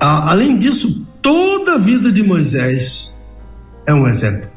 [0.00, 3.14] A, além disso, toda a vida de Moisés
[3.86, 4.48] é um exemplo.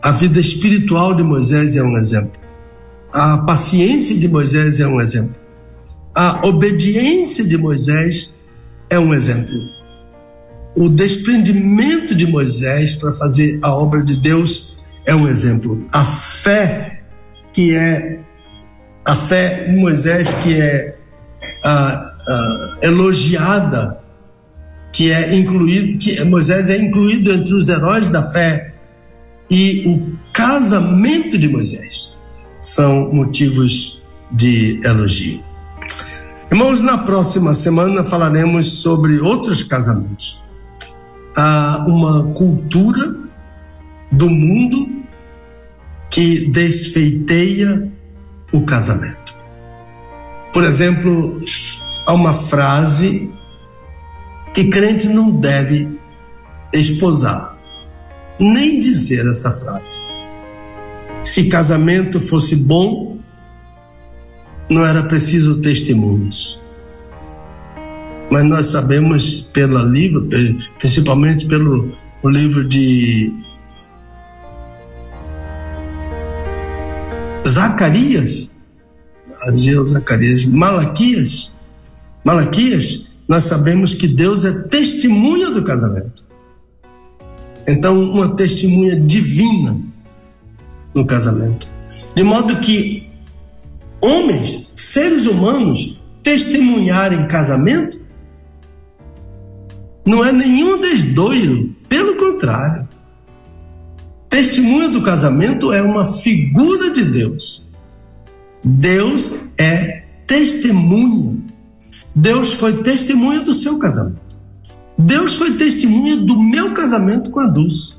[0.00, 2.38] A vida espiritual de Moisés é um exemplo.
[3.12, 5.34] A paciência de Moisés é um exemplo.
[6.14, 8.32] A obediência de Moisés
[8.88, 9.75] é um exemplo
[10.76, 14.76] o desprendimento de Moisés para fazer a obra de Deus
[15.06, 15.88] é um exemplo.
[15.90, 17.00] A fé
[17.52, 18.20] que é
[19.04, 20.92] a fé de Moisés que é
[21.64, 24.00] ah, elogiada
[24.92, 28.74] que é incluído, que Moisés é incluído entre os heróis da fé
[29.50, 32.14] e o casamento de Moisés
[32.60, 35.42] são motivos de elogio.
[36.50, 40.45] Irmãos, na próxima semana falaremos sobre outros casamentos.
[41.36, 43.14] Há uma cultura
[44.10, 45.04] do mundo
[46.10, 47.92] que desfeiteia
[48.52, 49.34] o casamento.
[50.52, 51.38] Por exemplo,
[52.06, 53.30] há uma frase
[54.54, 55.98] que crente não deve
[56.72, 57.58] esposar,
[58.40, 60.00] nem dizer essa frase.
[61.22, 63.18] Se casamento fosse bom,
[64.70, 66.62] não era preciso testemunhos.
[68.30, 70.28] Mas nós sabemos pelo livro,
[70.78, 71.92] principalmente pelo
[72.22, 73.32] o livro de
[77.46, 78.54] Zacarias,
[79.86, 81.52] Zacarias, Malaquias,
[82.24, 86.24] Malaquias, nós sabemos que Deus é testemunha do casamento.
[87.66, 89.78] Então, uma testemunha divina
[90.94, 91.68] no casamento.
[92.14, 93.08] De modo que
[94.00, 97.95] homens, seres humanos, testemunharem casamento
[100.06, 102.88] não é nenhum desdoiro, pelo contrário.
[104.28, 107.66] Testemunho do casamento é uma figura de Deus.
[108.62, 111.36] Deus é testemunha.
[112.14, 114.20] Deus foi testemunha do seu casamento.
[114.96, 117.96] Deus foi testemunha do meu casamento com a Dulce.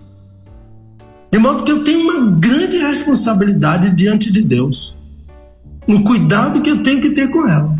[1.32, 4.96] De modo que eu tenho uma grande responsabilidade diante de Deus
[5.88, 7.76] no cuidado que eu tenho que ter com ela.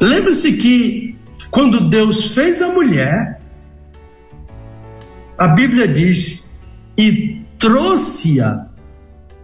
[0.00, 1.05] Lembre-se que
[1.50, 3.40] quando Deus fez a mulher,
[5.38, 6.44] a Bíblia diz,
[6.96, 8.66] e trouxe-a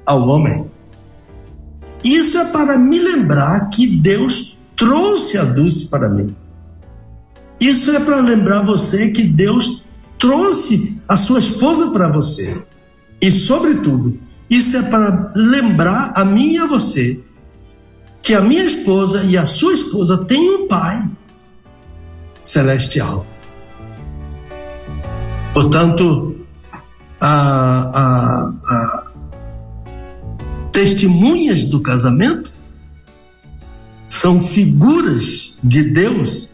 [0.05, 0.71] ao homem.
[2.03, 6.35] Isso é para me lembrar que Deus trouxe a Dulce para mim.
[7.61, 9.85] Isso é para lembrar você que Deus
[10.19, 12.57] trouxe a sua esposa para você.
[13.21, 14.19] E, sobretudo,
[14.51, 17.21] isso é para lembrar a mim e a você
[18.21, 21.09] que a minha esposa e a sua esposa têm um pai
[22.45, 23.27] celestial.
[25.53, 26.37] Portanto,
[27.21, 29.13] a, a, a
[30.73, 32.51] testemunhas do casamento
[34.09, 36.53] são figuras de Deus,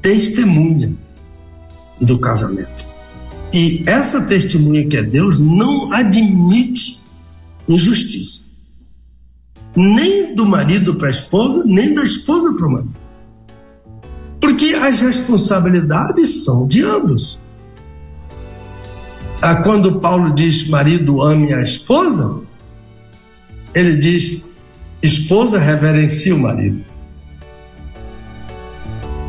[0.00, 0.92] testemunha
[2.00, 2.84] do casamento.
[3.52, 7.00] E essa testemunha que é Deus não admite
[7.68, 8.46] injustiça.
[9.76, 12.98] Nem do marido para a esposa, nem da esposa para o marido.
[14.62, 17.36] Porque as responsabilidades são de ambos.
[19.40, 22.38] Ah, quando Paulo diz marido ame a esposa,
[23.74, 24.46] ele diz
[25.02, 26.84] esposa reverencia o marido.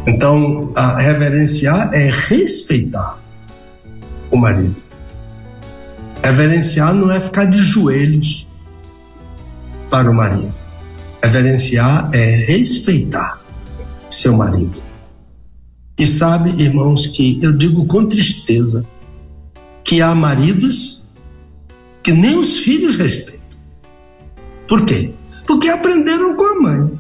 [0.05, 3.17] Então, a reverenciar é respeitar
[4.29, 4.75] o marido.
[6.23, 8.47] Reverenciar não é ficar de joelhos
[9.89, 10.53] para o marido.
[11.23, 13.41] Reverenciar é respeitar
[14.11, 14.92] seu marido.
[16.03, 18.85] E sabe, irmãos, que eu digo com tristeza
[19.85, 21.05] que há maridos
[22.03, 23.57] que nem os filhos respeitam.
[24.67, 25.13] Por quê?
[25.47, 26.99] Porque aprenderam com a mãe.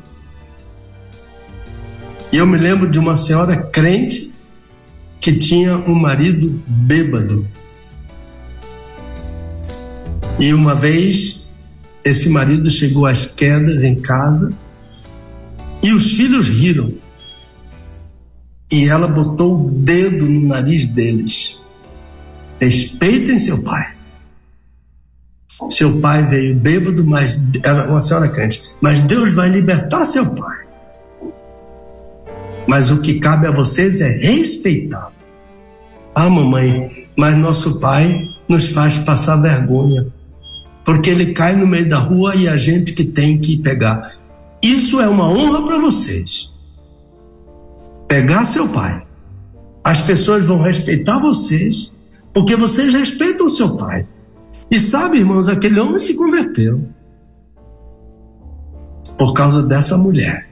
[2.31, 4.33] E eu me lembro de uma senhora crente
[5.19, 7.45] que tinha um marido bêbado.
[10.39, 11.45] E uma vez
[12.05, 14.53] esse marido chegou às quedas em casa
[15.83, 17.02] e os filhos riram.
[18.71, 21.61] E ela botou o dedo no nariz deles.
[22.59, 23.93] Respeitem seu pai.
[25.69, 28.61] Seu pai veio bêbado, mas era uma senhora crente.
[28.81, 30.65] Mas Deus vai libertar seu pai.
[32.67, 35.11] Mas o que cabe a vocês é respeitar.
[36.15, 40.07] Ah, mamãe, mas nosso pai nos faz passar vergonha.
[40.85, 44.09] Porque ele cai no meio da rua e a gente que tem que pegar.
[44.61, 46.52] Isso é uma honra para vocês.
[48.13, 49.03] Pegar seu pai.
[49.83, 51.91] As pessoas vão respeitar vocês,
[52.31, 54.07] porque vocês respeitam seu pai.
[54.69, 56.87] E sabe, irmãos, aquele homem se converteu
[59.17, 60.47] por causa dessa mulher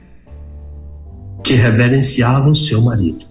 [1.44, 3.26] que reverenciava o seu marido.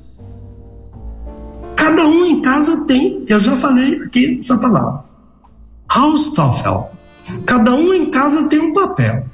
[1.75, 5.03] Cada um em casa tem, eu já falei aqui essa palavra,
[5.89, 6.89] Haustofel.
[7.45, 9.25] Cada um em casa tem um papel.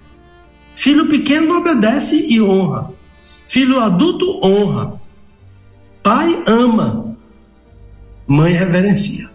[0.75, 2.96] Filho pequeno obedece e honra.
[3.47, 4.99] Filho adulto honra.
[6.03, 7.15] Pai ama.
[8.27, 9.29] Mãe reverencia.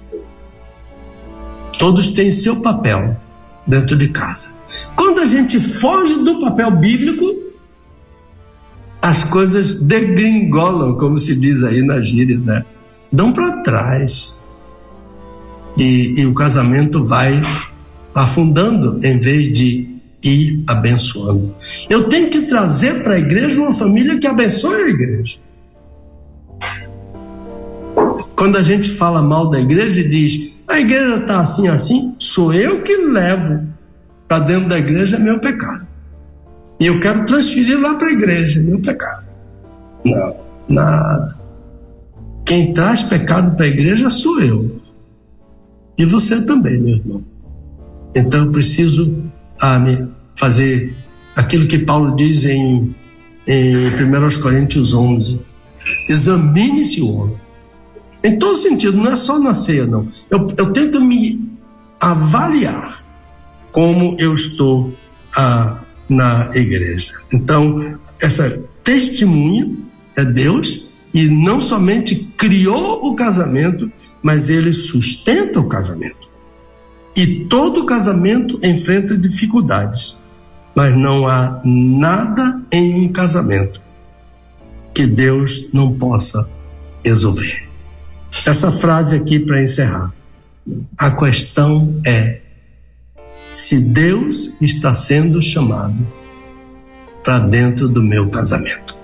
[1.79, 3.17] Todos têm seu papel
[3.67, 4.55] dentro de casa.
[4.95, 7.25] Quando a gente foge do papel bíblico,
[9.01, 12.65] as coisas degringolam, como se diz aí na gíria, né?
[13.11, 14.37] Dão para trás.
[15.77, 17.41] E, e o casamento vai
[18.15, 21.55] afundando em vez de ir abençoando.
[21.91, 25.39] Eu tenho que trazer para a igreja uma família que abençoe a igreja.
[28.37, 32.53] Quando a gente fala mal da igreja e diz, a igreja está assim, assim, sou
[32.53, 33.67] eu que levo
[34.27, 35.87] para dentro da igreja meu pecado.
[36.81, 39.27] E eu quero transferir lá para a igreja meu pecado.
[40.05, 40.37] Não,
[40.69, 41.39] nada.
[42.45, 44.81] Quem traz pecado para a igreja sou eu.
[45.97, 47.25] E você também, meu irmão.
[48.15, 49.15] Então eu preciso
[49.63, 49.81] ah,
[50.35, 50.95] fazer
[51.37, 52.95] aquilo que Paulo diz em,
[53.47, 55.41] em 1 Coríntios 11.
[56.09, 57.37] Examine-se o homem.
[58.25, 60.09] Em todo sentido, não é só na ceia, não.
[60.31, 61.41] Eu, eu tento me
[62.01, 63.03] avaliar
[63.71, 64.93] como eu estou
[65.37, 65.79] ah,
[66.09, 67.13] na igreja.
[67.33, 67.79] Então,
[68.21, 69.75] essa testemunha
[70.15, 73.91] é Deus e não somente criou o casamento,
[74.23, 76.22] mas ele sustenta o casamento.
[77.15, 80.17] E todo casamento enfrenta dificuldades,
[80.75, 83.83] mas não há nada em um casamento
[84.95, 86.49] que Deus não possa
[87.05, 87.69] resolver.
[88.47, 90.13] Essa frase aqui para encerrar.
[90.97, 92.41] A questão é
[93.51, 96.07] se Deus está sendo chamado
[97.23, 99.03] para dentro do meu casamento.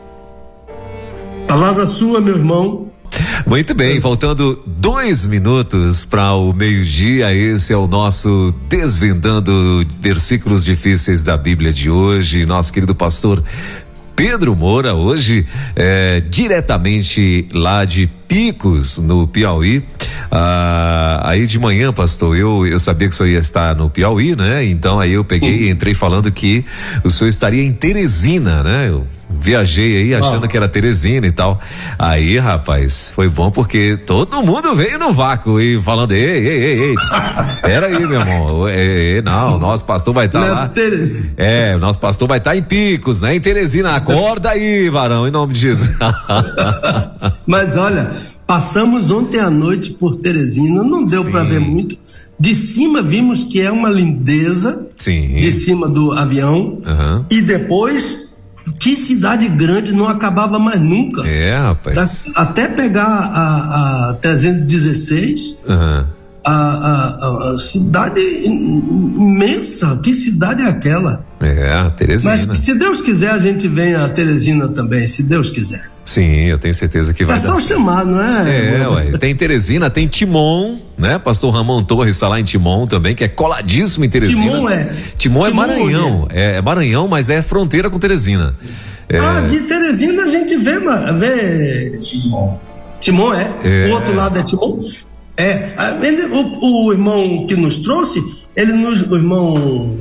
[1.46, 2.90] Palavra sua, meu irmão.
[3.46, 11.24] Muito bem, faltando dois minutos para o meio-dia, esse é o nosso Desvendando Versículos Difíceis
[11.24, 12.44] da Bíblia de hoje.
[12.44, 13.42] Nosso querido pastor
[14.18, 15.46] Pedro Moura, hoje
[15.76, 19.84] é, diretamente lá de Picos, no Piauí.
[20.30, 24.34] Ah, aí de manhã, pastor, eu, eu sabia que o senhor ia estar no Piauí,
[24.36, 24.64] né?
[24.64, 26.64] Então aí eu peguei e entrei falando que
[27.04, 28.88] o senhor estaria em Teresina, né?
[28.88, 30.48] Eu viajei aí achando ah.
[30.48, 31.60] que era Teresina e tal.
[31.98, 36.80] Aí, rapaz, foi bom porque todo mundo veio no vácuo e falando, ei, ei, ei,
[36.90, 36.94] ei,
[37.62, 40.68] pera aí, meu irmão, ei, ei, não, nosso pastor vai estar tá lá.
[40.68, 41.32] Teresina.
[41.36, 43.34] É, o nosso pastor vai estar tá em Picos, né?
[43.34, 45.90] Em Teresina, acorda aí, varão, em nome de Jesus.
[47.46, 48.10] Mas olha,
[48.46, 51.96] passamos ontem à noite por Teresina, não deu para ver muito.
[52.40, 55.36] De cima vimos que é uma lindeza, Sim.
[55.36, 57.24] de cima do avião, uhum.
[57.28, 58.27] e depois
[58.78, 61.26] que cidade grande não acabava mais nunca.
[61.26, 62.30] É, rapaz.
[62.34, 66.17] Até pegar a, a 316, uhum.
[66.50, 69.98] A, a, a, cidade imensa.
[70.02, 71.24] Que cidade é aquela?
[71.40, 72.46] É, Teresina.
[72.48, 75.90] Mas se Deus quiser, a gente vem a Teresina também, se Deus quiser.
[76.04, 77.36] Sim, eu tenho certeza que vai.
[77.36, 78.80] É só chamar, não é?
[78.80, 79.18] É, ué.
[79.18, 81.18] Tem Teresina, tem Timon, né?
[81.18, 84.52] Pastor Ramon Torres está lá em Timon também, que é coladíssimo em Teresina.
[84.52, 84.94] Timon é.
[85.18, 86.28] Timon, é Maranhão.
[86.30, 88.54] É, é Maranhão, mas é fronteira com Teresina.
[89.06, 89.18] É...
[89.18, 90.78] Ah, de Teresina a gente vê,
[91.18, 91.98] vê.
[91.98, 92.58] Timon.
[92.98, 93.50] Timon é.
[93.62, 93.88] é.
[93.88, 94.80] O outro lado é Timon.
[95.38, 95.74] É.
[96.02, 98.20] Ele, o, o irmão que nos trouxe,
[98.56, 99.02] ele nos.
[99.02, 100.00] O irmão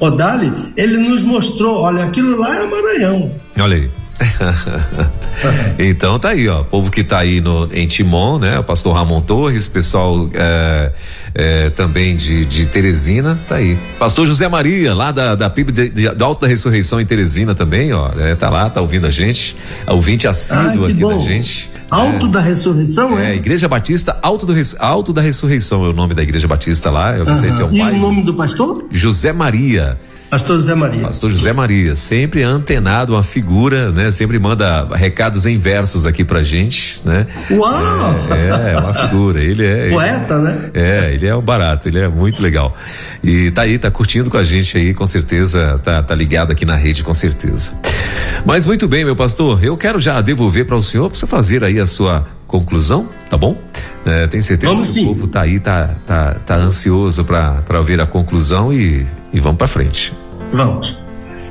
[0.00, 3.32] Odali, ele nos mostrou: olha, aquilo lá é Maranhão.
[3.60, 4.03] Olha aí.
[5.78, 6.60] então tá aí, ó.
[6.60, 8.58] O povo que tá aí no, em Timon, né?
[8.58, 10.92] O pastor Ramon Torres, pessoal é,
[11.34, 13.78] é, também de, de Teresina, tá aí.
[13.98, 17.92] Pastor José Maria, lá da, da PIB de, de, da Alta Ressurreição em Teresina também,
[17.92, 18.10] ó.
[18.18, 19.56] É, tá lá, tá ouvindo a gente.
[19.86, 21.08] Ouvinte assíduo aqui bom.
[21.08, 21.70] da gente.
[21.90, 22.28] Alto é.
[22.28, 23.32] da Ressurreição, é?
[23.32, 27.16] É, Igreja Batista Alto, do, Alto da Ressurreição é o nome da Igreja Batista lá.
[27.16, 27.92] Eu não sei se é o e pai.
[27.92, 28.86] E o nome do pastor?
[28.90, 29.98] José Maria.
[30.34, 31.02] Pastor José Maria.
[31.02, 34.10] Pastor José Maria, sempre antenado, uma figura, né?
[34.10, 37.28] Sempre manda recados em versos aqui pra gente, né?
[37.52, 37.72] Uau!
[38.32, 39.90] É, é uma figura, ele é.
[39.90, 40.70] Poeta, ele, né?
[40.74, 42.76] É, ele é um barato, ele é muito legal.
[43.22, 46.64] E tá aí, tá curtindo com a gente aí, com certeza, tá, tá ligado aqui
[46.64, 47.70] na rede, com certeza.
[48.44, 51.62] Mas muito bem, meu pastor, eu quero já devolver para o senhor, para você fazer
[51.62, 53.56] aí a sua conclusão, tá bom?
[54.04, 55.04] É, tenho certeza vamos que sim.
[55.04, 59.58] o povo tá aí, tá, tá, tá ansioso para ver a conclusão e, e vamos
[59.58, 60.12] para frente.
[60.52, 60.98] Vamos.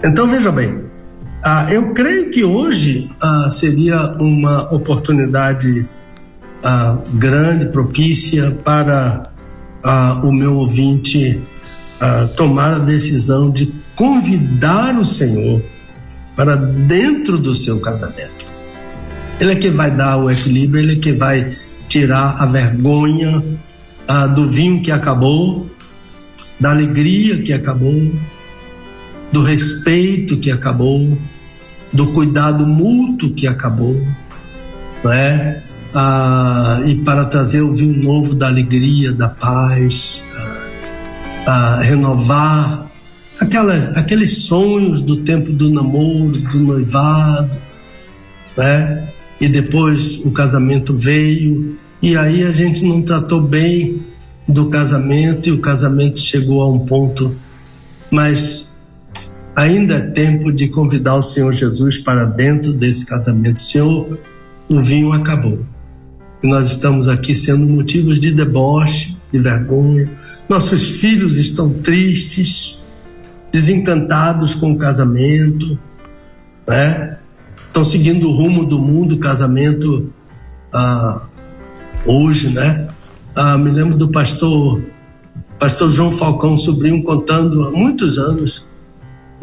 [0.04, 0.84] Então veja bem,
[1.46, 5.88] ah, eu creio que hoje ah, seria uma oportunidade
[6.64, 9.30] ah, grande, propícia para
[9.84, 11.42] ah, o meu ouvinte
[12.00, 15.62] ah, tomar a decisão de convidar o Senhor
[16.36, 18.46] para dentro do seu casamento.
[19.40, 21.50] Ele é que vai dar o equilíbrio, ele é que vai
[21.88, 23.44] tirar a vergonha
[24.08, 25.70] ah, do vinho que acabou,
[26.60, 28.12] da alegria que acabou,
[29.34, 31.18] do respeito que acabou,
[31.92, 34.00] do cuidado mútuo que acabou,
[35.04, 35.64] né?
[35.92, 40.68] Ah, e para trazer o vinho novo da alegria, da paz, ah,
[41.48, 42.92] ah, renovar
[43.42, 47.58] aquela, aqueles sonhos do tempo do namoro, do noivado,
[48.56, 49.10] né?
[49.42, 54.04] E depois o casamento veio, e aí a gente não tratou bem
[54.48, 57.36] do casamento, e o casamento chegou a um ponto,
[58.12, 58.73] mas
[59.56, 63.62] ainda é tempo de convidar o Senhor Jesus para dentro desse casamento.
[63.62, 64.18] Senhor,
[64.70, 65.66] o vinho acabou.
[66.44, 70.12] E nós estamos aqui sendo motivos de deboche, de vergonha.
[70.50, 72.82] Nossos filhos estão tristes,
[73.52, 75.78] desencantados com o casamento,
[76.68, 77.18] né?
[77.68, 80.12] Estão seguindo o rumo do mundo, casamento
[80.74, 81.22] ah,
[82.06, 82.88] hoje, né?
[83.36, 84.82] Ah, me lembro do pastor,
[85.60, 88.68] pastor João Falcão, sobrinho, contando há muitos anos,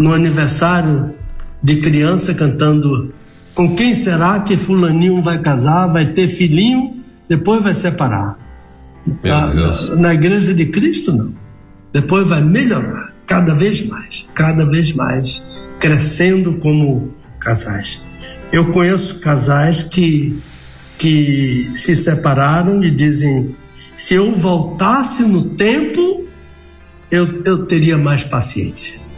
[0.00, 1.14] no aniversário
[1.62, 3.12] de criança, cantando
[3.54, 8.38] com quem será que fulaninho vai casar, vai ter filhinho, depois vai separar?
[9.22, 11.34] Na, na, igreja de Cristo, não.
[11.92, 15.44] Depois vai melhorar, cada vez mais, cada vez mais,
[15.78, 18.02] crescendo como casais.
[18.50, 20.40] Eu conheço casais que,
[20.96, 23.54] que se separaram e dizem:
[23.94, 26.24] se eu voltasse no tempo,
[27.10, 29.09] eu, eu teria mais paciência.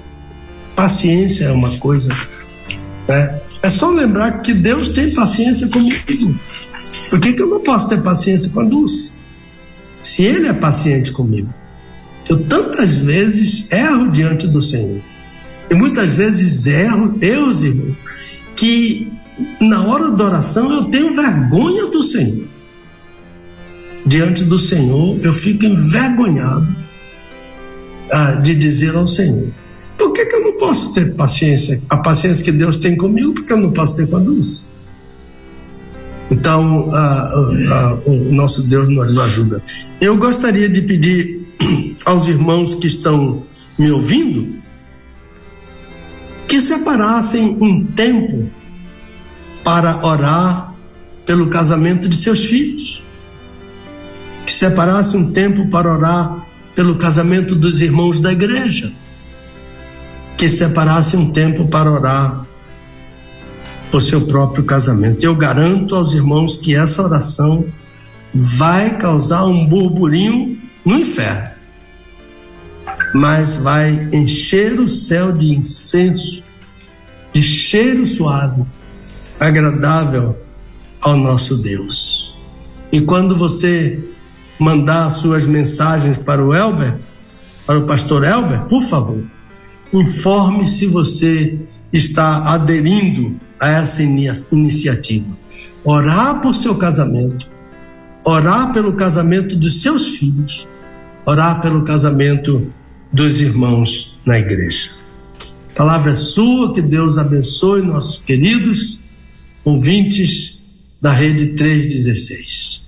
[0.82, 2.12] Paciência é uma coisa
[3.08, 3.40] né?
[3.62, 6.36] É só lembrar que Deus tem paciência comigo.
[7.08, 9.12] Por que, que eu não posso ter paciência com a Dulce?
[10.02, 11.54] Se Ele é paciente comigo.
[12.28, 15.00] Eu tantas vezes erro diante do Senhor.
[15.70, 17.96] E muitas vezes erro, Deus, irmão,
[18.56, 19.12] que
[19.60, 22.48] na hora da oração eu tenho vergonha do Senhor.
[24.04, 26.74] Diante do Senhor eu fico envergonhado
[28.10, 29.61] ah, de dizer ao Senhor:
[29.96, 31.82] por que, que eu não posso ter paciência?
[31.88, 34.66] A paciência que Deus tem comigo, porque eu não posso ter com a Dulce?
[36.30, 36.88] Então,
[38.06, 39.62] o nosso Deus nos ajuda.
[40.00, 41.46] Eu gostaria de pedir
[42.04, 43.44] aos irmãos que estão
[43.78, 44.62] me ouvindo
[46.48, 48.50] que separassem um tempo
[49.64, 50.74] para orar
[51.24, 53.02] pelo casamento de seus filhos,
[54.44, 58.92] que separassem um tempo para orar pelo casamento dos irmãos da igreja
[60.42, 62.44] que separasse um tempo para orar
[63.92, 65.22] por seu próprio casamento.
[65.22, 67.64] Eu garanto aos irmãos que essa oração
[68.34, 71.48] vai causar um burburinho no inferno,
[73.14, 76.42] mas vai encher o céu de incenso,
[77.32, 78.64] de cheiro suave,
[79.38, 80.36] agradável
[81.04, 82.34] ao nosso Deus.
[82.90, 83.96] E quando você
[84.58, 86.98] mandar suas mensagens para o Elber,
[87.64, 89.22] para o pastor Elber, por favor,
[89.92, 91.58] informe se você
[91.92, 95.26] está aderindo a essa iniciativa.
[95.84, 97.50] Orar por seu casamento,
[98.24, 100.66] orar pelo casamento dos seus filhos,
[101.26, 102.72] orar pelo casamento
[103.12, 104.92] dos irmãos na igreja.
[105.74, 108.98] A palavra é sua, que Deus abençoe nossos queridos
[109.64, 110.60] ouvintes
[111.00, 112.82] da Rede 316.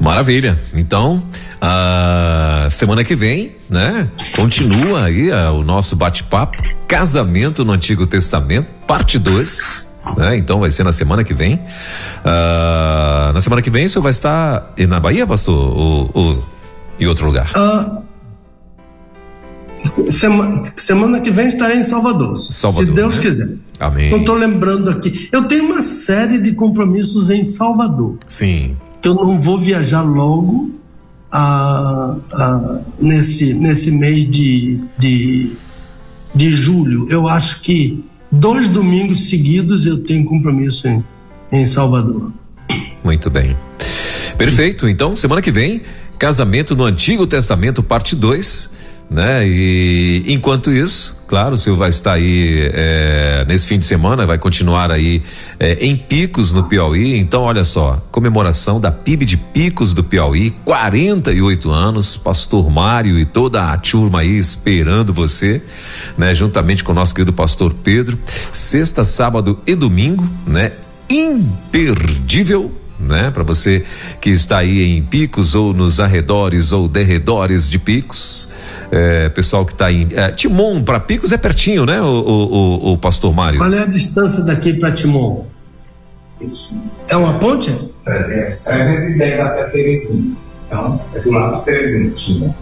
[0.00, 0.58] Maravilha.
[0.74, 1.26] Então,
[1.60, 4.08] a semana que vem, né?
[4.34, 9.86] Continua aí a, o nosso bate-papo, casamento no Antigo Testamento, parte 2.
[10.16, 10.36] Né?
[10.36, 11.54] Então vai ser na semana que vem.
[11.56, 15.76] Uh, na semana que vem o senhor vai estar na Bahia, pastor?
[15.76, 16.32] Ou, ou
[17.00, 17.50] em outro lugar?
[17.56, 18.02] Uh,
[20.08, 22.36] semana, semana que vem estarei em Salvador.
[22.36, 23.22] Salvador se Deus né?
[23.22, 23.48] quiser.
[23.80, 24.10] Amém.
[24.10, 25.28] Não estou lembrando aqui.
[25.32, 28.18] Eu tenho uma série de compromissos em Salvador.
[28.28, 28.76] Sim.
[29.02, 30.76] Que eu não vou viajar logo
[31.30, 35.52] a, a, nesse, nesse mês de, de,
[36.34, 37.06] de julho.
[37.10, 41.04] Eu acho que dois domingos seguidos eu tenho compromisso em,
[41.52, 42.32] em Salvador.
[43.04, 43.56] Muito bem.
[44.36, 44.88] Perfeito.
[44.88, 45.82] Então, semana que vem,
[46.18, 48.76] casamento no Antigo Testamento, parte 2
[49.10, 49.46] né?
[49.46, 54.38] E enquanto isso, claro, o senhor vai estar aí é, nesse fim de semana, vai
[54.38, 55.22] continuar aí
[55.58, 57.18] é, em Picos no Piauí.
[57.18, 63.24] Então, olha só, comemoração da PIB de Picos do Piauí, 48 anos, Pastor Mário e
[63.24, 65.62] toda a turma aí esperando você,
[66.16, 66.34] né?
[66.34, 68.18] Juntamente com o nosso querido Pastor Pedro,
[68.52, 70.72] sexta, sábado e domingo, né?
[71.08, 73.30] Imperdível né?
[73.30, 73.84] Para você
[74.20, 78.48] que está aí em Picos ou nos arredores ou derredores de Picos,
[78.90, 82.00] é, pessoal que está em é, Timon para Picos é pertinho, né?
[82.00, 83.58] O, o, o, o pastor Mário.
[83.58, 85.46] Qual é a distância daqui para Timon?
[86.40, 86.74] Isso.
[87.08, 87.70] É uma ponte?
[88.04, 90.36] 300, 310 até Terezinha.
[90.66, 92.54] Então, é do lado de Terezinha, Timon.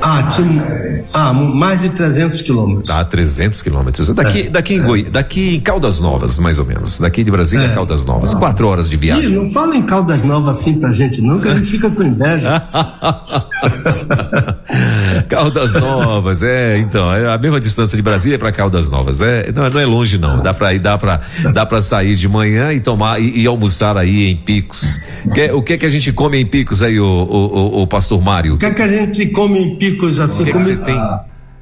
[0.00, 2.86] Ah, tinha, ah, mais de 300 quilômetros.
[2.88, 4.08] Tá, 300 quilômetros.
[4.10, 4.50] Daqui, É.
[4.50, 7.00] daqui, em Goi, daqui em Caldas Novas, mais ou menos.
[7.00, 7.74] Daqui de Brasília, É.
[7.74, 8.32] Caldas Novas.
[8.34, 9.28] Quatro horas de Ih, viagem.
[9.30, 12.62] não fala em Caldas Novas assim pra gente, não, que a gente fica com inveja.
[15.28, 19.68] Caldas Novas, é, então, é a mesma distância de Brasília para Caldas Novas, é, não,
[19.68, 21.20] não é longe não, dá para ir, dá para,
[21.52, 25.00] dá para sair de manhã e tomar e, e almoçar aí em Picos.
[25.34, 27.86] Que- o que é que a gente come em Picos aí, o, o, o, o
[27.86, 28.54] pastor Mário?
[28.54, 29.87] O que é que a gente come em picos
[30.20, 30.42] assim?
[30.42, 31.00] O que é que come você tem?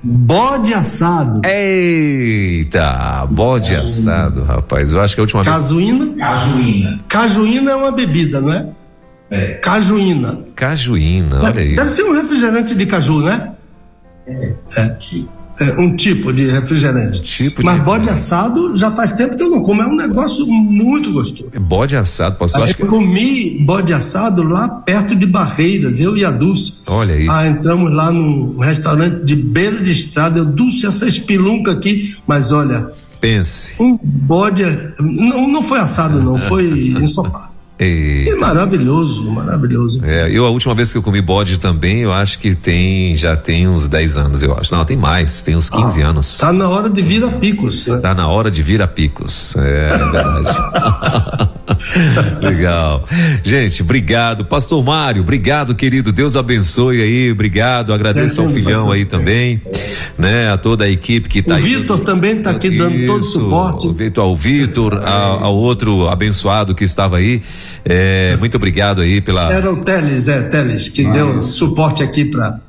[0.02, 4.92] Bode assado, Eita, bode assado, rapaz.
[4.92, 5.56] Eu acho que a última vez.
[5.56, 6.14] cajuína.
[6.16, 6.98] Cajuína.
[7.08, 8.68] Cajuína é uma bebida, não é?
[9.30, 9.54] É.
[9.54, 10.40] Cajuína.
[10.54, 11.74] Cajuína, olha aí.
[11.74, 13.52] Deve ser um refrigerante de caju, né?
[14.26, 14.52] É.
[14.76, 14.96] É,
[15.78, 17.22] um tipo de refrigerante.
[17.22, 19.82] Tipo de Mas bode assado já faz tempo que eu não como.
[19.82, 21.50] É um negócio muito gostoso.
[21.60, 22.62] Bode assado, pastor.
[22.62, 22.82] Acho que.
[22.82, 26.74] Eu comi bode assado lá perto de Barreiras, eu e a Dulce.
[26.86, 27.26] Olha aí.
[27.30, 30.38] Ah, entramos lá num restaurante de beira de estrada.
[30.38, 32.16] Eu, Dulce, essa espelunca aqui.
[32.26, 33.74] Mas olha, Pense.
[33.80, 34.62] um bode.
[35.00, 37.45] Não, não foi assado, não, foi ensopado.
[37.78, 40.00] E- É maravilhoso, maravilhoso.
[40.02, 43.36] É, eu a última vez que eu comi bode também, eu acho que tem já
[43.36, 44.74] tem uns 10 anos, eu acho.
[44.74, 46.38] Não, tem mais, tem uns 15 anos.
[46.38, 47.98] Tá na hora de vir a picos, né?
[47.98, 49.54] Tá na hora de vir a picos.
[49.56, 50.58] É, é verdade.
[52.42, 53.04] Legal.
[53.42, 54.44] Gente, obrigado.
[54.44, 56.12] Pastor Mário, obrigado, querido.
[56.12, 57.32] Deus abençoe aí.
[57.32, 57.92] Obrigado.
[57.92, 58.94] Agradeço ao filhão pastor.
[58.94, 59.60] aí também,
[60.16, 60.50] né?
[60.50, 61.62] A toda a equipe que tá O aí.
[61.62, 63.86] Vitor também tá aqui dando todo o Isso, suporte.
[63.86, 67.42] o Vitor, ao Vitor, ao, ao outro abençoado que estava aí.
[67.84, 69.52] É, muito obrigado aí pela.
[69.52, 72.60] Era o Teles, é, Teles, que deu suporte aqui para.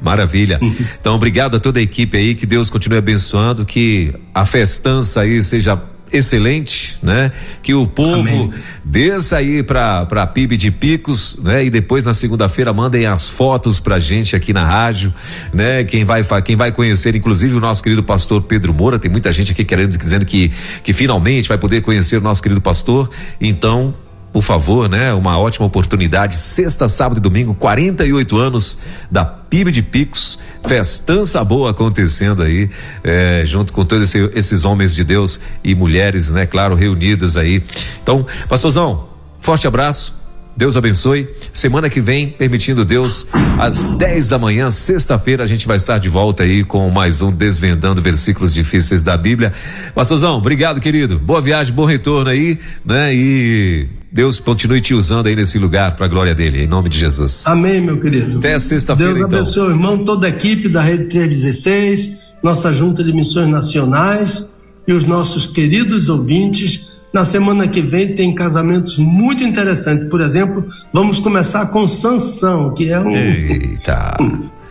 [0.00, 0.60] Maravilha.
[1.00, 5.42] Então, obrigado a toda a equipe aí, que Deus continue abençoando, que a festança aí
[5.44, 5.80] seja
[6.12, 7.32] excelente, né?
[7.62, 8.52] Que o povo Amém.
[8.84, 11.64] desça aí pra, pra PIB de Picos, né?
[11.64, 15.12] E depois na segunda-feira mandem as fotos pra gente aqui na rádio,
[15.52, 15.84] né?
[15.84, 19.52] Quem vai, quem vai conhecer, inclusive o nosso querido pastor Pedro Moura, tem muita gente
[19.52, 20.50] aqui querendo, dizendo que,
[20.82, 23.10] que finalmente vai poder conhecer o nosso querido pastor,
[23.40, 23.94] então
[24.36, 25.14] por favor, né?
[25.14, 26.36] Uma ótima oportunidade.
[26.36, 28.78] Sexta, sábado e domingo, 48 anos
[29.10, 30.38] da PIB de Picos.
[30.68, 32.68] Festança boa acontecendo aí,
[33.02, 36.44] eh, junto com todos esse- esses homens de Deus e mulheres, né?
[36.44, 37.62] Claro, reunidas aí.
[38.02, 39.08] Então, pastorzão,
[39.40, 40.14] forte abraço.
[40.54, 41.26] Deus abençoe.
[41.52, 43.26] Semana que vem, permitindo Deus,
[43.58, 47.30] às 10 da manhã, sexta-feira, a gente vai estar de volta aí com mais um
[47.30, 49.52] Desvendando Versículos Difíceis da Bíblia.
[49.94, 51.18] Pastorzão, obrigado, querido.
[51.18, 53.14] Boa viagem, bom retorno aí, né?
[53.14, 56.98] E Deus continue te usando aí nesse lugar para a glória dele, em nome de
[56.98, 57.46] Jesus.
[57.46, 58.38] Amém, meu querido.
[58.38, 59.40] Até sexta-feira, Deus então.
[59.40, 64.48] abençoe o irmão, toda a equipe da Rede 316, nossa Junta de Missões Nacionais
[64.88, 67.04] e os nossos queridos ouvintes.
[67.12, 70.08] Na semana que vem tem casamentos muito interessantes.
[70.08, 70.64] Por exemplo,
[70.94, 74.16] vamos começar com Sansão, que é um, Eita.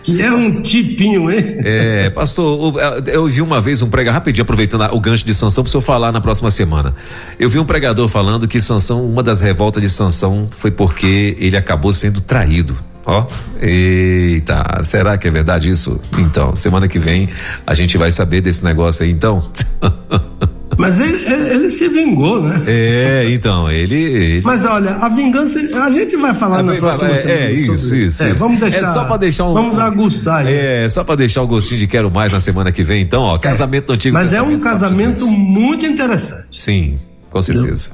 [0.06, 1.58] Que é um tipinho, hein?
[1.64, 2.80] É, pastor, o-
[3.10, 5.82] eu vi uma vez um pregador, rapidinho, aproveitando o gancho de Sansão para o senhor
[5.82, 6.94] falar na próxima semana.
[7.40, 11.58] Eu vi um pregador falando que Sansão, uma das revoltas de Sansão foi porque ele
[11.58, 12.76] acabou sendo traído.
[13.08, 13.26] Ó,
[13.62, 16.00] eita, será que é verdade isso?
[16.18, 17.30] Então, semana que vem
[17.66, 19.44] a gente vai saber desse negócio aí, então.
[20.78, 22.62] Mas ele, ele- ele se vingou, né?
[22.68, 23.96] é, então, ele.
[23.96, 27.40] ele Mas olha, a vingança, a gente vai falar na vai próxima falar- é, semana.
[27.42, 28.36] é, isso, isso, É, isso.
[28.38, 28.80] Vamos deixar.
[28.80, 30.46] É só pra deixar um- Vamos aguçar.
[30.46, 30.54] aí.
[30.54, 33.38] É, só para deixar o gostinho de quero mais na semana que vem, então, ó,
[33.38, 36.62] casamento no antigo Mas é um casamento muito interessante.
[36.62, 37.00] Sim,
[37.30, 37.92] com certeza.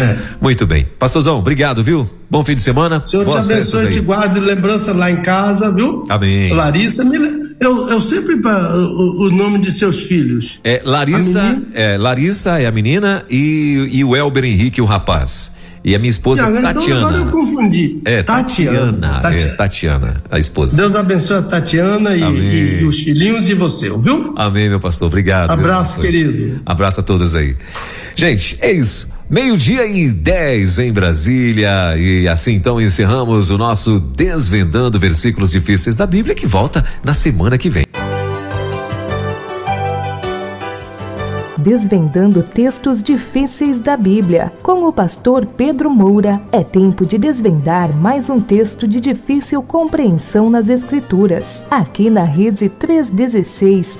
[0.00, 0.16] É.
[0.40, 0.86] Muito bem.
[0.98, 2.10] Pastorzão, obrigado, viu?
[2.28, 3.02] Bom fim de semana.
[3.06, 6.04] Senhor Boas te abençoe, te guarde lembrança lá em casa, viu?
[6.08, 6.52] Amém.
[6.52, 7.16] Larissa, me
[7.64, 10.58] eu, eu sempre o, o nome de seus filhos.
[10.64, 15.52] É, Larissa, é, Larissa é a menina e, e o Elber Henrique, o rapaz.
[15.86, 17.30] E a minha esposa Não, então agora eu Tatiana.
[17.30, 18.00] confundi.
[18.06, 19.20] É, Tatiana.
[19.20, 19.52] Tatiana.
[19.52, 20.74] É, Tatiana, a esposa.
[20.78, 24.32] Deus abençoe a Tatiana e, e- e os filhinhos e você, viu?
[24.34, 25.08] Amém, meu pastor.
[25.08, 25.50] Obrigado.
[25.50, 26.58] Abraço, querido.
[26.64, 27.54] Abraço a todos aí.
[28.16, 29.12] Gente, é isso.
[29.28, 31.96] Meio-dia e 10 em Brasília.
[31.96, 37.56] E assim então encerramos o nosso Desvendando Versículos Difíceis da Bíblia, que volta na semana
[37.56, 37.84] que vem.
[41.64, 44.52] Desvendando textos difíceis da Bíblia.
[44.62, 50.50] Com o pastor Pedro Moura, é tempo de desvendar mais um texto de difícil compreensão
[50.50, 51.64] nas Escrituras.
[51.70, 53.98] Aqui na Rede 316,